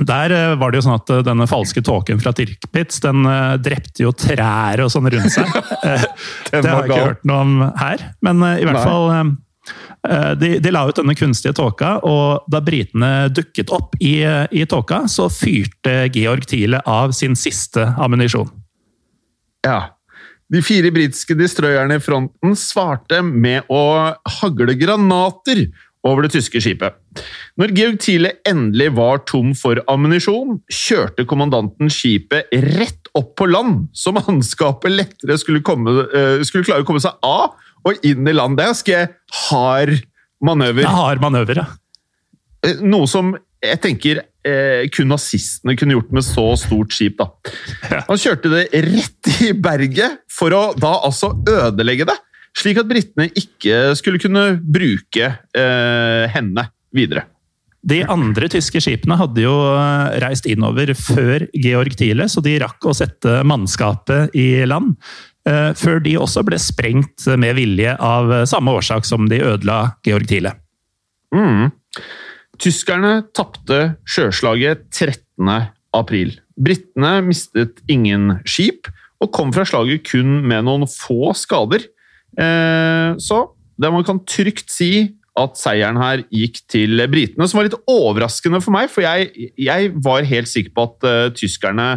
der 0.01 0.33
eh, 0.33 0.55
var 0.57 0.71
det 0.71 0.81
jo 0.81 0.87
sånn 0.87 0.97
at 0.97 1.11
eh, 1.13 1.23
denne 1.25 1.45
falske 1.49 1.83
tåken 1.85 2.21
fra 2.21 2.33
Tirkpitz 2.35 3.01
den 3.03 3.27
eh, 3.29 3.55
drepte 3.61 4.05
jo 4.05 4.13
trær 4.17 4.81
og 4.81 4.91
sånn 4.93 5.09
rundt 5.13 5.33
seg. 5.35 5.49
det 6.49 6.63
har 6.65 6.83
jeg 6.83 6.89
ikke 6.89 7.01
hørt 7.11 7.25
noe 7.29 7.41
om 7.45 7.55
her, 7.79 8.05
men 8.25 8.41
i 8.55 8.65
hvert 8.65 8.79
Nei. 8.79 8.85
fall 8.89 9.33
de, 10.35 10.49
de, 10.59 10.71
la 10.75 10.81
ut 10.89 10.97
denne 10.97 11.13
kunstige 11.15 11.55
tåka, 11.55 11.93
og 12.03 12.49
da 12.51 12.59
britene 12.59 13.29
dukket 13.31 13.69
opp 13.71 13.93
i, 14.03 14.17
i 14.51 14.65
tåka, 14.67 15.05
så 15.07 15.29
fyrte 15.31 16.09
Georg 16.11 16.49
Thiele 16.51 16.81
av 16.89 17.13
sin 17.15 17.37
siste 17.39 17.85
ammunisjon. 18.03 18.49
Ja. 19.63 19.95
De 20.51 20.59
fire 20.61 20.91
britiske 20.91 21.37
destroyerne 21.39 21.95
i 21.95 22.03
fronten 22.03 22.57
svarte 22.59 23.21
med 23.23 23.71
å 23.71 24.11
hagle 24.41 24.75
granater 24.75 25.69
over 26.07 26.25
det 26.25 26.33
tyske 26.33 26.59
skipet. 26.63 26.97
Når 27.59 27.73
Georg 27.77 27.99
Thiele 28.03 28.33
endelig 28.49 28.89
var 28.97 29.21
tom 29.29 29.53
for 29.57 29.79
ammunisjon, 29.91 30.59
kjørte 30.71 31.25
kommandanten 31.29 31.91
skipet 31.93 32.51
rett 32.75 33.11
opp 33.17 33.33
på 33.39 33.47
land, 33.49 33.87
så 33.95 34.13
mannskapet 34.15 34.93
lettere 34.93 35.37
skulle, 35.39 35.63
komme, 35.65 35.93
uh, 36.11 36.43
skulle 36.43 36.67
klare 36.67 36.83
å 36.83 36.89
komme 36.89 37.03
seg 37.03 37.15
av 37.23 37.55
og 37.87 38.03
inn 38.07 38.27
i 38.27 38.35
land. 38.35 38.57
Det 38.57 38.65
er 38.65 38.73
ganske 38.73 38.99
hard 39.47 39.95
manøver. 40.43 40.83
Det 40.83 40.91
er 40.91 40.99
hard 40.99 41.23
manøver, 41.23 41.63
ja. 41.63 41.69
Eh, 42.63 42.83
noe 42.83 43.07
som 43.11 43.33
jeg 43.63 43.79
tenker 43.83 44.19
eh, 44.47 44.83
kun 44.91 45.11
nazistene 45.11 45.75
kunne 45.79 45.95
gjort 45.95 46.11
med 46.15 46.25
så 46.27 46.45
stort 46.59 46.95
skip. 46.95 47.19
da. 47.19 47.29
Han 48.09 48.19
kjørte 48.19 48.51
det 48.51 48.65
rett 48.89 49.31
i 49.47 49.53
berget 49.55 50.23
for 50.31 50.55
å 50.55 50.63
da 50.79 50.97
altså 51.07 51.31
ødelegge 51.47 52.07
det 52.11 52.19
slik 52.57 52.79
at 52.81 52.89
britene 52.89 53.29
ikke 53.33 53.93
skulle 53.99 54.21
kunne 54.21 54.53
bruke 54.61 55.29
eh, 55.29 56.25
henne 56.33 56.67
videre. 56.93 57.27
De 57.83 57.99
andre 58.07 58.47
tyske 58.47 58.79
skipene 58.79 59.17
hadde 59.19 59.43
jo 59.43 59.53
eh, 59.73 60.15
reist 60.23 60.47
innover 60.47 60.93
før 60.95 61.47
Georg 61.51 61.97
Thiele, 61.99 62.29
så 62.31 62.43
de 62.43 62.55
rakk 62.63 62.85
å 62.87 62.95
sette 62.95 63.41
mannskapet 63.47 64.35
i 64.39 64.63
land. 64.69 64.95
Eh, 65.49 65.71
før 65.75 65.99
de 66.05 66.15
også 66.21 66.45
ble 66.47 66.59
sprengt 66.61 67.27
med 67.39 67.57
vilje 67.59 67.97
av 67.99 68.31
samme 68.49 68.75
årsak 68.79 69.07
som 69.07 69.27
de 69.31 69.41
ødela 69.43 69.97
Georg 70.07 70.29
Thiele. 70.29 70.55
Mm. 71.35 71.73
Tyskerne 72.61 73.23
tapte 73.35 73.97
sjøslaget 74.07 74.85
13. 74.93 75.49
april. 75.97 76.37
Britene 76.55 77.17
mistet 77.25 77.81
ingen 77.91 78.37
skip, 78.45 78.87
og 79.23 79.31
kom 79.35 79.51
fra 79.55 79.65
slaget 79.67 80.05
kun 80.07 80.41
med 80.47 80.67
noen 80.67 80.85
få 80.89 81.33
skader. 81.37 81.85
Eh, 82.39 83.09
så 83.21 83.43
det 83.79 83.91
man 83.93 84.05
kan 84.07 84.21
trygt 84.29 84.71
si 84.73 84.93
at 85.39 85.57
seieren 85.57 85.97
her 85.97 86.21
gikk 86.29 86.59
til 86.69 87.01
britene, 87.09 87.47
som 87.49 87.59
var 87.59 87.67
litt 87.67 87.77
overraskende 87.89 88.61
for 88.61 88.75
meg. 88.75 88.91
For 88.93 89.05
jeg, 89.05 89.53
jeg 89.57 89.93
var 90.05 90.27
helt 90.29 90.49
sikker 90.49 90.75
på 90.75 90.85
at 90.85 91.07
uh, 91.09 91.31
tyskerne 91.33 91.87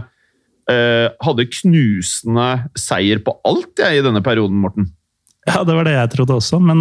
uh, 0.72 1.08
hadde 1.20 1.48
knusende 1.58 2.46
seier 2.80 3.20
på 3.24 3.36
alt 3.44 3.82
jeg, 3.84 3.98
i 3.98 4.06
denne 4.06 4.24
perioden, 4.24 4.56
Morten. 4.62 4.88
Ja, 5.46 5.60
det 5.68 5.76
var 5.76 5.84
det 5.86 5.98
jeg 5.98 6.12
trodde 6.16 6.38
også, 6.40 6.58
men 6.58 6.80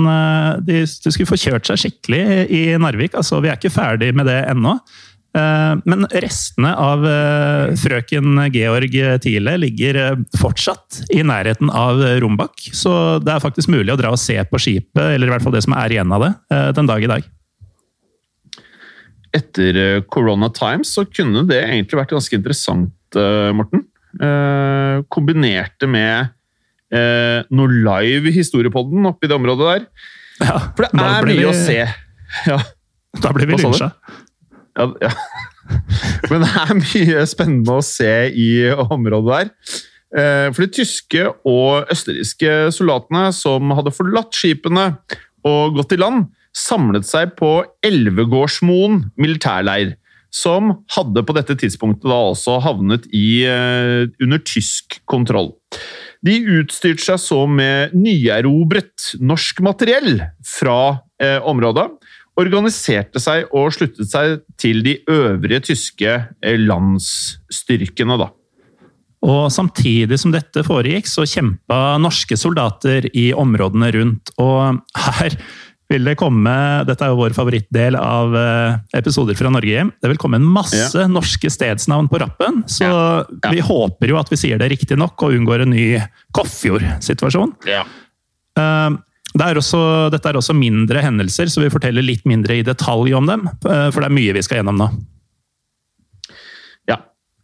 de, 0.65 0.80
de, 0.88 1.12
skulle 1.13 1.30
få 1.30 1.38
kjørt 1.38 1.68
seg 1.70 1.84
skikkelig 1.84 2.48
i 2.50 2.62
Narvik. 2.82 3.13
Altså, 3.20 3.38
vi 3.44 3.52
er 3.52 3.60
ikke 3.60 3.76
ferdig 3.76 4.08
med 4.18 4.26
det 4.26 4.39
ennå. 4.48 4.80
Eh, 5.36 5.74
men 5.84 6.06
restene 6.24 6.71
av 6.80 7.04
eh, 7.10 7.74
frøken 7.80 8.39
Georg 8.54 8.93
Thiele 9.24 9.56
ligger 9.60 9.98
eh, 10.00 10.19
fortsatt 10.39 11.02
i 11.12 11.21
nærheten 11.28 11.71
av 11.76 12.00
Rombak. 12.24 12.69
Så 12.71 12.93
det 13.24 13.34
er 13.34 13.43
faktisk 13.43 13.71
mulig 13.74 13.91
å 13.91 14.00
dra 14.00 14.13
og 14.15 14.21
se 14.21 14.38
på 14.48 14.62
skipet, 14.62 15.02
eller 15.04 15.28
i 15.28 15.34
hvert 15.34 15.43
fall 15.43 15.56
det 15.58 15.65
som 15.65 15.76
er 15.76 15.98
igjen 15.98 16.13
av 16.15 16.24
det, 16.24 16.32
den 16.78 16.91
dag 16.91 17.04
i 17.04 17.12
dag. 17.12 17.28
Etter 19.36 19.82
Corona 20.08 20.48
Times 20.56 20.93
så 20.95 21.04
kunne 21.10 21.43
det 21.50 21.60
egentlig 21.65 22.00
vært 22.00 22.15
ganske 22.15 22.38
interessant, 22.39 23.17
Morten. 23.56 23.84
Kombinerte 25.12 25.89
med 25.91 26.32
noe 27.52 27.80
live 27.84 28.32
historiepodden 28.32 29.10
oppi 29.12 29.28
det 29.28 29.36
området 29.36 29.67
der. 29.67 29.86
Ja, 30.39 30.56
For 30.76 30.88
det 30.88 31.04
er 31.04 31.28
mye 31.28 31.41
vi... 31.41 31.50
å 31.50 31.56
se. 31.56 31.82
Ja. 32.48 32.62
Da 33.24 33.32
blir 33.36 33.48
vi 33.48 33.60
lynsja. 33.60 33.91
Ja, 34.75 34.89
ja. 35.01 35.11
Men 36.29 36.43
det 36.43 36.51
er 36.61 36.77
mye 36.77 37.25
spennende 37.29 37.79
å 37.79 37.85
se 37.85 38.13
i 38.29 38.49
området 38.69 39.29
der. 39.31 39.51
Eh, 40.15 40.47
for 40.53 40.63
de 40.63 40.71
tyske 40.77 41.25
og 41.47 41.91
østerrikske 41.91 42.55
soldatene 42.75 43.27
som 43.35 43.73
hadde 43.75 43.93
forlatt 43.95 44.35
skipene 44.38 44.91
og 45.45 45.77
gått 45.79 45.95
i 45.95 45.99
land, 45.99 46.29
samlet 46.55 47.07
seg 47.07 47.33
på 47.39 47.57
Elvegårdsmoen 47.85 49.01
militærleir, 49.19 49.95
som 50.35 50.71
hadde 50.95 51.23
på 51.25 51.35
dette 51.35 51.55
tidspunktet 51.59 52.07
da 52.11 52.17
også 52.31 52.57
havnet 52.63 53.07
i, 53.11 53.43
eh, 53.47 54.07
under 54.23 54.41
tysk 54.43 54.99
kontroll. 55.07 55.53
De 56.25 56.39
utstyrte 56.59 57.03
seg 57.03 57.19
så 57.21 57.43
med 57.47 57.93
nyerobret 57.95 59.13
norsk 59.19 59.61
materiell 59.65 60.23
fra 60.47 61.01
eh, 61.21 61.39
området, 61.43 61.89
organiserte 62.39 63.21
seg 63.24 63.52
og 63.56 63.71
sluttet 63.76 64.10
seg 64.12 64.41
til 64.60 64.82
de 64.86 64.98
øvrige 65.12 65.62
tyske 65.71 66.15
eh, 66.15 66.58
landsstyrkene. 66.60 68.17
da. 68.19 68.32
Og 69.26 69.45
Samtidig 69.54 70.19
som 70.21 70.34
dette 70.36 70.65
foregikk, 70.65 71.08
så 71.10 71.26
kjempa 71.28 71.95
norske 72.02 72.38
soldater 72.38 73.08
i 73.15 73.32
områdene 73.34 73.91
rundt. 73.95 74.34
Og 74.41 74.82
her 75.08 75.38
vil 75.91 76.08
det 76.08 76.15
komme 76.17 76.52
Dette 76.88 77.06
er 77.06 77.13
jo 77.13 77.19
vår 77.19 77.36
favorittdel 77.38 77.98
av 78.00 78.36
eh, 78.39 78.78
episoder 78.98 79.38
fra 79.38 79.52
Norge 79.54 79.71
hjem. 79.71 79.91
Det 80.02 80.12
vil 80.12 80.21
komme 80.21 80.39
en 80.41 80.48
masse 80.58 80.93
ja. 80.98 81.10
norske 81.10 81.50
stedsnavn 81.54 82.10
på 82.12 82.21
rappen, 82.21 82.63
så 82.69 82.89
ja. 82.89 83.02
Ja. 83.45 83.54
vi 83.54 83.63
håper 83.65 84.13
jo 84.13 84.19
at 84.19 84.32
vi 84.34 84.39
sier 84.41 84.62
det 84.62 84.71
riktig 84.74 84.98
nok 85.00 85.28
og 85.28 85.38
unngår 85.38 85.65
en 85.65 85.76
ny 85.76 85.88
Koffjord-situasjon. 86.36 87.54
Uh, 88.58 88.98
det 89.36 89.50
er 89.50 89.60
også, 89.60 89.82
dette 90.13 90.32
er 90.32 90.39
også 90.39 90.56
mindre 90.56 91.02
hendelser, 91.04 91.52
så 91.52 91.63
vi 91.63 91.74
forteller 91.74 92.06
litt 92.06 92.24
mindre 92.30 92.60
i 92.60 92.65
detalj 92.65 93.15
om 93.17 93.28
dem. 93.28 93.50
Uh, 93.65 93.91
for 93.91 94.00
det 94.00 94.10
er 94.10 94.17
mye 94.19 94.38
vi 94.38 94.45
skal 94.45 94.62
gjennom 94.62 94.80
nå. 94.80 94.89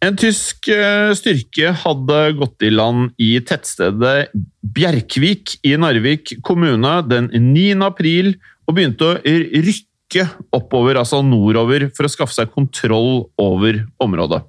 En 0.02 0.18
tysk 0.18 0.66
eh, 0.74 1.12
styrke 1.14 1.76
hadde 1.84 2.22
gått 2.40 2.66
i 2.66 2.72
land 2.74 3.12
i 3.22 3.36
tettstedet 3.46 4.32
Bjerkvik 4.74 5.60
i 5.68 5.76
Narvik 5.78 6.40
kommune 6.46 6.96
den 7.06 7.30
9. 7.30 7.76
april 7.86 8.34
og 8.66 8.80
begynte 8.80 9.12
å 9.12 9.20
rykke 9.22 10.26
oppover, 10.58 10.98
altså 10.98 11.22
nordover, 11.24 11.86
for 11.94 12.08
å 12.08 12.12
skaffe 12.12 12.34
seg 12.34 12.50
kontroll 12.56 13.28
over 13.42 13.84
området. 14.02 14.42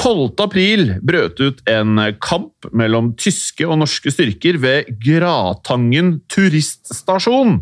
12. 0.00 0.32
april 0.40 0.94
brøt 1.04 1.40
ut 1.42 1.60
en 1.70 2.00
kamp 2.24 2.68
mellom 2.72 3.12
tyske 3.20 3.66
og 3.68 3.78
norske 3.82 4.12
styrker 4.12 4.58
ved 4.62 4.88
Gratangen 5.02 6.16
turiststasjon. 6.32 7.58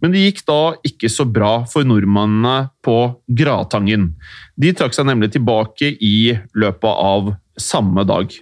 Men 0.00 0.14
det 0.14 0.24
gikk 0.24 0.44
da 0.48 0.60
ikke 0.86 1.10
så 1.12 1.26
bra 1.28 1.64
for 1.70 1.88
nordmennene 1.88 2.70
på 2.84 2.98
Gratangen. 3.36 4.12
De 4.60 4.72
trakk 4.76 4.96
seg 4.96 5.08
nemlig 5.08 5.32
tilbake 5.34 5.94
i 5.96 6.36
løpet 6.56 7.02
av 7.10 7.34
samme 7.60 8.06
dag. 8.08 8.32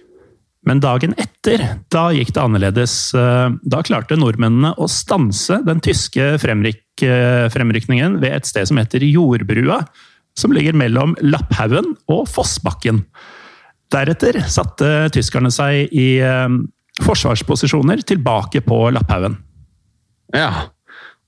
Men 0.67 0.81
dagen 0.83 1.15
etter, 1.19 1.63
da 1.91 2.09
gikk 2.15 2.33
det 2.35 2.43
annerledes. 2.43 2.95
Da 3.15 3.81
klarte 3.87 4.19
nordmennene 4.19 4.75
å 4.77 4.87
stanse 4.91 5.61
den 5.65 5.81
tyske 5.83 6.35
fremryk 6.43 6.83
fremrykningen 6.99 8.17
ved 8.19 8.33
et 8.35 8.47
sted 8.49 8.67
som 8.67 8.79
heter 8.79 9.03
Jordbrua, 9.07 9.85
som 10.39 10.55
ligger 10.55 10.77
mellom 10.77 11.15
Lapphaugen 11.21 11.93
og 12.11 12.25
Fossbakken. 12.31 13.03
Deretter 13.91 14.41
satte 14.51 15.09
tyskerne 15.13 15.51
seg 15.53 15.91
i 15.91 16.09
eh, 16.23 16.57
forsvarsposisjoner 17.03 18.03
tilbake 18.07 18.61
på 18.65 18.81
Lapphaugen. 18.95 19.39
Ja, 20.35 20.69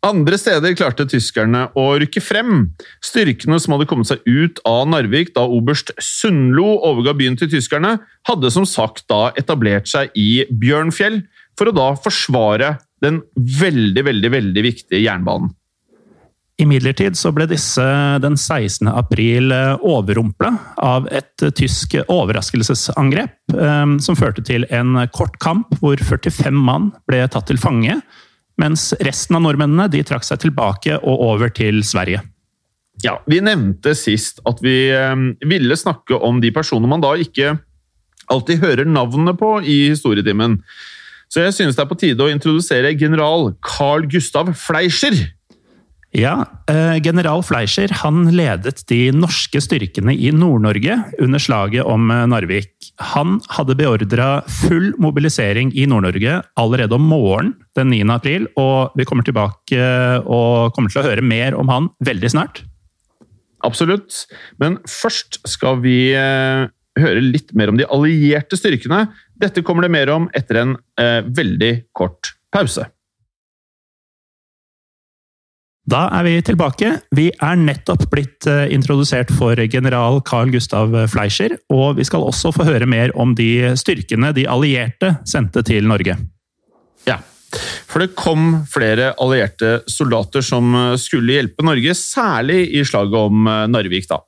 andre 0.02 0.38
steder 0.42 0.74
klarte 0.74 1.06
tyskerne 1.06 1.68
å 1.78 1.84
rykke 2.02 2.24
frem. 2.26 2.72
Styrkene 3.06 3.60
som 3.62 3.76
hadde 3.76 3.86
kommet 3.90 4.10
seg 4.10 4.24
ut 4.26 4.58
av 4.66 4.88
Narvik 4.90 5.36
da 5.36 5.44
oberst 5.46 5.94
Sundlo 6.02 6.80
overga 6.90 7.14
byen 7.18 7.38
til 7.38 7.52
tyskerne, 7.52 8.00
hadde 8.26 8.54
som 8.54 8.66
sagt 8.66 9.06
da 9.12 9.30
etablert 9.38 9.90
seg 9.92 10.10
i 10.18 10.44
Bjørnfjell 10.50 11.22
for 11.60 11.70
å 11.70 11.76
da 11.78 11.92
forsvare 12.02 12.76
den 13.06 13.22
veldig, 13.36 14.06
veldig, 14.10 14.32
veldig 14.34 14.64
viktige 14.66 15.04
jernbanen. 15.04 15.54
Imidlertid 16.62 17.18
så 17.18 17.32
ble 17.34 17.48
disse 17.50 17.84
den 18.22 18.36
16. 18.38 18.86
april 18.92 19.54
eh, 19.56 19.82
overrumpla 19.82 20.52
av 20.78 21.08
et 21.10 21.46
tysk 21.58 21.96
overraskelsesangrep, 22.06 23.34
eh, 23.56 23.86
som 24.04 24.18
førte 24.20 24.44
til 24.46 24.68
en 24.70 25.00
kort 25.16 25.40
kamp 25.42 25.74
hvor 25.82 25.98
45 25.98 26.54
mann 26.54 26.92
ble 27.10 27.24
tatt 27.32 27.50
til 27.50 27.62
fange 27.62 27.98
mens 28.62 28.92
resten 29.02 29.38
av 29.38 29.46
nordmennene 29.46 29.88
de 29.90 30.04
trakk 30.06 30.26
seg 30.28 30.44
tilbake 30.44 31.00
og 31.00 31.26
over 31.32 31.50
til 31.56 31.82
Sverige. 31.88 32.22
Ja, 33.02 33.18
Vi 33.26 33.40
nevnte 33.42 33.96
sist 33.98 34.44
at 34.46 34.62
vi 34.62 34.92
eh, 34.94 35.28
ville 35.48 35.78
snakke 35.80 36.20
om 36.22 36.44
de 36.44 36.54
personene 36.54 36.92
man 36.92 37.02
da 37.02 37.16
ikke 37.18 37.56
alltid 38.32 38.62
hører 38.62 38.88
navnet 38.88 39.40
på 39.40 39.58
i 39.66 39.92
historietimen. 39.92 40.60
Så 41.32 41.46
jeg 41.46 41.56
synes 41.56 41.78
det 41.78 41.84
er 41.84 41.90
på 41.90 41.98
tide 42.00 42.24
å 42.24 42.32
introdusere 42.32 42.94
general 43.00 43.54
Carl 43.64 44.06
Gustav 44.12 44.52
Fleischer 44.60 45.16
ja, 46.12 46.44
eh, 46.68 46.98
General 47.00 47.40
Fleischer 47.40 47.92
han 48.02 48.26
ledet 48.36 48.82
de 48.90 49.14
norske 49.16 49.62
styrkene 49.64 50.12
i 50.12 50.34
Nord-Norge 50.36 50.98
under 51.24 51.40
slaget 51.40 51.88
om 51.88 52.12
eh, 52.12 52.26
Narvik. 52.28 52.74
Han 53.14 53.38
hadde 53.56 53.78
beordra 53.80 54.42
full 54.60 54.90
mobilisering 55.00 55.72
i 55.72 55.86
Nord-Norge 55.88 56.42
allerede 56.60 57.00
om 57.00 57.08
morgenen 57.08 57.56
den 57.80 57.94
9. 57.96 58.02
april, 58.12 58.50
og 58.60 58.92
vi 59.00 59.08
kommer 59.08 59.24
tilbake 59.24 59.80
eh, 59.80 60.20
og 60.28 60.76
kommer 60.76 60.92
til 60.92 61.00
å 61.00 61.08
høre 61.08 61.24
mer 61.24 61.56
om 61.56 61.72
han 61.72 61.88
veldig 62.04 62.36
snart. 62.36 62.66
Absolutt, 63.64 64.26
men 64.60 64.82
først 64.90 65.40
skal 65.48 65.80
vi 65.84 66.12
høre 66.18 67.22
litt 67.22 67.54
mer 67.56 67.70
om 67.70 67.78
de 67.78 67.86
allierte 67.94 68.58
styrkene. 68.58 69.06
Dette 69.40 69.62
kommer 69.64 69.86
det 69.86 69.94
mer 69.94 70.10
om 70.10 70.26
etter 70.36 70.58
en 70.64 70.74
veldig 70.98 71.76
kort 71.94 72.34
pause. 72.52 72.88
Da 75.92 76.06
er 76.16 76.24
vi 76.24 76.38
tilbake. 76.48 76.94
Vi 77.12 77.26
er 77.44 77.58
nettopp 77.60 78.06
blitt 78.14 78.46
eh, 78.48 78.70
introdusert 78.72 79.32
for 79.36 79.60
general 79.74 80.22
Carl 80.24 80.54
Gustav 80.54 80.94
Fleischer, 81.12 81.58
og 81.68 81.98
vi 81.98 82.06
skal 82.08 82.24
også 82.24 82.54
få 82.56 82.64
høre 82.70 82.88
mer 82.88 83.12
om 83.20 83.34
de 83.36 83.74
styrkene 83.76 84.30
de 84.38 84.46
allierte 84.48 85.18
sendte 85.28 85.66
til 85.68 85.90
Norge. 85.92 86.16
Ja, 87.10 87.18
for 87.92 88.06
det 88.06 88.16
kom 88.16 88.62
flere 88.72 89.10
allierte 89.20 89.82
soldater 89.92 90.46
som 90.46 90.72
skulle 90.96 91.36
hjelpe 91.36 91.68
Norge, 91.68 91.98
særlig 92.00 92.70
i 92.72 92.86
slaget 92.88 93.20
om 93.20 93.52
eh, 93.52 93.68
Narvik. 93.76 94.08
da. 94.08 94.22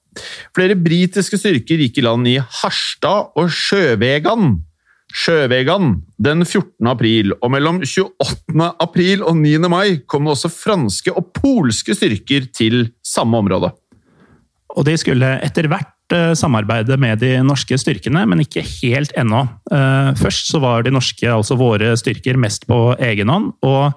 Flere 0.52 0.76
britiske 0.76 1.39
styrker 1.39 1.80
gikk 1.80 2.04
i 2.04 2.08
land 2.10 2.28
i 2.28 2.36
Harstad 2.43 3.32
og 3.39 3.47
Sjøvegan 3.47 4.58
Sjøvegan 5.13 5.99
den 6.17 6.41
14. 6.41 6.88
april, 6.89 7.36
og 7.38 7.52
mellom 7.54 7.84
28. 7.86 8.69
april 8.82 9.21
og 9.21 9.38
9. 9.38 9.69
mai 9.69 9.99
kom 10.10 10.26
det 10.26 10.34
også 10.34 10.49
franske 10.49 11.13
og 11.13 11.30
polske 11.38 11.93
styrker 11.93 12.47
til 12.49 12.88
samme 13.06 13.38
område. 13.43 13.69
Og 14.73 14.88
de 14.88 14.95
skulle 14.97 15.36
etter 15.45 15.69
hvert 15.69 16.15
eh, 16.17 16.34
samarbeide 16.38 16.97
med 16.97 17.21
de 17.21 17.36
norske 17.45 17.78
styrkene, 17.78 18.26
men 18.26 18.41
ikke 18.41 18.65
helt 18.82 19.13
ennå. 19.19 19.43
Eh, 19.69 20.10
først 20.17 20.49
så 20.49 20.62
var 20.63 20.82
de 20.82 20.95
norske, 20.95 21.30
altså 21.30 21.60
våre 21.62 21.93
styrker, 21.99 22.39
mest 22.41 22.65
på 22.69 22.82
egen 22.97 23.30
hånd. 23.30 23.54
og 23.62 23.93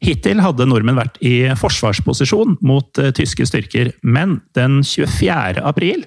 Hittil 0.00 0.38
hadde 0.40 0.64
nordmenn 0.70 0.96
vært 0.96 1.18
i 1.20 1.50
forsvarsposisjon 1.58 2.60
mot 2.64 3.02
eh, 3.02 3.10
tyske 3.16 3.48
styrker, 3.50 3.90
men 4.06 4.38
den 4.56 4.84
24. 4.86 5.58
april 5.66 6.06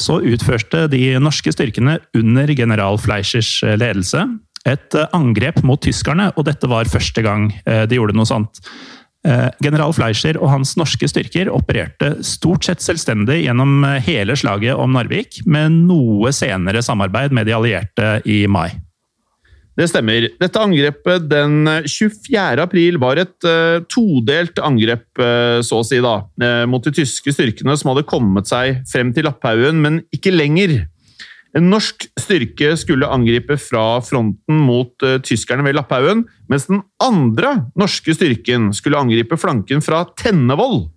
så 0.00 0.18
utførte 0.24 0.86
de 0.90 1.14
norske 1.22 1.52
styrkene 1.54 1.98
under 2.16 2.50
general 2.56 2.98
Fleischers 3.00 3.56
eh, 3.62 3.76
ledelse 3.80 4.26
et 4.64 4.96
eh, 4.96 5.08
angrep 5.16 5.60
mot 5.66 5.80
tyskerne, 5.82 6.30
og 6.34 6.48
dette 6.48 6.68
var 6.70 6.90
første 6.90 7.24
gang 7.24 7.50
eh, 7.64 7.84
de 7.88 8.00
gjorde 8.00 8.16
noe 8.18 8.28
sånt. 8.28 8.62
General 9.64 9.88
Fleischer 9.96 10.36
og 10.36 10.50
hans 10.52 10.74
norske 10.76 11.08
styrker 11.08 11.48
opererte 11.48 12.10
stort 12.28 12.66
sett 12.66 12.84
selvstendig 12.84 13.38
gjennom 13.46 13.86
hele 14.04 14.36
slaget 14.36 14.76
om 14.76 14.92
Narvik, 14.92 15.38
med 15.48 15.78
noe 15.86 16.28
senere 16.36 16.82
samarbeid 16.84 17.32
med 17.32 17.48
de 17.48 17.54
allierte 17.56 18.10
i 18.28 18.42
mai. 18.44 18.68
Det 19.74 19.88
stemmer. 19.90 20.28
Dette 20.38 20.60
angrepet 20.62 21.24
den 21.26 21.66
24. 21.82 22.62
april 22.62 22.98
var 23.02 23.18
et 23.18 23.46
uh, 23.48 23.82
todelt 23.90 24.60
angrep, 24.62 25.06
uh, 25.18 25.58
så 25.66 25.80
å 25.82 25.86
si, 25.86 25.98
da, 26.04 26.20
uh, 26.42 26.62
mot 26.70 26.84
de 26.86 26.94
tyske 26.94 27.34
styrkene 27.34 27.74
som 27.78 27.90
hadde 27.90 28.06
kommet 28.06 28.50
seg 28.50 28.84
frem 28.90 29.10
til 29.14 29.26
Lapphaugen, 29.26 29.82
men 29.82 29.98
ikke 30.14 30.34
lenger. 30.34 30.84
En 31.58 31.68
norsk 31.70 32.06
styrke 32.18 32.72
skulle 32.78 33.10
angripe 33.10 33.58
fra 33.62 33.98
fronten 34.02 34.62
mot 34.66 35.04
tyskerne 35.22 35.62
ved 35.66 35.76
Lapphaugen, 35.78 36.24
mens 36.50 36.66
den 36.66 36.80
andre 37.02 37.52
norske 37.78 38.14
styrken 38.14 38.72
skulle 38.74 38.98
angripe 38.98 39.38
flanken 39.38 39.82
fra 39.82 40.02
Tennevoll. 40.18 40.88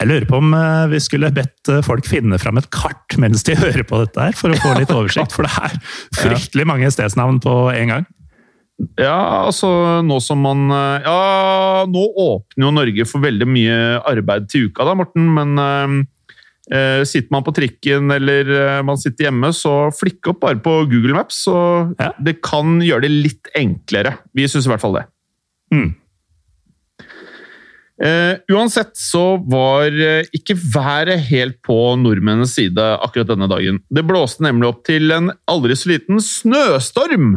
Jeg 0.00 0.08
lurer 0.08 0.24
på 0.24 0.38
om 0.40 0.54
eh, 0.56 0.86
vi 0.94 0.98
skulle 1.02 1.28
bedt 1.36 1.68
eh, 1.68 1.82
folk 1.84 2.06
finne 2.08 2.38
fram 2.40 2.56
et 2.56 2.70
kart 2.72 3.18
mens 3.20 3.44
de 3.44 3.56
hører 3.60 3.84
på 3.84 4.00
dette, 4.00 4.30
her, 4.30 4.36
for 4.36 4.52
å 4.52 4.60
få 4.62 4.72
litt 4.78 4.94
oversikt. 4.94 5.34
For 5.36 5.44
det 5.44 5.52
er 5.52 5.76
fryktelig 6.22 6.66
mange 6.68 6.88
stedsnavn 6.94 7.42
på 7.44 7.56
en 7.74 7.94
gang. 7.94 8.08
Ja, 8.96 9.44
altså 9.44 9.68
nå 10.00 10.16
som 10.24 10.40
man 10.40 10.70
eh, 10.72 11.04
Ja, 11.04 11.84
nå 11.84 12.06
åpner 12.16 12.64
jo 12.64 12.72
Norge 12.78 13.04
for 13.10 13.20
veldig 13.26 13.50
mye 13.50 13.76
arbeid 14.08 14.48
til 14.48 14.70
uka, 14.70 14.88
da, 14.88 14.96
Morten. 14.96 15.28
Men 15.36 15.60
eh, 15.60 17.04
sitter 17.04 17.28
man 17.36 17.44
på 17.44 17.52
trikken 17.60 18.08
eller 18.16 18.80
man 18.86 18.96
sitter 19.00 19.28
hjemme, 19.28 19.52
så 19.52 19.90
flikk 19.92 20.32
opp 20.32 20.40
bare 20.46 20.62
på 20.64 20.78
Google 20.88 21.18
Maps. 21.18 21.44
Så 21.44 21.58
ja. 22.00 22.14
det 22.24 22.38
kan 22.46 22.80
gjøre 22.80 23.04
det 23.04 23.16
litt 23.28 23.52
enklere. 23.58 24.16
Vi 24.32 24.48
syns 24.48 24.64
i 24.64 24.72
hvert 24.72 24.80
fall 24.80 25.02
det. 25.02 25.08
Mm. 25.76 25.90
Uh, 28.00 28.38
uansett 28.48 28.94
så 28.96 29.34
var 29.52 29.92
uh, 29.92 30.24
ikke 30.32 30.56
været 30.56 31.20
helt 31.28 31.58
på 31.66 31.76
nordmennenes 32.00 32.54
side 32.56 32.80
akkurat 33.04 33.28
denne 33.28 33.48
dagen. 33.50 33.82
Det 33.92 34.06
blåste 34.08 34.44
nemlig 34.46 34.70
opp 34.70 34.80
til 34.88 35.12
en 35.12 35.28
aldri 35.50 35.76
så 35.76 35.90
liten 35.92 36.22
snøstorm. 36.24 37.34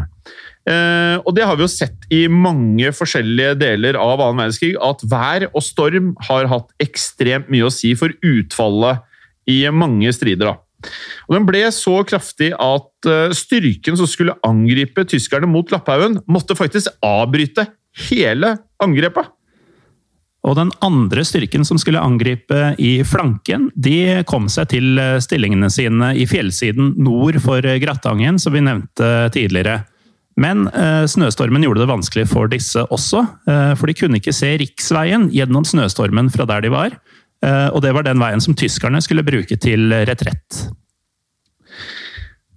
Uh, 0.64 1.20
og 1.20 1.34
det 1.36 1.44
har 1.44 1.60
vi 1.60 1.66
jo 1.66 1.74
sett 1.74 2.08
i 2.16 2.22
mange 2.32 2.94
forskjellige 2.96 3.58
deler 3.60 4.00
av 4.00 4.24
annen 4.24 4.40
verdenskrig, 4.40 4.78
at 4.80 5.04
vær 5.12 5.50
og 5.50 5.66
storm 5.68 6.14
har 6.30 6.48
hatt 6.54 6.72
ekstremt 6.84 7.52
mye 7.52 7.68
å 7.68 7.74
si 7.74 7.92
for 8.00 8.16
utfallet 8.24 9.04
i 9.52 9.60
mange 9.68 10.16
strider. 10.16 10.54
da. 10.54 10.94
Og 11.28 11.36
Den 11.42 11.48
ble 11.48 11.68
så 11.76 12.00
kraftig 12.08 12.54
at 12.56 13.12
styrken 13.36 14.00
som 14.00 14.08
skulle 14.08 14.40
angripe 14.48 15.04
tyskerne 15.12 15.48
mot 15.52 15.68
Lapphaugen, 15.76 16.22
måtte 16.24 16.56
faktisk 16.56 16.92
avbryte 17.04 17.68
hele 18.08 18.56
angrepet. 18.84 19.28
Og 20.44 20.58
den 20.60 20.74
andre 20.84 21.24
styrken 21.24 21.64
som 21.64 21.80
skulle 21.80 22.02
angripe 22.04 22.74
i 22.82 22.98
flanken, 23.08 23.70
de 23.76 24.24
kom 24.28 24.50
seg 24.52 24.74
til 24.76 25.00
eh, 25.00 25.22
stillingene 25.24 25.70
sine 25.72 26.12
i 26.20 26.28
fjellsiden 26.28 26.98
nord 27.00 27.40
for 27.44 27.64
Grattangen, 27.80 28.42
som 28.42 28.56
vi 28.56 28.66
nevnte 28.66 29.14
tidligere. 29.36 29.82
Men 30.40 30.68
eh, 30.68 31.06
snøstormen 31.06 31.64
gjorde 31.66 31.84
det 31.84 31.92
vanskelig 31.92 32.26
for 32.32 32.50
disse 32.50 32.82
også, 32.94 33.26
eh, 33.50 33.74
for 33.78 33.90
de 33.90 33.98
kunne 33.98 34.20
ikke 34.22 34.34
se 34.36 34.56
riksveien 34.62 35.28
gjennom 35.34 35.66
snøstormen 35.68 36.32
fra 36.34 36.48
der 36.50 36.66
de 36.66 36.74
var. 36.74 36.96
Eh, 37.46 37.68
og 37.70 37.84
det 37.86 37.94
var 37.94 38.08
den 38.08 38.22
veien 38.22 38.42
som 38.42 38.58
tyskerne 38.58 39.02
skulle 39.04 39.26
bruke 39.26 39.58
til 39.62 39.94
retrett. 40.08 40.64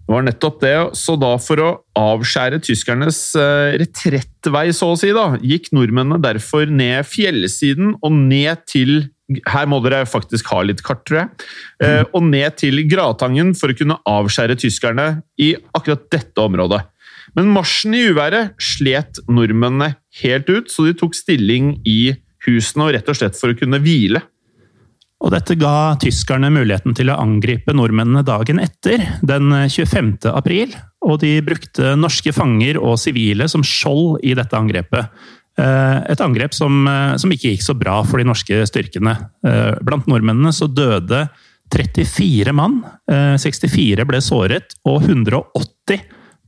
Det 0.07 0.15
var 0.15 0.23
nettopp 0.23 0.61
det, 0.63 0.77
så 0.95 1.17
da 1.19 1.33
for 1.43 1.63
å 1.63 1.71
avskjære 1.99 2.61
tyskernes 2.63 3.19
eh, 3.43 3.75
retrettvei, 3.83 4.69
så 4.77 4.93
å 4.93 4.99
si, 4.99 5.11
da, 5.15 5.33
gikk 5.43 5.73
nordmennene 5.75 6.23
derfor 6.23 6.71
ned 6.71 7.03
fjellsiden 7.11 7.97
og 7.99 8.15
ned 8.15 8.63
til 8.71 9.09
her 9.51 9.67
må 9.67 9.81
dere 9.83 10.05
faktisk 10.07 10.47
ha 10.53 10.61
litt 10.63 10.85
kart, 10.87 11.03
tror 11.09 11.25
jeg. 11.25 11.47
Mm. 11.83 12.13
og 12.15 12.29
ned 12.29 12.59
til 12.61 12.79
Gratangen 12.87 13.57
for 13.59 13.73
å 13.73 13.75
kunne 13.75 13.99
avskjære 14.07 14.55
tyskerne 14.63 15.07
i 15.43 15.49
akkurat 15.75 16.05
dette 16.15 16.45
området. 16.45 16.85
Men 17.35 17.51
marsjen 17.51 17.97
i 17.97 18.05
uværet 18.07 18.55
slet 18.63 19.19
nordmennene 19.27 19.97
helt 20.23 20.47
ut, 20.47 20.71
så 20.71 20.87
de 20.87 20.95
tok 20.97 21.17
stilling 21.19 21.75
i 21.83 22.15
husene 22.47 22.87
og 22.87 22.95
rett 22.95 23.11
og 23.11 23.19
slett 23.19 23.39
for 23.39 23.53
å 23.53 23.59
kunne 23.59 23.83
hvile. 23.83 24.23
Og 25.27 25.33
dette 25.35 25.57
ga 25.59 25.97
tyskerne 25.99 26.53
muligheten 26.55 26.95
til 26.95 27.11
å 27.11 27.19
angripe 27.19 27.75
nordmennene 27.75 28.23
dagen 28.27 28.61
etter, 28.63 29.03
den 29.27 29.51
25. 29.67 30.29
april. 30.31 30.77
Og 31.03 31.19
de 31.25 31.33
brukte 31.43 31.97
norske 31.99 32.31
fanger 32.35 32.79
og 32.79 32.95
sivile 33.03 33.49
som 33.51 33.65
skjold 33.67 34.21
i 34.23 34.37
dette 34.39 34.55
angrepet. 34.55 35.11
Eh, 35.59 35.99
et 36.13 36.21
angrep 36.21 36.55
som, 36.55 36.87
eh, 36.87 37.17
som, 37.17 37.33
ikke 37.33 37.55
gikk 37.55 37.65
så 37.65 37.75
bra 37.75 38.03
for 38.05 38.21
de 38.21 38.29
norske 38.29 38.61
styrkene. 38.69 39.17
Eh, 39.43 39.75
blant 39.83 40.07
nordmennene 40.07 40.53
så 40.55 40.69
døde 40.69 41.27
34 41.75 42.53
mann. 42.55 42.85
64 43.11 44.05
ble 44.07 44.21
såret, 44.23 44.77
og 44.87 45.03
180 45.03 46.05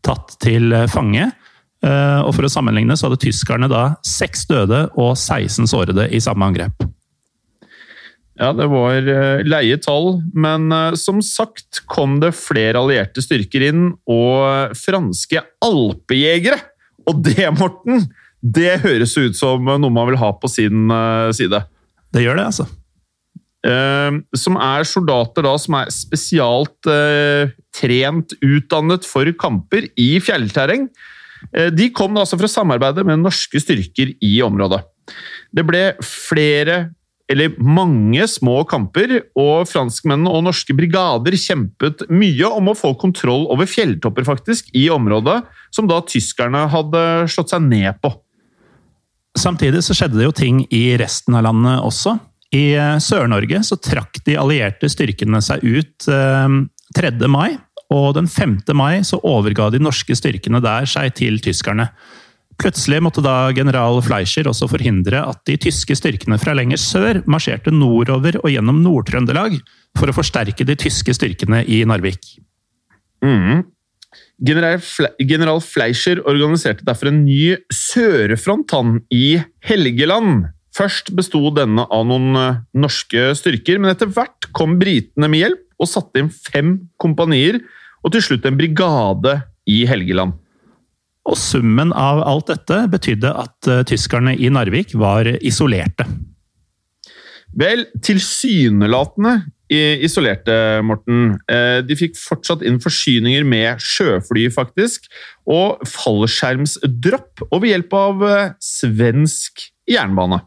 tatt 0.07 0.37
til 0.39 0.71
fange. 0.87 1.33
Og 1.83 2.31
For 2.35 2.47
å 2.47 2.51
sammenligne 2.51 2.95
så 2.95 3.09
hadde 3.09 3.19
tyskerne 3.27 3.69
da 3.71 3.97
seks 4.07 4.47
døde 4.47 4.85
og 4.95 5.17
16 5.17 5.67
sårede 5.67 6.07
i 6.15 6.21
samme 6.23 6.47
angrep. 6.47 6.87
Ja, 8.39 8.53
det 8.55 8.69
var 8.71 9.03
eh, 9.03 9.41
leie 9.43 9.79
tall, 9.83 10.21
men 10.31 10.71
som 10.99 11.19
sagt 11.25 11.83
kom 11.91 12.21
det 12.23 12.37
flere 12.39 12.79
allierte 12.79 13.23
styrker 13.25 13.65
inn, 13.67 13.89
og 14.07 14.77
franske 14.79 15.43
alpejegere! 15.65 16.61
Og 17.09 17.23
det, 17.25 17.49
Morten, 17.57 18.05
det 18.39 18.81
høres 18.85 19.17
ut 19.19 19.35
som 19.39 19.65
noe 19.67 19.91
man 19.91 20.11
vil 20.11 20.21
ha 20.21 20.29
på 20.37 20.51
sin 20.53 20.91
side. 21.35 21.63
Det 22.13 22.21
gjør 22.21 22.37
det, 22.37 22.45
altså. 22.51 22.67
Som 24.37 24.59
er 24.61 24.85
soldater 24.87 25.47
da, 25.47 25.55
som 25.59 25.79
er 25.81 25.89
spesialt 25.93 26.91
eh, 26.93 27.55
trent, 27.75 28.37
utdannet 28.45 29.09
for 29.09 29.33
kamper 29.41 29.89
i 29.97 30.11
fjellterreng. 30.21 30.87
De 31.73 31.89
kom 31.97 32.13
da 32.13 32.27
altså 32.27 32.37
for 32.37 32.45
å 32.49 32.53
samarbeide 32.53 33.07
med 33.09 33.25
norske 33.25 33.61
styrker 33.63 34.13
i 34.21 34.35
området. 34.45 34.83
Det 35.55 35.65
ble 35.65 35.83
flere, 36.05 36.91
eller 37.29 37.57
mange, 37.61 38.25
små 38.31 38.63
kamper, 38.69 39.19
og 39.37 39.69
franskmennene 39.69 40.33
og 40.33 40.47
norske 40.47 40.73
brigader 40.77 41.37
kjempet 41.37 42.07
mye 42.09 42.49
om 42.49 42.71
å 42.73 42.77
få 42.79 42.95
kontroll 43.01 43.45
over 43.53 43.69
fjelltopper 43.69 44.25
faktisk, 44.29 44.71
i 44.73 44.87
området, 44.93 45.43
som 45.75 45.91
da 45.91 46.01
tyskerne 46.09 46.65
hadde 46.73 47.03
slått 47.29 47.53
seg 47.53 47.69
ned 47.69 48.01
på. 48.01 48.15
Samtidig 49.39 49.85
så 49.85 49.95
skjedde 49.95 50.19
det 50.19 50.27
jo 50.27 50.35
ting 50.35 50.65
i 50.75 50.97
resten 50.99 51.37
av 51.39 51.45
landet 51.47 51.85
også. 51.85 52.17
I 52.57 52.73
eh, 52.81 52.97
Sør-Norge 53.03 53.61
så 53.67 53.77
trakk 53.77 54.23
de 54.25 54.39
allierte 54.41 54.89
styrkene 54.89 55.41
seg 55.45 55.65
ut 55.67 56.09
3. 56.09 57.11
Eh, 57.13 57.29
mai, 57.29 57.59
og 57.93 58.15
den 58.17 58.29
5. 58.29 58.61
mai 58.77 59.05
så 59.07 59.21
overga 59.25 59.69
de 59.73 59.81
norske 59.85 60.17
styrkene 60.17 60.63
der 60.65 60.89
seg 60.89 61.13
til 61.21 61.39
tyskerne. 61.45 61.91
Plutselig 62.59 62.99
måtte 63.07 63.23
da 63.23 63.53
general 63.55 64.01
Fleischer 64.03 64.49
også 64.51 64.67
forhindre 64.71 65.21
at 65.31 65.45
de 65.47 65.55
tyske 65.63 65.95
styrkene 65.95 66.41
fra 66.43 66.57
lenger 66.59 66.81
sør 66.83 67.23
marsjerte 67.31 67.71
nordover 67.71 68.41
og 68.43 68.51
gjennom 68.51 68.81
Nord-Trøndelag 68.83 69.61
for 69.99 70.11
å 70.11 70.17
forsterke 70.17 70.67
de 70.67 70.75
tyske 70.79 71.15
styrkene 71.15 71.63
i 71.71 71.85
Narvik. 71.87 72.35
Mm. 73.23 73.63
General, 74.43 74.83
Fle 74.83 75.13
general 75.23 75.63
Fleischer 75.63 76.21
organiserte 76.27 76.87
derfor 76.87 77.13
en 77.13 77.25
ny 77.27 77.57
sørfront 77.75 78.75
i 79.15 79.39
Helgeland 79.67 80.49
Først 80.79 81.11
besto 81.17 81.41
denne 81.55 81.85
av 81.91 82.05
noen 82.07 82.37
eh, 82.39 82.59
norske 82.79 83.33
styrker, 83.39 83.81
men 83.81 83.91
etter 83.93 84.11
hvert 84.13 84.51
kom 84.55 84.77
britene 84.81 85.31
med 85.31 85.43
hjelp 85.43 85.65
og 85.79 85.91
satte 85.91 86.23
inn 86.23 86.31
fem 86.31 86.75
kompanier, 87.03 87.61
og 88.05 88.15
til 88.15 88.23
slutt 88.25 88.47
en 88.47 88.59
brigade 88.59 89.35
i 89.71 89.83
Helgeland. 89.89 90.37
Og 91.29 91.37
summen 91.37 91.93
av 91.93 92.23
alt 92.25 92.49
dette 92.49 92.81
betydde 92.93 93.35
at 93.45 93.69
uh, 93.69 93.85
tyskerne 93.89 94.35
i 94.37 94.49
Narvik 94.53 94.95
var 94.99 95.29
isolerte. 95.39 96.09
Vel, 97.59 97.87
tilsynelatende 98.05 99.39
isolerte, 99.69 100.81
Morten. 100.85 101.35
Eh, 101.51 101.81
de 101.85 101.97
fikk 101.97 102.15
fortsatt 102.17 102.63
inn 102.65 102.79
forsyninger 102.81 103.45
med 103.45 103.83
sjøfly, 103.85 104.47
faktisk, 104.53 105.09
og 105.49 105.83
fallskjermsdropp, 105.85 107.45
og 107.51 107.61
ved 107.65 107.75
hjelp 107.75 107.97
av 107.99 108.25
svensk 108.65 109.67
jernbane. 109.89 110.41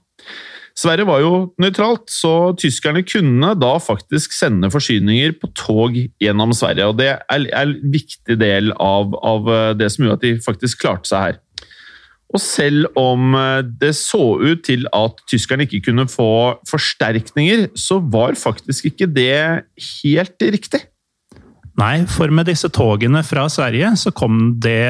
Sverige 0.77 1.07
var 1.09 1.19
jo 1.23 1.31
nøytralt, 1.61 2.07
så 2.11 2.53
tyskerne 2.59 3.03
kunne 3.03 3.53
da 3.59 3.71
faktisk 3.83 4.33
sende 4.35 4.71
forsyninger 4.71 5.35
på 5.41 5.51
tog 5.57 5.97
gjennom 6.21 6.53
Sverige. 6.55 6.87
og 6.87 6.97
Det 7.01 7.11
er 7.19 7.47
en 7.61 7.75
viktig 7.91 8.37
del 8.39 8.71
av, 8.79 9.15
av 9.19 9.51
eh, 9.51 9.71
det 9.77 9.91
som 9.91 10.05
gjorde 10.05 10.21
at 10.21 10.27
de 10.27 10.45
faktisk 10.45 10.85
klarte 10.85 11.11
seg 11.11 11.27
her. 11.27 11.41
Og 12.31 12.39
selv 12.39 12.87
om 12.99 13.35
eh, 13.35 13.59
det 13.81 13.91
så 13.99 14.23
ut 14.39 14.63
til 14.67 14.87
at 14.95 15.19
tyskerne 15.29 15.67
ikke 15.67 15.83
kunne 15.89 16.07
få 16.09 16.31
forsterkninger, 16.69 17.67
så 17.75 17.99
var 17.99 18.39
faktisk 18.39 18.91
ikke 18.93 19.09
det 19.11 19.67
helt 19.91 20.47
riktig. 20.55 20.85
Nei, 21.81 22.03
for 22.05 22.29
med 22.29 22.45
disse 22.45 22.69
togene 22.69 23.23
fra 23.25 23.47
Sverige 23.49 23.89
så 23.97 24.11
kom 24.13 24.53
det 24.61 24.85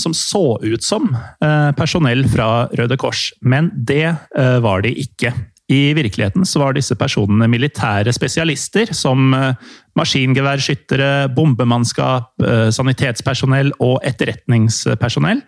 som 0.00 0.12
så 0.16 0.58
ut 0.60 0.84
som 0.84 1.08
eh, 1.14 1.70
personell 1.78 2.26
fra 2.28 2.66
Røde 2.76 2.98
Kors. 3.00 3.30
Men 3.40 3.70
det 3.72 4.10
eh, 4.12 4.58
var 4.64 4.84
de 4.84 4.92
ikke. 5.06 5.32
I 5.72 5.94
virkeligheten 5.96 6.44
så 6.44 6.60
var 6.60 6.76
disse 6.76 6.92
personene 7.00 7.48
militære 7.48 8.12
spesialister 8.12 8.92
som 8.92 9.32
eh, 9.32 9.54
maskingeværskyttere, 9.96 11.30
bombemannskap, 11.32 12.34
sanitetspersonell 12.74 13.70
og 13.78 14.02
etterretningspersonell. 14.04 15.40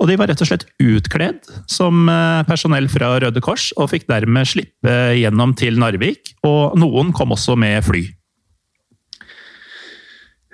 Og 0.00 0.08
de 0.08 0.16
var 0.18 0.32
rett 0.32 0.42
og 0.42 0.48
slett 0.48 0.64
utkledd 0.80 1.44
som 1.70 2.08
personell 2.48 2.88
fra 2.90 3.12
Røde 3.20 3.42
Kors, 3.44 3.68
og 3.76 3.90
fikk 3.92 4.08
dermed 4.08 4.48
slippe 4.48 4.96
gjennom 5.20 5.52
til 5.60 5.76
Narvik. 5.78 6.32
Og 6.48 6.80
noen 6.80 7.12
kom 7.14 7.36
også 7.36 7.58
med 7.60 7.84
fly. 7.84 8.06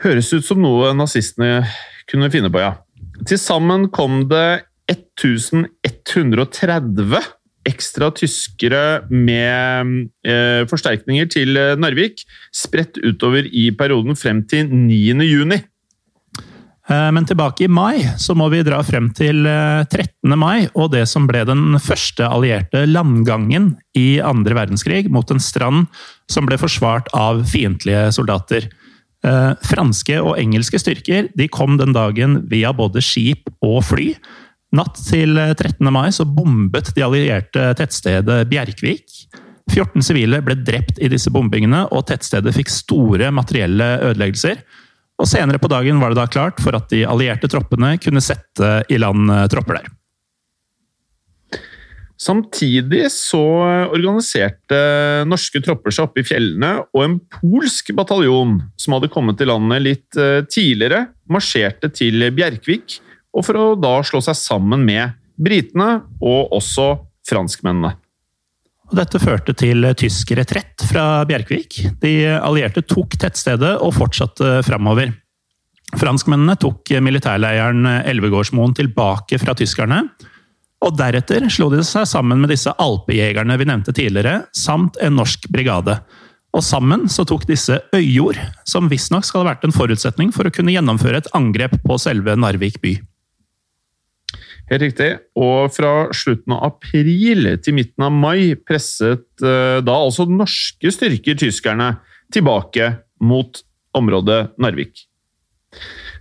Høres 0.04 0.32
ut 0.32 0.44
som 0.46 0.62
noe 0.62 0.94
nazistene 0.94 1.66
kunne 2.10 2.30
finne 2.32 2.50
på, 2.52 2.58
ja. 2.62 2.72
Til 3.26 3.38
sammen 3.40 3.88
kom 3.94 4.28
det 4.30 4.62
1130 4.88 7.18
ekstra 7.68 8.08
tyskere 8.16 9.02
med 9.10 10.08
eh, 10.26 10.66
forsterkninger 10.70 11.26
til 11.32 11.56
eh, 11.58 11.76
Narvik, 11.80 12.22
spredt 12.54 12.98
utover 13.02 13.44
i 13.44 13.70
perioden 13.76 14.16
frem 14.16 14.46
til 14.48 14.70
9. 14.72 15.26
juni. 15.26 15.58
Eh, 16.88 17.10
men 17.12 17.26
tilbake 17.28 17.64
i 17.66 17.68
mai 17.68 18.06
så 18.20 18.34
må 18.38 18.48
vi 18.52 18.62
dra 18.66 18.82
frem 18.86 19.10
til 19.16 19.44
13. 19.44 20.08
Eh, 20.08 20.36
mai 20.40 20.68
og 20.72 20.92
det 20.94 21.04
som 21.10 21.28
ble 21.28 21.44
den 21.48 21.76
første 21.82 22.28
allierte 22.28 22.86
landgangen 22.88 23.74
i 23.98 24.20
andre 24.24 24.54
verdenskrig 24.62 25.10
mot 25.12 25.30
en 25.34 25.42
strand 25.42 25.86
som 26.30 26.48
ble 26.48 26.56
forsvart 26.60 27.06
av 27.16 27.44
fiendtlige 27.50 28.08
soldater. 28.16 28.70
Eh, 29.26 29.52
franske 29.66 30.20
og 30.22 30.36
engelske 30.38 30.78
styrker 30.78 31.26
de 31.34 31.48
kom 31.50 31.74
den 31.80 31.94
dagen 31.96 32.44
via 32.50 32.70
både 32.76 33.02
skip 33.02 33.50
og 33.64 33.80
fly. 33.88 34.12
Natt 34.78 35.00
til 35.08 35.34
13. 35.34 35.80
Eh, 35.82 35.92
mai 35.94 36.08
så 36.14 36.26
bombet 36.28 36.92
de 36.94 37.02
allierte 37.02 37.72
tettstedet 37.78 38.44
Bjerkvik. 38.50 39.06
14 39.68 40.04
sivile 40.06 40.40
ble 40.44 40.56
drept 40.64 41.00
i 41.02 41.10
disse 41.12 41.32
bombingene, 41.34 41.84
og 41.92 42.06
tettstedet 42.08 42.54
fikk 42.56 42.70
store 42.72 43.32
materielle 43.34 43.98
ødeleggelser. 44.06 44.62
Og 45.18 45.26
senere 45.28 45.58
på 45.60 45.70
dagen 45.70 45.98
var 46.00 46.14
det 46.14 46.20
da 46.20 46.28
klart 46.30 46.62
for 46.62 46.78
at 46.78 46.86
de 46.92 47.02
allierte 47.08 47.50
troppene 47.50 47.96
kunne 48.00 48.22
sette 48.22 48.78
i 48.88 49.00
land 49.02 49.32
eh, 49.34 49.46
tropper 49.50 49.80
der. 49.80 49.94
Samtidig 52.18 53.04
så 53.14 53.40
organiserte 53.94 54.78
norske 55.30 55.60
tropper 55.62 55.94
seg 55.94 56.08
oppe 56.08 56.24
i 56.24 56.26
fjellene, 56.26 56.72
og 56.90 57.04
en 57.04 57.18
polsk 57.38 57.92
bataljon 57.94 58.56
som 58.80 58.96
hadde 58.96 59.10
kommet 59.12 59.38
til 59.38 59.52
landet 59.52 59.84
litt 59.84 60.18
eh, 60.18 60.42
tidligere, 60.50 61.04
marsjerte 61.30 61.92
til 61.94 62.26
Bjerkvik, 62.34 62.98
og 63.38 63.46
for 63.46 63.60
å 63.60 63.68
da 63.78 64.00
slå 64.02 64.18
seg 64.24 64.34
sammen 64.34 64.82
med 64.88 65.14
britene 65.38 66.00
og 66.18 66.56
også 66.58 66.90
franskmennene. 67.28 67.94
Dette 68.98 69.20
førte 69.20 69.52
til 69.52 69.84
tysk 70.00 70.32
retrett 70.34 70.82
fra 70.88 71.22
Bjerkvik. 71.28 71.76
De 72.02 72.12
allierte 72.34 72.82
tok 72.88 73.18
tettstedet 73.20 73.76
og 73.84 73.92
fortsatte 73.94 74.62
framover. 74.66 75.12
Franskmennene 76.00 76.56
tok 76.60 76.90
militærleiren 77.04 77.84
Elvegårdsmoen 78.00 78.74
tilbake 78.76 79.38
fra 79.40 79.54
tyskerne. 79.56 80.06
Og 80.84 80.94
deretter 80.94 81.48
slo 81.50 81.68
de 81.72 81.82
seg 81.86 82.06
sammen 82.06 82.38
med 82.42 82.52
disse 82.52 82.70
alpejegerne 82.78 83.56
vi 83.58 83.66
nevnte 83.66 83.94
tidligere, 83.94 84.44
samt 84.54 84.98
en 85.02 85.16
norsk 85.18 85.48
brigade. 85.50 85.98
Og 86.56 86.64
sammen 86.64 87.08
så 87.12 87.26
tok 87.28 87.44
disse 87.48 87.80
øyjord, 87.94 88.38
som 88.68 88.88
visstnok 88.90 89.26
skal 89.26 89.42
ha 89.42 89.50
vært 89.50 89.66
en 89.66 89.74
forutsetning 89.74 90.30
for 90.34 90.48
å 90.48 90.54
kunne 90.54 90.72
gjennomføre 90.72 91.20
et 91.20 91.30
angrep 91.36 91.76
på 91.84 91.98
selve 92.00 92.36
Narvik 92.38 92.78
by. 92.84 92.94
Helt 94.68 94.84
riktig. 94.84 95.10
Og 95.38 95.72
fra 95.72 95.92
slutten 96.16 96.54
av 96.56 96.66
april 96.70 97.54
til 97.64 97.76
midten 97.76 98.04
av 98.04 98.14
mai 98.14 98.54
presset 98.56 99.26
uh, 99.44 99.80
da 99.84 99.96
altså 99.96 100.28
norske 100.28 100.92
styrker 100.92 101.38
tyskerne 101.40 101.94
tilbake 102.34 102.92
mot 103.24 103.62
området 103.96 104.42
Narvik. 104.60 105.08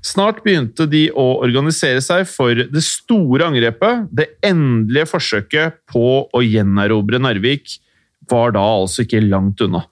Snart 0.06 0.44
begynte 0.46 0.88
de 0.90 1.08
å 1.12 1.28
organisere 1.46 2.02
seg 2.04 2.26
for 2.30 2.56
det 2.56 2.84
store 2.86 3.48
angrepet. 3.50 4.08
Det 4.12 4.30
endelige 4.46 5.10
forsøket 5.14 5.80
på 5.92 6.08
å 6.28 6.44
gjenerobre 6.46 7.22
Narvik 7.22 7.80
var 8.32 8.54
da 8.56 8.64
altså 8.64 9.06
ikke 9.06 9.24
langt 9.26 9.64
unna. 9.64 9.86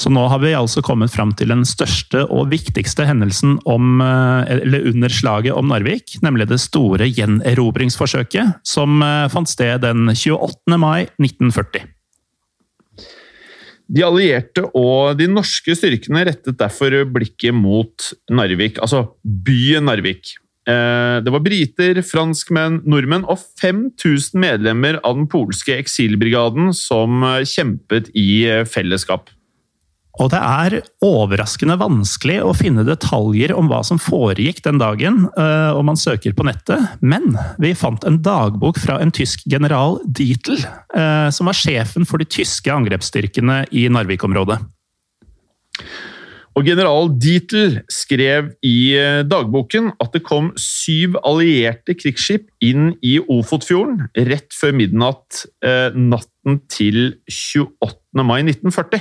Så 0.00 0.10
nå 0.10 0.24
har 0.32 0.40
vi 0.42 0.54
altså 0.56 0.80
kommet 0.82 1.12
fram 1.12 1.34
til 1.36 1.52
den 1.52 1.66
største 1.68 2.24
og 2.32 2.48
viktigste 2.50 3.04
hendelsen 3.06 3.58
om, 3.68 4.00
eh, 4.00 4.64
under 4.88 5.12
slaget 5.12 5.54
om 5.54 5.68
Narvik, 5.68 6.16
nemlig 6.24 6.48
det 6.48 6.58
store 6.62 7.06
gjenerobringsforsøket 7.06 8.62
som 8.66 9.02
eh, 9.04 9.28
fant 9.28 9.48
sted 9.48 9.84
den 9.84 10.08
28. 10.08 10.78
mai 10.80 11.06
1940. 11.20 11.86
De 13.88 14.04
allierte 14.06 14.64
og 14.78 15.18
de 15.18 15.28
norske 15.30 15.74
styrkene 15.76 16.24
rettet 16.28 16.58
derfor 16.60 16.94
blikket 17.12 17.56
mot 17.56 18.12
Narvik, 18.32 18.80
altså 18.82 19.04
byen 19.22 19.88
Narvik. 19.90 20.36
Eh, 20.68 21.18
det 21.24 21.34
var 21.34 21.42
briter, 21.42 21.98
franskmenn, 22.06 22.80
nordmenn 22.86 23.26
og 23.26 23.42
5000 23.60 24.38
medlemmer 24.38 25.00
av 25.02 25.18
den 25.18 25.28
polske 25.30 25.74
eksilbrigaden 25.80 26.70
som 26.76 27.24
kjempet 27.42 28.12
i 28.14 28.44
fellesskap. 28.70 29.32
Og 30.20 30.28
det 30.28 30.40
er 30.44 30.74
overraskende 31.04 31.78
vanskelig 31.80 32.36
å 32.44 32.52
finne 32.56 32.84
detaljer 32.84 33.54
om 33.56 33.70
hva 33.70 33.80
som 33.86 34.00
foregikk 34.00 34.60
den 34.66 34.80
dagen 34.82 35.24
uh, 35.38 35.72
om 35.72 35.88
man 35.88 35.96
søker 35.96 36.34
på 36.36 36.44
nettet, 36.44 36.84
men 37.00 37.32
vi 37.62 37.72
fant 37.78 38.04
en 38.04 38.20
dagbok 38.20 38.80
fra 38.82 38.98
en 39.00 39.12
tysk 39.14 39.46
general 39.48 39.96
Dietl, 40.04 40.58
uh, 40.92 41.32
som 41.32 41.48
var 41.48 41.56
sjefen 41.56 42.04
for 42.08 42.20
de 42.20 42.28
tyske 42.28 42.68
angrepsstyrkene 42.72 43.62
i 43.72 43.86
Narvik-området. 43.92 44.60
Og 46.52 46.68
General 46.68 47.08
Dietl 47.16 47.78
skrev 47.88 48.50
i 48.60 48.92
eh, 49.00 49.22
dagboken 49.24 49.86
at 50.04 50.12
det 50.12 50.20
kom 50.26 50.50
syv 50.60 51.14
allierte 51.24 51.94
krigsskip 51.96 52.50
inn 52.60 52.90
i 53.00 53.14
Ofotfjorden 53.24 54.10
rett 54.28 54.52
før 54.52 54.76
midnatt 54.76 55.46
natten 55.96 56.60
til 56.68 57.14
28. 57.24 58.20
mai 58.20 58.42
1940. 58.44 59.00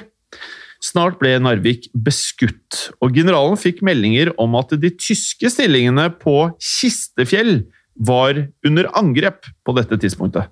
Snart 0.81 1.19
ble 1.21 1.35
Narvik 1.37 1.85
beskutt, 1.93 2.87
og 3.05 3.13
generalen 3.13 3.59
fikk 3.59 3.83
meldinger 3.85 4.31
om 4.41 4.57
at 4.57 4.73
de 4.81 4.89
tyske 4.97 5.51
stillingene 5.53 6.07
på 6.21 6.49
Kistefjell 6.57 7.67
var 8.01 8.39
under 8.65 8.89
angrep 8.97 9.45
på 9.61 9.75
dette 9.77 9.99
tidspunktet. 10.01 10.49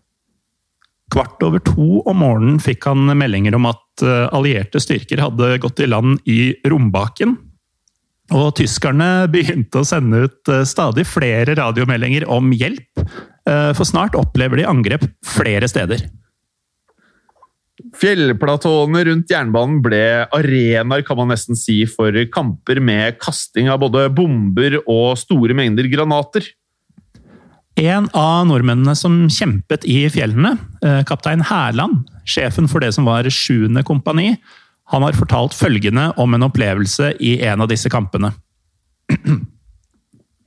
Kvart 1.10 1.42
over 1.42 1.62
to 1.66 2.04
om 2.06 2.20
morgenen 2.22 2.60
fikk 2.62 2.86
han 2.86 3.10
meldinger 3.18 3.58
om 3.58 3.66
at 3.72 4.04
eh, 4.06 4.28
allierte 4.36 4.82
styrker 4.84 5.24
hadde 5.24 5.56
gått 5.64 5.82
i 5.82 5.90
land 5.90 6.20
i 6.30 6.54
Rombaken. 6.70 7.34
Og 8.38 8.52
tyskerne 8.60 9.26
begynte 9.34 9.82
å 9.82 9.88
sende 9.88 10.28
ut 10.28 10.54
eh, 10.54 10.62
stadig 10.70 11.08
flere 11.10 11.58
radiomeldinger 11.58 12.28
om 12.30 12.54
hjelp, 12.54 13.02
eh, 13.02 13.72
for 13.74 13.90
snart 13.90 14.18
opplever 14.20 14.62
de 14.62 14.70
angrep 14.70 15.10
flere 15.26 15.72
steder. 15.72 16.06
Fjellplatåene 18.00 19.04
rundt 19.08 19.32
jernbanen 19.32 19.80
ble 19.84 20.04
arenaer 20.36 21.04
kan 21.08 21.20
man 21.20 21.32
nesten 21.32 21.58
si, 21.58 21.82
for 21.88 22.16
kamper 22.34 22.82
med 22.84 23.20
kasting 23.24 23.70
av 23.72 23.80
både 23.84 24.08
bomber 24.14 24.80
og 24.84 25.16
store 25.20 25.56
mengder 25.58 25.88
granater. 25.92 26.46
En 27.80 28.10
av 28.18 28.48
nordmennene 28.50 28.96
som 29.00 29.22
kjempet 29.32 29.86
i 29.88 30.02
fjellene, 30.12 30.58
eh, 30.84 31.04
kaptein 31.08 31.42
Hærland, 31.48 32.04
sjefen 32.28 32.68
for 32.68 32.84
det 32.84 32.94
som 32.94 33.06
var 33.08 33.24
7. 33.24 33.84
kompani, 33.88 34.38
han 34.92 35.06
har 35.06 35.14
fortalt 35.14 35.54
følgende 35.54 36.10
om 36.18 36.34
en 36.34 36.44
opplevelse 36.44 37.14
i 37.22 37.40
en 37.46 37.62
av 37.62 37.70
disse 37.70 37.90
kampene. 37.90 38.34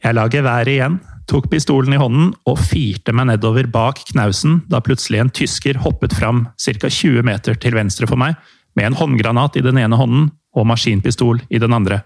Jeg 0.03 0.15
la 0.19 0.27
geværet 0.29 0.75
igjen, 0.75 0.99
tok 1.33 1.49
pistolen 1.49 1.95
i 1.97 2.01
hånden 2.01 2.33
og 2.49 2.61
firte 2.61 3.13
meg 3.17 3.31
nedover 3.31 3.69
bak 3.73 4.03
knausen 4.11 4.61
da 4.69 4.83
plutselig 4.85 5.23
en 5.23 5.33
tysker 5.33 5.79
hoppet 5.81 6.13
fram 6.17 6.45
ca. 6.61 6.89
20 6.89 7.25
meter 7.25 7.57
til 7.57 7.77
venstre 7.77 8.09
for 8.11 8.21
meg, 8.21 8.37
med 8.77 8.91
en 8.91 8.97
håndgranat 8.99 9.57
i 9.57 9.65
den 9.65 9.81
ene 9.81 9.97
hånden 9.97 10.29
og 10.57 10.67
maskinpistol 10.69 11.41
i 11.49 11.61
den 11.63 11.73
andre. 11.73 12.03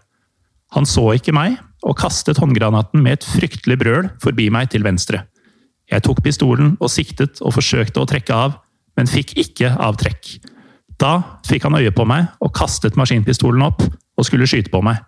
Han 0.75 0.87
så 0.87 1.09
ikke 1.17 1.35
meg, 1.35 1.57
og 1.87 1.99
kastet 1.99 2.39
håndgranaten 2.43 3.03
med 3.03 3.19
et 3.19 3.27
fryktelig 3.27 3.77
brøl 3.79 4.09
forbi 4.23 4.49
meg 4.51 4.71
til 4.73 4.87
venstre. 4.87 5.25
Jeg 5.91 6.03
tok 6.03 6.23
pistolen 6.25 6.75
og 6.81 6.91
siktet 6.91 7.43
og 7.43 7.55
forsøkte 7.55 8.03
å 8.03 8.09
trekke 8.11 8.35
av, 8.35 8.57
men 8.99 9.11
fikk 9.11 9.37
ikke 9.39 9.71
avtrekk. 9.83 10.37
Da 10.99 11.19
fikk 11.47 11.67
han 11.69 11.79
øye 11.79 11.93
på 11.95 12.07
meg 12.09 12.31
og 12.43 12.55
kastet 12.57 12.99
maskinpistolen 12.99 13.63
opp 13.67 13.83
og 13.83 14.27
skulle 14.27 14.49
skyte 14.51 14.73
på 14.73 14.83
meg. 14.87 15.03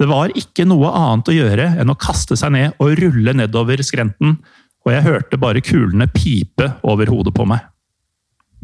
Det 0.00 0.08
var 0.08 0.32
ikke 0.38 0.64
noe 0.64 0.88
annet 0.96 1.28
å 1.28 1.36
gjøre 1.36 1.66
enn 1.82 1.92
å 1.92 1.98
kaste 2.00 2.38
seg 2.40 2.54
ned 2.54 2.80
og 2.80 2.94
rulle 2.96 3.34
nedover 3.36 3.82
skrenten, 3.84 4.38
og 4.80 4.94
jeg 4.94 5.04
hørte 5.04 5.40
bare 5.40 5.60
kulene 5.60 6.06
pipe 6.08 6.70
over 6.88 7.10
hodet 7.12 7.34
på 7.36 7.44
meg. 7.48 7.66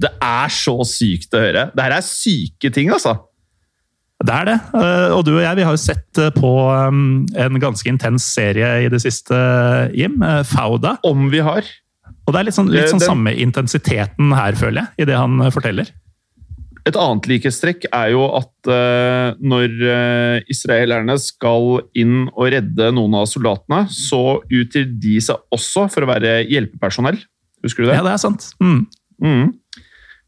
Det 0.00 0.12
er 0.24 0.52
så 0.52 0.78
sykt 0.88 1.36
å 1.36 1.42
høre. 1.42 1.68
Det 1.76 1.84
her 1.84 1.96
er 1.98 2.04
syke 2.04 2.70
ting, 2.72 2.88
altså. 2.92 3.18
Det 4.24 4.32
er 4.32 4.48
det. 4.48 4.56
Eh, 4.80 5.12
og 5.12 5.26
du 5.28 5.34
og 5.34 5.42
jeg 5.42 5.58
vi 5.58 5.64
har 5.68 5.76
jo 5.76 5.80
sett 5.80 6.20
eh, 6.20 6.32
på 6.32 6.52
um, 6.72 7.26
en 7.36 7.60
ganske 7.60 7.88
intens 7.90 8.24
serie 8.32 8.70
i 8.86 8.88
det 8.92 9.02
siste, 9.04 9.36
Jim. 9.96 10.16
Eh, 10.24 10.40
Fauda. 10.48 10.96
Om 11.04 11.28
vi 11.32 11.44
har. 11.44 11.68
Og 12.24 12.32
det 12.32 12.40
er 12.40 12.48
litt 12.48 12.56
sånn, 12.56 12.72
litt 12.72 12.88
sånn 12.90 13.04
samme 13.04 13.36
intensiteten 13.44 14.32
her, 14.36 14.56
føler 14.56 14.82
jeg, 14.82 15.04
i 15.04 15.08
det 15.12 15.20
han 15.20 15.44
forteller. 15.52 15.92
Et 16.86 16.94
annet 17.02 17.26
likhetstrekk 17.26 17.88
er 17.90 18.12
jo 18.14 18.22
at 18.36 18.70
uh, 18.70 19.34
når 19.42 19.72
uh, 19.82 20.36
israelerne 20.52 21.16
skal 21.18 21.80
inn 21.98 22.28
og 22.28 22.52
redde 22.54 22.92
noen 22.94 23.16
av 23.18 23.26
soldatene, 23.30 23.86
så 23.90 24.38
utgir 24.44 24.86
de 25.02 25.16
seg 25.24 25.40
også 25.54 25.88
for 25.90 26.06
å 26.06 26.10
være 26.12 26.38
hjelpepersonell. 26.46 27.18
Husker 27.66 27.82
du 27.82 27.90
det? 27.90 27.96
Ja, 27.98 28.04
det 28.06 28.12
er 28.14 28.22
sant. 28.22 28.52
Mm. 28.62 28.84
Mm. 29.18 29.48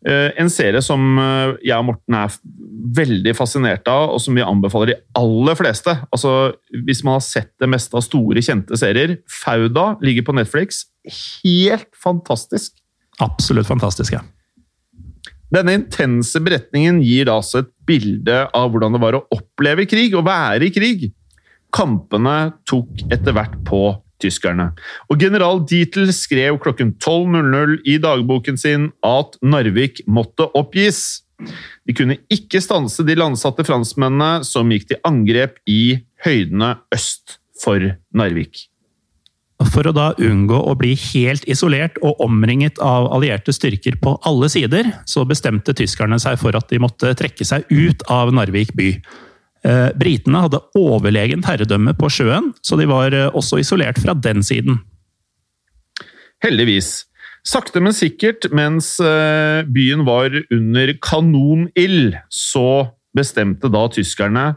Uh, 0.09 0.31
en 0.41 0.51
serie 0.51 0.83
som 0.83 1.21
jeg 1.63 1.75
og 1.77 1.87
Morten 1.93 2.17
er 2.19 2.35
veldig 2.99 3.35
fascinert 3.39 3.87
av, 3.91 4.17
og 4.17 4.23
som 4.23 4.35
vi 4.35 4.43
anbefaler 4.43 4.93
de 4.93 4.97
aller 5.19 5.59
fleste. 5.59 5.95
Altså, 6.11 6.57
Hvis 6.87 7.05
man 7.07 7.21
har 7.21 7.27
sett 7.27 7.53
det 7.63 7.71
meste 7.71 7.95
av 7.99 8.03
store, 8.07 8.43
kjente 8.43 8.79
serier 8.81 9.21
Fauda 9.31 9.93
ligger 10.03 10.27
på 10.27 10.35
Netflix. 10.41 10.89
Helt 11.45 11.91
fantastisk! 12.03 12.75
Absolutt 13.23 13.71
fantastisk, 13.71 14.15
ja. 14.15 14.25
Denne 15.55 15.79
intense 15.79 16.41
beretningen 16.45 17.01
gir 17.05 17.31
altså 17.33 17.63
et 17.63 17.71
bilde 17.89 18.43
av 18.53 18.69
hvordan 18.73 18.97
det 18.97 19.01
var 19.01 19.17
å 19.17 19.25
oppleve 19.33 19.87
krig, 19.89 20.13
og 20.17 20.27
være 20.29 20.69
i 20.69 20.75
krig. 20.75 21.09
Kampene 21.75 22.53
tok 22.69 23.07
etter 23.13 23.37
hvert 23.37 23.57
på 23.69 23.83
tyskerne. 24.23 24.73
Og 25.09 25.21
General 25.23 25.61
Dietl 25.69 26.09
skrev 26.15 26.59
klokken 26.63 26.95
12.00 27.01 27.79
i 27.89 27.97
dagboken 28.03 28.59
sin 28.61 28.91
at 29.07 29.39
Narvik 29.45 30.03
måtte 30.11 30.49
oppgis. 30.59 31.23
De 31.87 31.95
kunne 31.97 32.19
ikke 32.35 32.61
stanse 32.63 33.05
de 33.07 33.15
landsatte 33.17 33.65
franskmennene 33.67 34.45
som 34.47 34.73
gikk 34.75 34.89
til 34.91 35.01
angrep 35.07 35.61
i 35.71 36.01
høydene 36.27 36.75
øst 36.95 37.39
for 37.63 37.95
Narvik. 38.17 38.67
For 39.67 39.89
å 39.91 39.95
da 39.95 40.13
unngå 40.23 40.59
å 40.71 40.77
bli 40.79 40.93
helt 40.95 41.43
isolert 41.51 41.97
og 42.07 42.21
omringet 42.23 42.79
av 42.79 43.09
allierte 43.15 43.51
styrker 43.55 43.97
på 43.99 44.13
alle 44.29 44.47
sider, 44.53 44.93
så 45.03 45.25
bestemte 45.27 45.75
tyskerne 45.75 46.21
seg 46.23 46.39
for 46.39 46.55
at 46.55 46.69
de 46.71 46.79
måtte 46.83 47.11
trekke 47.19 47.47
seg 47.47 47.67
ut 47.73 48.05
av 48.13 48.31
Narvik 48.35 48.71
by. 48.79 48.93
Eh, 49.67 49.89
britene 49.99 50.45
hadde 50.45 50.63
overlegent 50.79 51.49
herredømme 51.51 51.97
på 51.99 52.11
sjøen, 52.13 52.53
så 52.63 52.79
de 52.79 52.87
var 52.87 53.15
eh, 53.17 53.27
også 53.35 53.59
isolert 53.59 53.99
fra 53.99 54.15
den 54.15 54.45
siden. 54.47 54.79
Heldigvis. 56.45 57.09
Sakte, 57.43 57.83
men 57.83 57.97
sikkert, 57.97 58.47
mens 58.55 58.95
eh, 59.03 59.67
byen 59.67 60.07
var 60.07 60.39
under 60.55 60.95
kanonild, 61.03 62.15
så 62.31 62.93
bestemte 63.17 63.71
da 63.73 63.89
tyskerne 63.91 64.53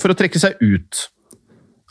for 0.00 0.08
å 0.08 0.16
trekke 0.16 0.40
seg 0.40 0.54
ut. 0.62 1.00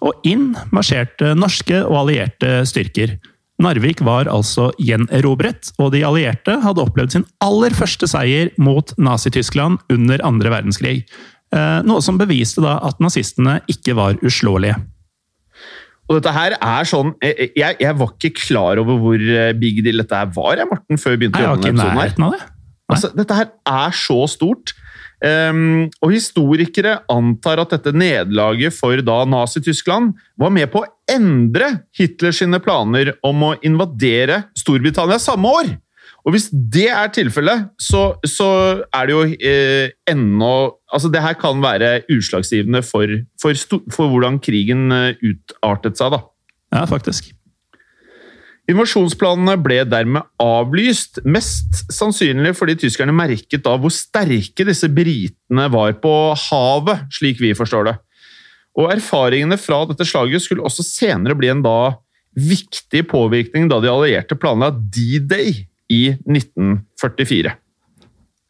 Og 0.03 0.25
inn 0.27 0.51
marsjerte 0.75 1.31
norske 1.39 1.79
og 1.85 2.03
allierte 2.03 2.61
styrker. 2.67 3.15
Narvik 3.63 4.01
var 4.03 4.27
altså 4.27 4.71
gjenerobret, 4.81 5.69
og 5.79 5.93
de 5.93 6.01
allierte 6.03 6.57
hadde 6.63 6.83
opplevd 6.83 7.15
sin 7.15 7.27
aller 7.45 7.75
første 7.77 8.09
seier 8.09 8.49
mot 8.59 8.91
Nazi-Tyskland 8.97 9.79
under 9.93 10.23
andre 10.27 10.51
verdenskrig. 10.51 11.03
Noe 11.53 12.01
som 12.03 12.17
beviste 12.17 12.63
da 12.65 12.79
at 12.83 12.99
nazistene 13.03 13.59
ikke 13.71 13.95
var 13.95 14.17
uslåelige. 14.25 14.75
Og 16.09 16.17
dette 16.17 16.33
her 16.35 16.55
er 16.57 16.87
sånn 16.87 17.13
Jeg, 17.23 17.53
jeg 17.79 17.95
var 17.95 18.09
ikke 18.11 18.33
klar 18.35 18.81
over 18.81 18.97
hvor 18.99 19.21
eh, 19.21 19.53
big 19.55 19.79
deal 19.85 20.01
dette 20.01 20.17
her 20.17 20.31
var, 20.35 20.57
jeg, 20.59 20.67
Morten, 20.67 20.99
før 20.99 21.15
vi 21.15 21.21
begynte 21.21 21.39
å 21.39 21.45
jobbe 21.53 21.71
med 21.71 21.79
episoden 21.79 22.25
her. 22.27 22.47
Altså, 22.91 23.09
dette 23.15 23.37
her 23.37 23.47
er 23.71 23.95
så 23.95 24.17
stort. 24.29 24.73
Um, 25.23 25.85
og 26.03 26.11
historikere 26.11 26.97
antar 27.11 27.61
at 27.63 27.77
dette 27.77 27.93
nederlaget 27.95 28.75
for 28.75 28.99
da 28.99 29.21
Nazi-Tyskland 29.31 30.11
var 30.35 30.51
med 30.51 30.67
på 30.73 30.81
å 30.81 30.89
endre 31.07 31.69
Hitlers 31.95 32.41
planer 32.65 33.13
om 33.23 33.45
å 33.47 33.53
invadere 33.63 34.43
Storbritannia 34.59 35.21
samme 35.23 35.53
år! 35.61 35.71
Og 36.23 36.35
hvis 36.35 36.49
det 36.51 36.87
er 36.91 37.11
tilfellet, 37.11 37.65
så, 37.79 38.13
så, 38.27 38.49
er 38.95 39.07
det 39.07 39.15
jo 39.15 39.23
eh, 39.27 39.91
ennå 40.07 40.53
Altså, 40.93 41.09
det 41.09 41.23
her 41.23 41.33
kan 41.39 41.57
være 41.63 42.03
utslagsgivende 42.13 42.83
for, 42.85 43.09
for, 43.41 43.57
for, 43.91 44.11
hvordan 44.11 44.37
krigen 44.43 44.91
eh, 44.93 45.23
utartet 45.25 45.97
seg, 45.97 46.13
da. 46.13 46.19
Ja, 46.75 46.83
faktisk. 46.89 47.31
Invasjonsplanene 48.71 49.57
ble 49.59 49.81
dermed 49.91 50.23
avlyst, 50.39 51.19
mest 51.27 51.81
sannsynlig 51.91 52.53
fordi 52.55 52.77
tyskerne 52.85 53.15
merket 53.15 53.65
da 53.65 53.75
hvor 53.75 53.91
sterke 53.91 54.63
disse 54.67 54.87
britene 54.87 55.67
var 55.73 55.97
på 56.03 56.13
havet, 56.45 57.09
slik 57.11 57.43
vi 57.43 57.51
forstår 57.57 57.89
det. 57.89 57.95
Og 58.79 58.93
erfaringene 58.95 59.59
fra 59.59 59.83
dette 59.89 60.07
slaget 60.07 60.45
skulle 60.45 60.63
også 60.65 60.85
senere 60.85 61.35
bli 61.37 61.51
en 61.51 61.65
da 61.65 61.93
viktig 62.39 63.03
påvirkning 63.11 63.67
da 63.69 63.81
de 63.83 63.91
allierte 63.91 64.37
planla 64.39 64.71
D-Day 64.71 65.67
i 65.91 66.03
1944. 66.15 67.53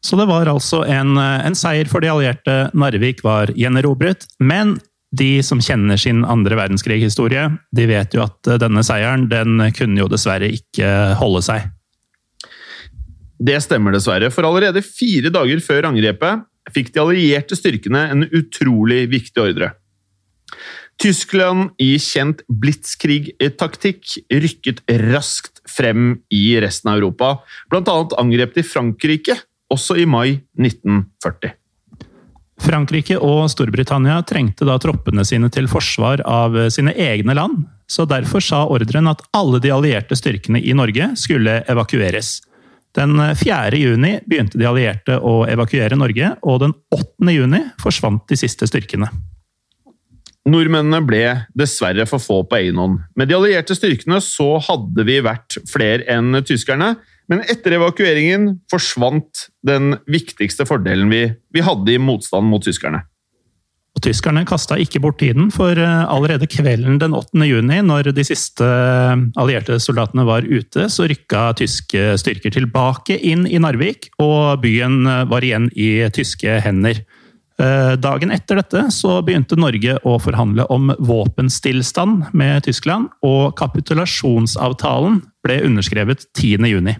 Så 0.04 0.16
det 0.20 0.28
var 0.28 0.48
altså 0.48 0.82
en, 0.88 1.16
en, 1.18 1.56
seier 1.56 1.88
for 1.88 2.04
de 2.04 2.10
allierte. 2.12 2.54
Narvik 2.76 3.22
var 3.24 3.52
gjenerobret. 3.56 4.26
Men 4.38 4.76
de 5.20 5.42
som 5.46 5.60
kjenner 5.62 6.00
sin 6.00 6.24
andre 6.26 6.56
verdenskrig-historie, 6.58 7.46
de 7.74 7.86
vet 7.90 8.16
jo 8.16 8.24
at 8.24 8.50
denne 8.62 8.82
seieren 8.86 9.28
den 9.30 9.62
kunne 9.76 10.02
jo 10.02 10.10
dessverre 10.10 10.50
ikke 10.52 10.88
holde 11.20 11.42
seg. 11.46 11.70
Det 13.44 13.58
stemmer 13.64 13.94
dessverre, 13.94 14.30
for 14.32 14.46
allerede 14.46 14.82
fire 14.86 15.32
dager 15.34 15.62
før 15.64 15.90
angrepet 15.90 16.44
fikk 16.72 16.92
de 16.94 17.02
allierte 17.02 17.58
styrkene 17.58 18.06
en 18.12 18.26
utrolig 18.30 19.04
viktig 19.12 19.42
ordre. 19.42 19.74
Tyskland 21.02 21.72
i 21.82 21.96
kjent 21.98 22.44
blitzkrig-taktikk 22.62 24.14
rykket 24.30 24.84
raskt 25.10 25.60
frem 25.68 26.20
i 26.32 26.44
resten 26.62 26.92
av 26.92 27.00
Europa. 27.00 27.34
Blant 27.72 27.90
annet 27.90 28.14
angrep 28.20 28.54
de 28.54 28.64
Frankrike, 28.66 29.36
også 29.74 29.98
i 29.98 30.06
mai 30.06 30.38
1940. 30.60 31.56
Frankrike 32.62 33.16
og 33.18 33.48
Storbritannia 33.50 34.20
trengte 34.26 34.66
da 34.68 34.76
troppene 34.80 35.24
sine 35.26 35.50
til 35.52 35.66
forsvar 35.70 36.22
av 36.28 36.56
sine 36.72 36.94
egne 36.94 37.34
land, 37.34 37.64
så 37.90 38.06
derfor 38.08 38.44
sa 38.44 38.62
ordren 38.70 39.10
at 39.10 39.22
alle 39.36 39.60
de 39.60 39.72
allierte 39.74 40.16
styrkene 40.16 40.62
i 40.62 40.74
Norge 40.76 41.10
skulle 41.20 41.60
evakueres. 41.70 42.38
Den 42.94 43.18
4. 43.18 43.74
juni 43.74 44.20
begynte 44.22 44.58
de 44.60 44.68
allierte 44.70 45.18
å 45.18 45.42
evakuere 45.50 45.98
Norge, 45.98 46.30
og 46.46 46.60
den 46.62 46.74
8. 46.94 47.32
juni 47.34 47.64
forsvant 47.82 48.22
de 48.30 48.38
siste 48.38 48.68
styrkene. 48.70 49.10
Nordmennene 50.44 51.00
ble 51.02 51.24
dessverre 51.56 52.04
for 52.06 52.22
få 52.22 52.42
på 52.46 52.58
egen. 52.60 52.98
Med 53.16 53.30
de 53.30 53.36
allierte 53.36 53.74
styrkene 53.74 54.20
så 54.22 54.58
hadde 54.62 55.06
vi 55.08 55.18
vært 55.24 55.56
flere 55.70 56.04
enn 56.12 56.36
tyskerne, 56.44 56.94
men 57.30 57.40
etter 57.48 57.78
evakueringen 57.78 58.50
forsvant 58.70 59.48
den 59.66 59.96
viktigste 60.10 60.66
fordelen 60.68 61.10
vi, 61.12 61.26
vi 61.54 61.64
hadde 61.64 61.94
i 61.94 62.00
motstand 62.00 62.48
mot 62.50 62.64
tyskerne. 62.64 63.04
Og 63.94 64.02
Tyskerne 64.02 64.42
kasta 64.46 64.74
ikke 64.82 64.98
bort 65.04 65.20
tiden, 65.22 65.52
for 65.54 65.78
eh, 65.78 66.00
allerede 66.10 66.48
kvelden 66.50 66.98
den 66.98 67.14
8. 67.14 67.44
juni, 67.46 67.78
når 67.86 68.10
de 68.16 68.24
siste 68.26 68.66
eh, 68.66 69.20
allierte 69.38 69.78
soldatene 69.82 70.26
var 70.26 70.46
ute, 70.48 70.88
så 70.90 71.06
rykka 71.10 71.52
tyske 71.60 72.16
styrker 72.18 72.56
tilbake 72.56 73.20
inn 73.22 73.46
i 73.46 73.60
Narvik, 73.62 74.10
og 74.18 74.64
byen 74.64 75.04
eh, 75.06 75.22
var 75.30 75.46
igjen 75.46 75.70
i 75.78 76.08
tyske 76.14 76.58
hender. 76.64 77.04
Dagen 77.54 78.32
etter 78.34 78.58
dette 78.58 78.80
så 78.90 79.20
begynte 79.22 79.54
Norge 79.54 79.92
å 80.02 80.16
forhandle 80.18 80.64
om 80.74 80.88
våpenstillstand 80.98 82.32
med 82.34 82.64
Tyskland, 82.66 83.12
og 83.22 83.54
kapitulasjonsavtalen 83.60 85.20
ble 85.46 85.60
underskrevet 85.62 86.26
10.6. 86.34 86.98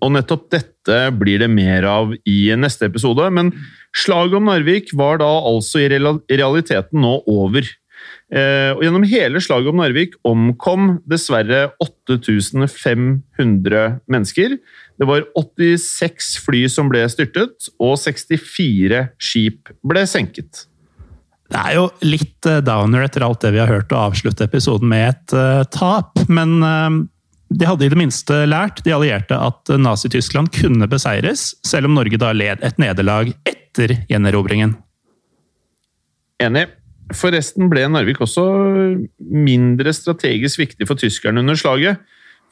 Og 0.00 0.14
nettopp 0.14 0.48
dette 0.52 1.00
blir 1.16 1.42
det 1.42 1.50
mer 1.52 1.86
av 1.88 2.14
i 2.28 2.40
neste 2.58 2.88
episode, 2.88 3.26
men 3.36 3.52
slaget 3.96 4.38
om 4.38 4.48
Narvik 4.48 4.94
var 4.96 5.20
da 5.22 5.28
altså 5.28 5.84
i 5.84 5.90
realiteten 5.90 7.04
nå 7.04 7.20
over. 7.30 7.68
Eh, 8.30 8.70
og 8.76 8.84
gjennom 8.84 9.04
hele 9.10 9.40
slaget 9.42 9.72
om 9.72 9.80
Narvik 9.80 10.14
omkom 10.26 11.00
dessverre 11.10 11.72
8500 11.82 13.98
mennesker. 14.10 14.54
Det 15.00 15.08
var 15.08 15.26
86 15.34 16.36
fly 16.44 16.64
som 16.70 16.90
ble 16.92 17.02
styrtet, 17.10 17.70
og 17.82 17.96
64 17.98 19.08
skip 19.18 19.72
ble 19.82 20.04
senket. 20.08 20.66
Det 21.50 21.58
er 21.58 21.80
jo 21.80 21.88
litt 22.06 22.46
eh, 22.46 22.62
downer 22.62 23.08
etter 23.08 23.26
alt 23.26 23.42
det 23.42 23.50
vi 23.56 23.62
har 23.62 23.72
hørt, 23.72 23.90
å 23.90 24.06
avslutte 24.10 24.46
episoden 24.46 24.86
med 24.92 25.08
et 25.08 25.34
uh, 25.34 25.64
tap. 25.74 26.14
Men 26.30 26.60
uh, 26.62 27.00
de 27.50 27.66
hadde 27.66 27.86
i 27.86 27.90
det 27.90 27.98
minste 27.98 28.36
lært, 28.46 28.82
de 28.86 28.94
allierte, 28.94 29.34
at 29.34 29.72
Nazi-Tyskland 29.74 30.52
kunne 30.54 30.86
beseires, 30.90 31.50
selv 31.66 31.90
om 31.90 31.96
Norge 31.98 32.20
da 32.20 32.30
led 32.36 32.62
et 32.62 32.78
nederlag 32.78 33.32
etter 33.48 33.96
gjenerobringen. 34.10 34.76
Enig. 36.40 36.68
Forresten 37.10 37.66
ble 37.66 37.88
Narvik 37.90 38.20
også 38.22 38.44
mindre 39.18 39.90
strategisk 39.96 40.60
viktig 40.62 40.86
for 40.86 40.98
tyskerne 41.00 41.42
under 41.42 41.58
slaget. 41.58 41.98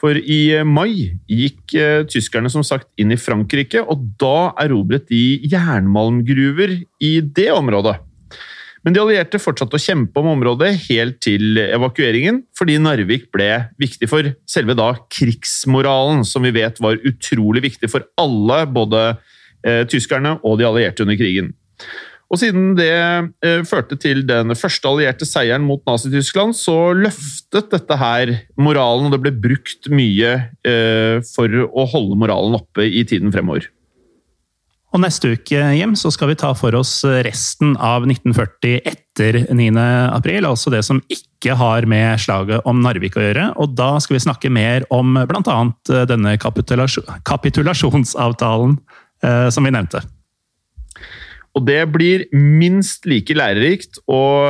For 0.02 0.18
i 0.18 0.40
mai 0.66 1.14
gikk 1.30 1.74
eh, 1.78 2.02
tyskerne 2.10 2.50
som 2.50 2.64
sagt 2.66 2.90
inn 2.98 3.14
i 3.14 3.18
Frankrike, 3.18 3.82
og 3.82 4.02
da 4.18 4.50
erobret 4.62 5.06
de 5.10 5.38
jernmalmgruver 5.50 6.74
i 7.02 7.12
det 7.22 7.48
området. 7.54 7.96
Men 8.86 8.94
de 8.94 9.02
allierte 9.02 9.40
fortsatte 9.42 9.78
å 9.78 9.82
kjempe 9.82 10.20
om 10.20 10.30
området 10.34 10.70
helt 10.86 11.18
til 11.24 11.58
evakueringen, 11.64 12.42
fordi 12.58 12.78
Narvik 12.82 13.28
ble 13.34 13.50
viktig 13.80 14.10
for 14.10 14.30
selve 14.48 14.76
da 14.78 14.92
krigsmoralen, 15.12 16.24
som 16.28 16.46
vi 16.46 16.54
vet 16.54 16.78
var 16.82 17.00
utrolig 17.08 17.64
viktig 17.66 17.90
for 17.90 18.06
alle, 18.20 18.62
både 18.70 19.02
eh, 19.66 19.82
tyskerne 19.90 20.38
og 20.42 20.60
de 20.60 20.68
allierte 20.68 21.04
under 21.06 21.18
krigen. 21.18 21.52
Og 22.28 22.36
siden 22.36 22.74
det 22.76 22.92
eh, 22.92 23.62
førte 23.66 23.96
til 24.00 24.20
den 24.28 24.52
første 24.58 24.90
allierte 24.90 25.26
seieren 25.28 25.64
mot 25.64 25.80
Nazi-Tyskland, 25.88 26.52
så 26.56 26.92
løftet 26.92 27.70
dette 27.72 27.96
her 27.98 28.34
moralen, 28.60 29.08
og 29.08 29.16
det 29.16 29.22
ble 29.24 29.32
brukt 29.48 29.88
mye 29.90 30.34
eh, 30.68 31.24
for 31.32 31.64
å 31.68 31.88
holde 31.88 32.20
moralen 32.20 32.58
oppe 32.60 32.84
i 32.84 33.06
tiden 33.08 33.32
fremover. 33.34 33.70
Og 34.88 35.02
Neste 35.02 35.34
uke 35.36 35.58
Jim, 35.76 35.90
så 36.00 36.08
skal 36.08 36.30
vi 36.30 36.34
ta 36.40 36.54
for 36.56 36.72
oss 36.78 37.02
resten 37.26 37.74
av 37.76 38.06
1940 38.08 38.78
etter 38.88 39.36
9. 39.52 39.82
april, 40.14 40.46
altså 40.48 40.72
det 40.72 40.80
som 40.86 41.02
ikke 41.12 41.52
har 41.60 41.84
med 41.90 42.16
slaget 42.22 42.62
om 42.68 42.80
Narvik 42.80 43.16
å 43.18 43.24
gjøre. 43.26 43.50
Og 43.60 43.74
da 43.76 44.00
skal 44.00 44.16
vi 44.16 44.24
snakke 44.24 44.48
mer 44.48 44.86
om 44.94 45.18
bl.a. 45.28 45.58
denne 46.08 46.38
kapitulasjonsavtalen 46.40 48.78
eh, 49.28 49.48
som 49.52 49.64
vi 49.68 49.74
nevnte. 49.76 50.00
Og 51.52 51.68
det 51.68 51.84
blir 51.92 52.24
minst 52.32 53.04
like 53.08 53.34
lærerikt. 53.36 53.98
Og 54.08 54.48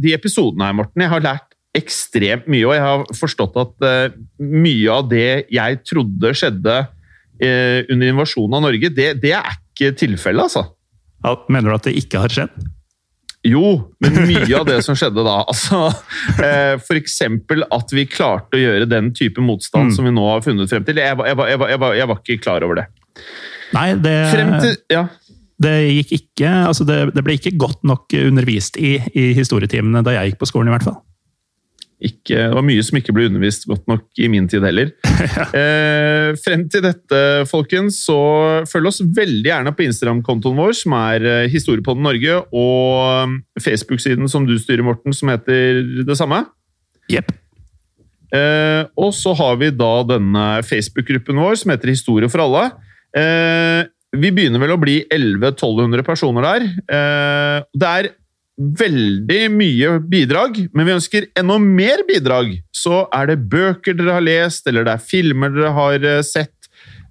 de 0.00 0.14
episodene 0.16 0.64
her, 0.70 0.76
Morten, 0.80 1.00
jeg 1.04 1.12
har 1.12 1.20
lært 1.24 1.48
ekstremt 1.76 2.48
mye, 2.48 2.66
og 2.68 2.74
jeg 2.76 2.84
har 2.86 3.04
forstått 3.18 3.56
at 3.58 3.72
uh, 3.82 4.12
mye 4.38 4.90
av 4.94 5.08
det 5.10 5.46
jeg 5.52 5.80
trodde 5.82 6.34
skjedde 6.38 6.86
under 7.44 8.06
invasjonen 8.06 8.54
av 8.54 8.62
Norge, 8.62 8.88
det, 8.94 9.18
det 9.18 9.34
er 9.34 9.50
ikke 9.50 9.63
tilfellet, 9.76 10.46
altså. 10.46 10.66
Ja, 11.24 11.34
mener 11.48 11.72
du 11.72 11.78
at 11.78 11.86
det 11.88 11.96
ikke 11.98 12.22
har 12.22 12.32
skjedd? 12.32 12.54
Jo, 13.44 13.92
men 14.00 14.14
mye 14.24 14.56
av 14.56 14.64
det 14.64 14.78
som 14.86 14.96
skjedde 14.96 15.20
da 15.24 15.34
altså, 15.42 15.90
uh, 15.92 16.76
F.eks. 16.78 17.18
at 17.76 17.92
vi 17.92 18.06
klarte 18.08 18.56
å 18.56 18.62
gjøre 18.62 18.88
den 18.88 19.10
type 19.16 19.42
motstand 19.44 19.90
mm. 19.90 19.96
som 19.96 20.08
vi 20.08 20.14
nå 20.16 20.24
har 20.30 20.44
funnet 20.46 20.72
frem 20.72 20.86
til. 20.86 21.00
Jeg, 21.02 21.18
jeg, 21.28 21.40
jeg, 21.52 21.82
jeg 22.00 22.08
var 22.08 22.22
ikke 22.22 22.38
klar 22.40 22.64
over 22.64 22.80
det. 22.80 22.86
Nei, 23.74 23.88
det, 24.00 24.14
til, 24.32 24.74
ja 24.92 25.04
Det, 25.60 25.72
gikk 25.98 26.14
ikke, 26.16 26.50
altså 26.70 26.86
det, 26.88 26.98
det 27.14 27.22
ble 27.26 27.36
ikke 27.36 27.54
godt 27.60 27.84
nok 27.86 28.16
undervist 28.24 28.78
i, 28.80 28.96
i 29.12 29.32
historietimene 29.36 30.02
da 30.06 30.16
jeg 30.16 30.32
gikk 30.32 30.40
på 30.40 30.48
skolen, 30.50 30.72
i 30.72 30.76
hvert 30.76 30.88
fall. 30.88 30.98
Ikke, 32.04 32.36
det 32.36 32.56
var 32.56 32.64
mye 32.66 32.82
som 32.84 32.98
ikke 32.98 33.14
ble 33.16 33.28
undervist 33.30 33.64
godt 33.68 33.86
nok 33.88 34.20
i 34.20 34.28
min 34.28 34.48
tid 34.50 34.64
heller. 34.66 34.90
eh, 35.60 36.34
frem 36.44 36.66
til 36.68 36.84
dette, 36.84 37.20
folkens, 37.48 38.02
så 38.04 38.18
følg 38.68 38.90
oss 38.90 39.00
veldig 39.16 39.48
gjerne 39.48 39.72
på 39.76 39.86
Instagram-kontoen 39.86 40.58
vår, 40.58 40.74
som 40.76 40.96
er 40.98 41.24
eh, 41.30 41.46
Historiepodden 41.52 42.04
Norge, 42.04 42.42
og 42.52 43.38
Facebook-siden 43.64 44.28
som 44.28 44.44
du 44.48 44.58
styrer, 44.60 44.84
Morten, 44.84 45.16
som 45.16 45.32
heter 45.32 45.80
det 46.04 46.18
samme. 46.20 46.42
Yep. 47.12 47.32
Eh, 48.34 48.82
og 48.98 49.14
så 49.16 49.34
har 49.38 49.58
vi 49.60 49.72
da 49.72 49.92
denne 50.08 50.46
Facebook-gruppen 50.66 51.40
vår, 51.40 51.56
som 51.62 51.72
heter 51.72 51.92
Historie 51.92 52.30
for 52.32 52.44
alle. 52.44 52.66
Eh, 53.16 53.86
vi 54.14 54.30
begynner 54.34 54.62
vel 54.62 54.74
å 54.74 54.80
bli 54.80 55.00
1100-1200 55.08 56.04
personer 56.06 56.46
der. 56.46 56.68
Eh, 56.84 57.58
det 57.74 57.90
er 57.90 58.10
veldig 58.58 59.40
mye 59.50 59.94
bidrag, 60.06 60.60
men 60.72 60.86
vi 60.86 60.94
ønsker 60.94 61.26
enda 61.38 61.56
mer 61.58 62.04
bidrag. 62.08 62.52
Så 62.74 63.04
er 63.14 63.32
det 63.32 63.40
bøker 63.50 63.96
dere 63.98 64.18
har 64.18 64.24
lest, 64.24 64.66
eller 64.70 64.86
det 64.86 64.94
er 64.94 65.06
filmer 65.08 65.50
dere 65.54 65.72
har 65.74 66.04
eh, 66.06 66.20
sett, 66.22 66.52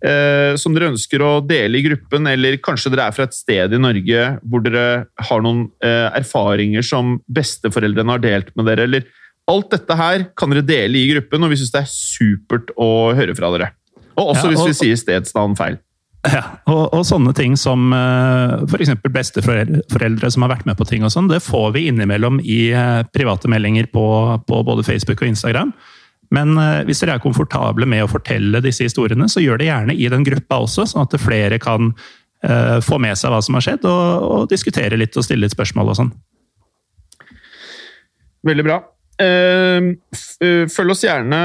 eh, 0.05 0.55
som 0.59 0.75
dere 0.75 0.93
ønsker 0.93 1.23
å 1.23 1.33
dele 1.45 1.79
i 1.81 1.85
gruppen, 1.87 2.29
eller 2.31 2.59
kanskje 2.63 2.93
dere 2.93 3.09
er 3.09 3.17
fra 3.17 3.27
et 3.27 3.35
sted 3.35 3.75
i 3.75 3.81
Norge 3.81 4.29
hvor 4.43 4.63
dere 4.63 4.85
har 5.29 5.43
noen 5.43 5.65
eh, 5.83 6.07
erfaringer 6.21 6.85
som 6.85 7.17
besteforeldrene 7.27 8.15
har 8.15 8.23
delt 8.23 8.55
med 8.55 8.71
dere, 8.71 8.87
eller 8.89 9.11
Alt 9.43 9.73
dette 9.73 9.95
her 9.99 10.21
kan 10.39 10.53
dere 10.53 10.63
dele 10.63 11.01
i 11.01 11.09
gruppen, 11.09 11.43
og 11.43 11.49
vi 11.51 11.57
syns 11.59 11.73
det 11.73 11.81
er 11.81 11.89
supert 11.91 12.69
å 12.79 13.11
høre 13.11 13.33
fra 13.35 13.49
dere. 13.51 13.73
Og 14.15 14.29
også 14.31 14.45
Ja, 14.45 14.51
og- 14.53 14.53
hvis 14.53 14.79
vi 14.79 14.95
sier 14.95 14.95
stedsnavn 15.01 15.57
feil. 15.59 15.75
Ja, 16.23 16.43
og, 16.71 16.93
og 16.95 17.01
sånne 17.03 17.33
ting 17.35 17.57
som 17.59 17.91
f.eks. 17.91 18.93
besteforeldre 19.11 20.29
som 20.31 20.45
har 20.45 20.53
vært 20.53 20.69
med 20.69 20.77
på 20.79 20.87
ting 20.87 21.03
og 21.03 21.11
sånn, 21.11 21.27
det 21.27 21.41
får 21.43 21.73
vi 21.75 21.89
innimellom 21.89 22.39
i 22.39 22.69
eh, 22.71 23.01
private 23.11 23.51
meldinger 23.51 23.89
på, 23.91 24.05
på 24.47 24.61
både 24.63 24.85
Facebook 24.87 25.19
og 25.19 25.33
Instagram. 25.33 25.73
Men 26.33 26.55
eh, 26.57 26.81
hvis 26.87 27.03
dere 27.03 27.17
er 27.17 27.23
komfortable 27.23 27.87
med 27.89 28.05
å 28.05 28.11
fortelle 28.11 28.63
disse 28.63 28.87
historiene, 28.87 29.27
så 29.29 29.43
gjør 29.43 29.59
det 29.59 29.67
gjerne 29.67 29.97
i 29.99 30.07
den 30.13 30.23
gruppa 30.27 30.61
også, 30.63 30.87
sånn 30.89 31.03
at 31.03 31.17
flere 31.21 31.59
kan 31.61 31.91
uh, 31.91 32.79
få 32.83 33.01
med 33.03 33.19
seg 33.19 33.33
hva 33.33 33.41
som 33.43 33.59
har 33.59 33.67
skjedd, 33.67 33.85
og, 33.89 34.29
og 34.29 34.47
diskutere 34.51 34.99
litt 34.99 35.19
og 35.19 35.27
stille 35.27 35.45
litt 35.45 35.55
spørsmål 35.55 35.91
og 35.91 35.99
sånn. 35.99 36.13
Veldig 38.47 38.65
bra. 38.65 38.79
Eh, 39.21 39.91
f- 40.15 40.37
eh, 40.41 40.63
Følg 40.73 40.93
oss 40.95 41.03
gjerne 41.05 41.39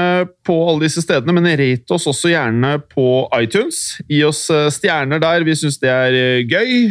på 0.47 0.55
alle 0.69 0.87
disse 0.87 1.03
stedene, 1.05 1.35
men 1.37 1.45
rate 1.59 1.93
oss 1.95 2.07
også 2.09 2.31
gjerne 2.31 2.71
på 2.89 3.05
iTunes. 3.37 3.99
Gi 4.09 4.23
oss 4.25 4.45
eh, 4.53 4.69
stjerner 4.73 5.21
der, 5.21 5.45
vi 5.45 5.53
syns 5.59 5.77
det 5.83 5.91
er 5.93 6.17
eh, 6.17 6.41
gøy. 6.49 6.89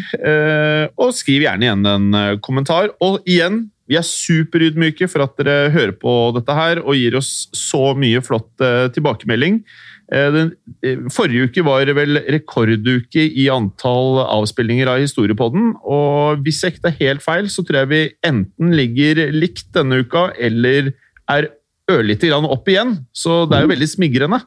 Og 0.98 1.10
skriv 1.16 1.42
gjerne 1.46 1.66
igjen 1.66 1.90
en 1.90 2.38
kommentar. 2.44 2.92
Og 3.04 3.20
igjen, 3.28 3.66
vi 3.88 3.96
er 3.98 4.04
superydmyke 4.06 5.08
for 5.10 5.24
at 5.24 5.36
dere 5.40 5.70
hører 5.74 5.94
på 5.98 6.14
dette 6.36 6.54
her 6.54 6.82
og 6.84 6.94
gir 6.98 7.16
oss 7.18 7.48
så 7.56 7.94
mye 7.98 8.20
flott 8.24 8.50
tilbakemelding. 8.94 9.62
Eh, 10.08 10.30
Den, 10.32 10.52
eh, 10.82 10.96
forrige 11.12 11.48
uke 11.48 11.64
var 11.64 11.84
vel 11.92 12.20
rekorduke 12.32 13.20
i 13.28 13.48
antall 13.52 14.22
avspillinger 14.24 14.88
av 14.88 15.02
Historiepodden. 15.02 15.74
Og 15.84 16.40
hvis 16.44 16.62
jeg 16.62 16.74
ikke 16.74 16.86
tar 16.88 16.96
helt 17.02 17.24
feil, 17.24 17.48
så 17.52 17.64
tror 17.64 17.82
jeg 17.82 17.88
vi 17.92 18.02
enten 18.24 18.72
ligger 18.72 19.28
likt 19.32 19.68
denne 19.76 20.00
uka, 20.00 20.32
eller 20.38 20.94
er 21.28 21.50
ørlite 21.90 22.28
grann 22.28 22.48
opp 22.48 22.68
igjen. 22.68 23.04
Så 23.12 23.44
det 23.48 23.58
er 23.58 23.66
jo 23.66 23.74
veldig 23.74 23.88
smigrende. 23.88 24.40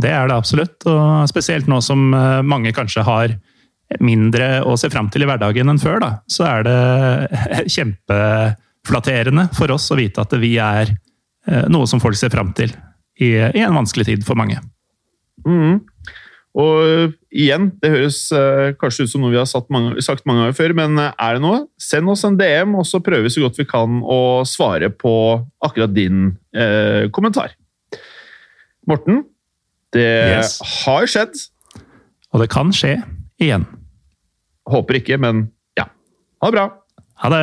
Det 0.00 0.10
er 0.10 0.26
det 0.26 0.34
absolutt, 0.36 0.80
og 0.88 1.28
spesielt 1.28 1.68
nå 1.68 1.82
som 1.84 2.12
eh, 2.14 2.40
mange 2.42 2.72
kanskje 2.72 3.04
har 3.04 3.36
mindre 4.00 4.62
å 4.64 4.72
se 4.80 4.88
fram 4.88 5.10
til 5.12 5.26
i 5.26 5.26
hverdagen 5.28 5.68
enn 5.68 5.80
før, 5.80 6.00
da, 6.00 6.10
så 6.24 6.46
er 6.48 6.62
det 6.64 7.66
kjempeflatterende 7.74 9.50
for 9.52 9.74
oss 9.74 9.90
å 9.92 9.98
vite 10.00 10.24
at 10.24 10.32
vi 10.40 10.56
er 10.56 10.94
noe 11.68 11.84
som 11.90 12.00
folk 12.00 12.16
ser 12.16 12.30
fram 12.32 12.54
til 12.56 12.70
i, 13.20 13.34
i 13.34 13.60
en 13.60 13.74
vanskelig 13.76 14.06
tid 14.06 14.24
for 14.24 14.38
mange. 14.38 14.62
Mhm. 15.46 15.80
Og 16.52 16.82
øh, 16.84 17.12
igjen, 17.32 17.70
det 17.80 17.88
høres 17.94 18.18
øh, 18.36 18.74
kanskje 18.76 19.06
ut 19.06 19.12
som 19.14 19.22
noe 19.24 19.32
vi 19.32 19.38
har 19.40 19.48
mange, 19.72 20.02
sagt 20.04 20.26
mange 20.28 20.42
ganger 20.42 20.56
før, 20.58 20.74
men 20.76 20.98
øh, 21.00 21.12
er 21.16 21.38
det 21.38 21.40
noe, 21.40 21.62
send 21.80 22.10
oss 22.12 22.26
en 22.28 22.36
DM, 22.36 22.74
og 22.76 22.84
så 22.84 23.00
prøver 23.00 23.24
vi 23.24 23.32
så 23.32 23.40
godt 23.40 23.56
vi 23.62 23.64
kan 23.64 24.02
å 24.04 24.44
svare 24.44 24.90
på 24.92 25.14
akkurat 25.64 25.94
din 25.96 26.34
øh, 26.52 27.08
kommentar. 27.08 27.54
Morten, 28.86 29.22
det 29.96 30.04
Yes. 30.04 30.58
har 30.84 31.08
skjedd. 31.08 31.40
Og 32.32 32.40
det 32.44 32.50
kan 32.52 32.72
skje 32.76 32.98
igjen. 33.40 33.64
Håper 34.68 35.00
ikke, 35.00 35.16
men 35.20 35.46
ja. 35.78 35.88
Ha 36.42 36.50
det 36.50 36.56
bra. 36.58 36.68
Ha 37.24 37.32
det! 37.32 37.42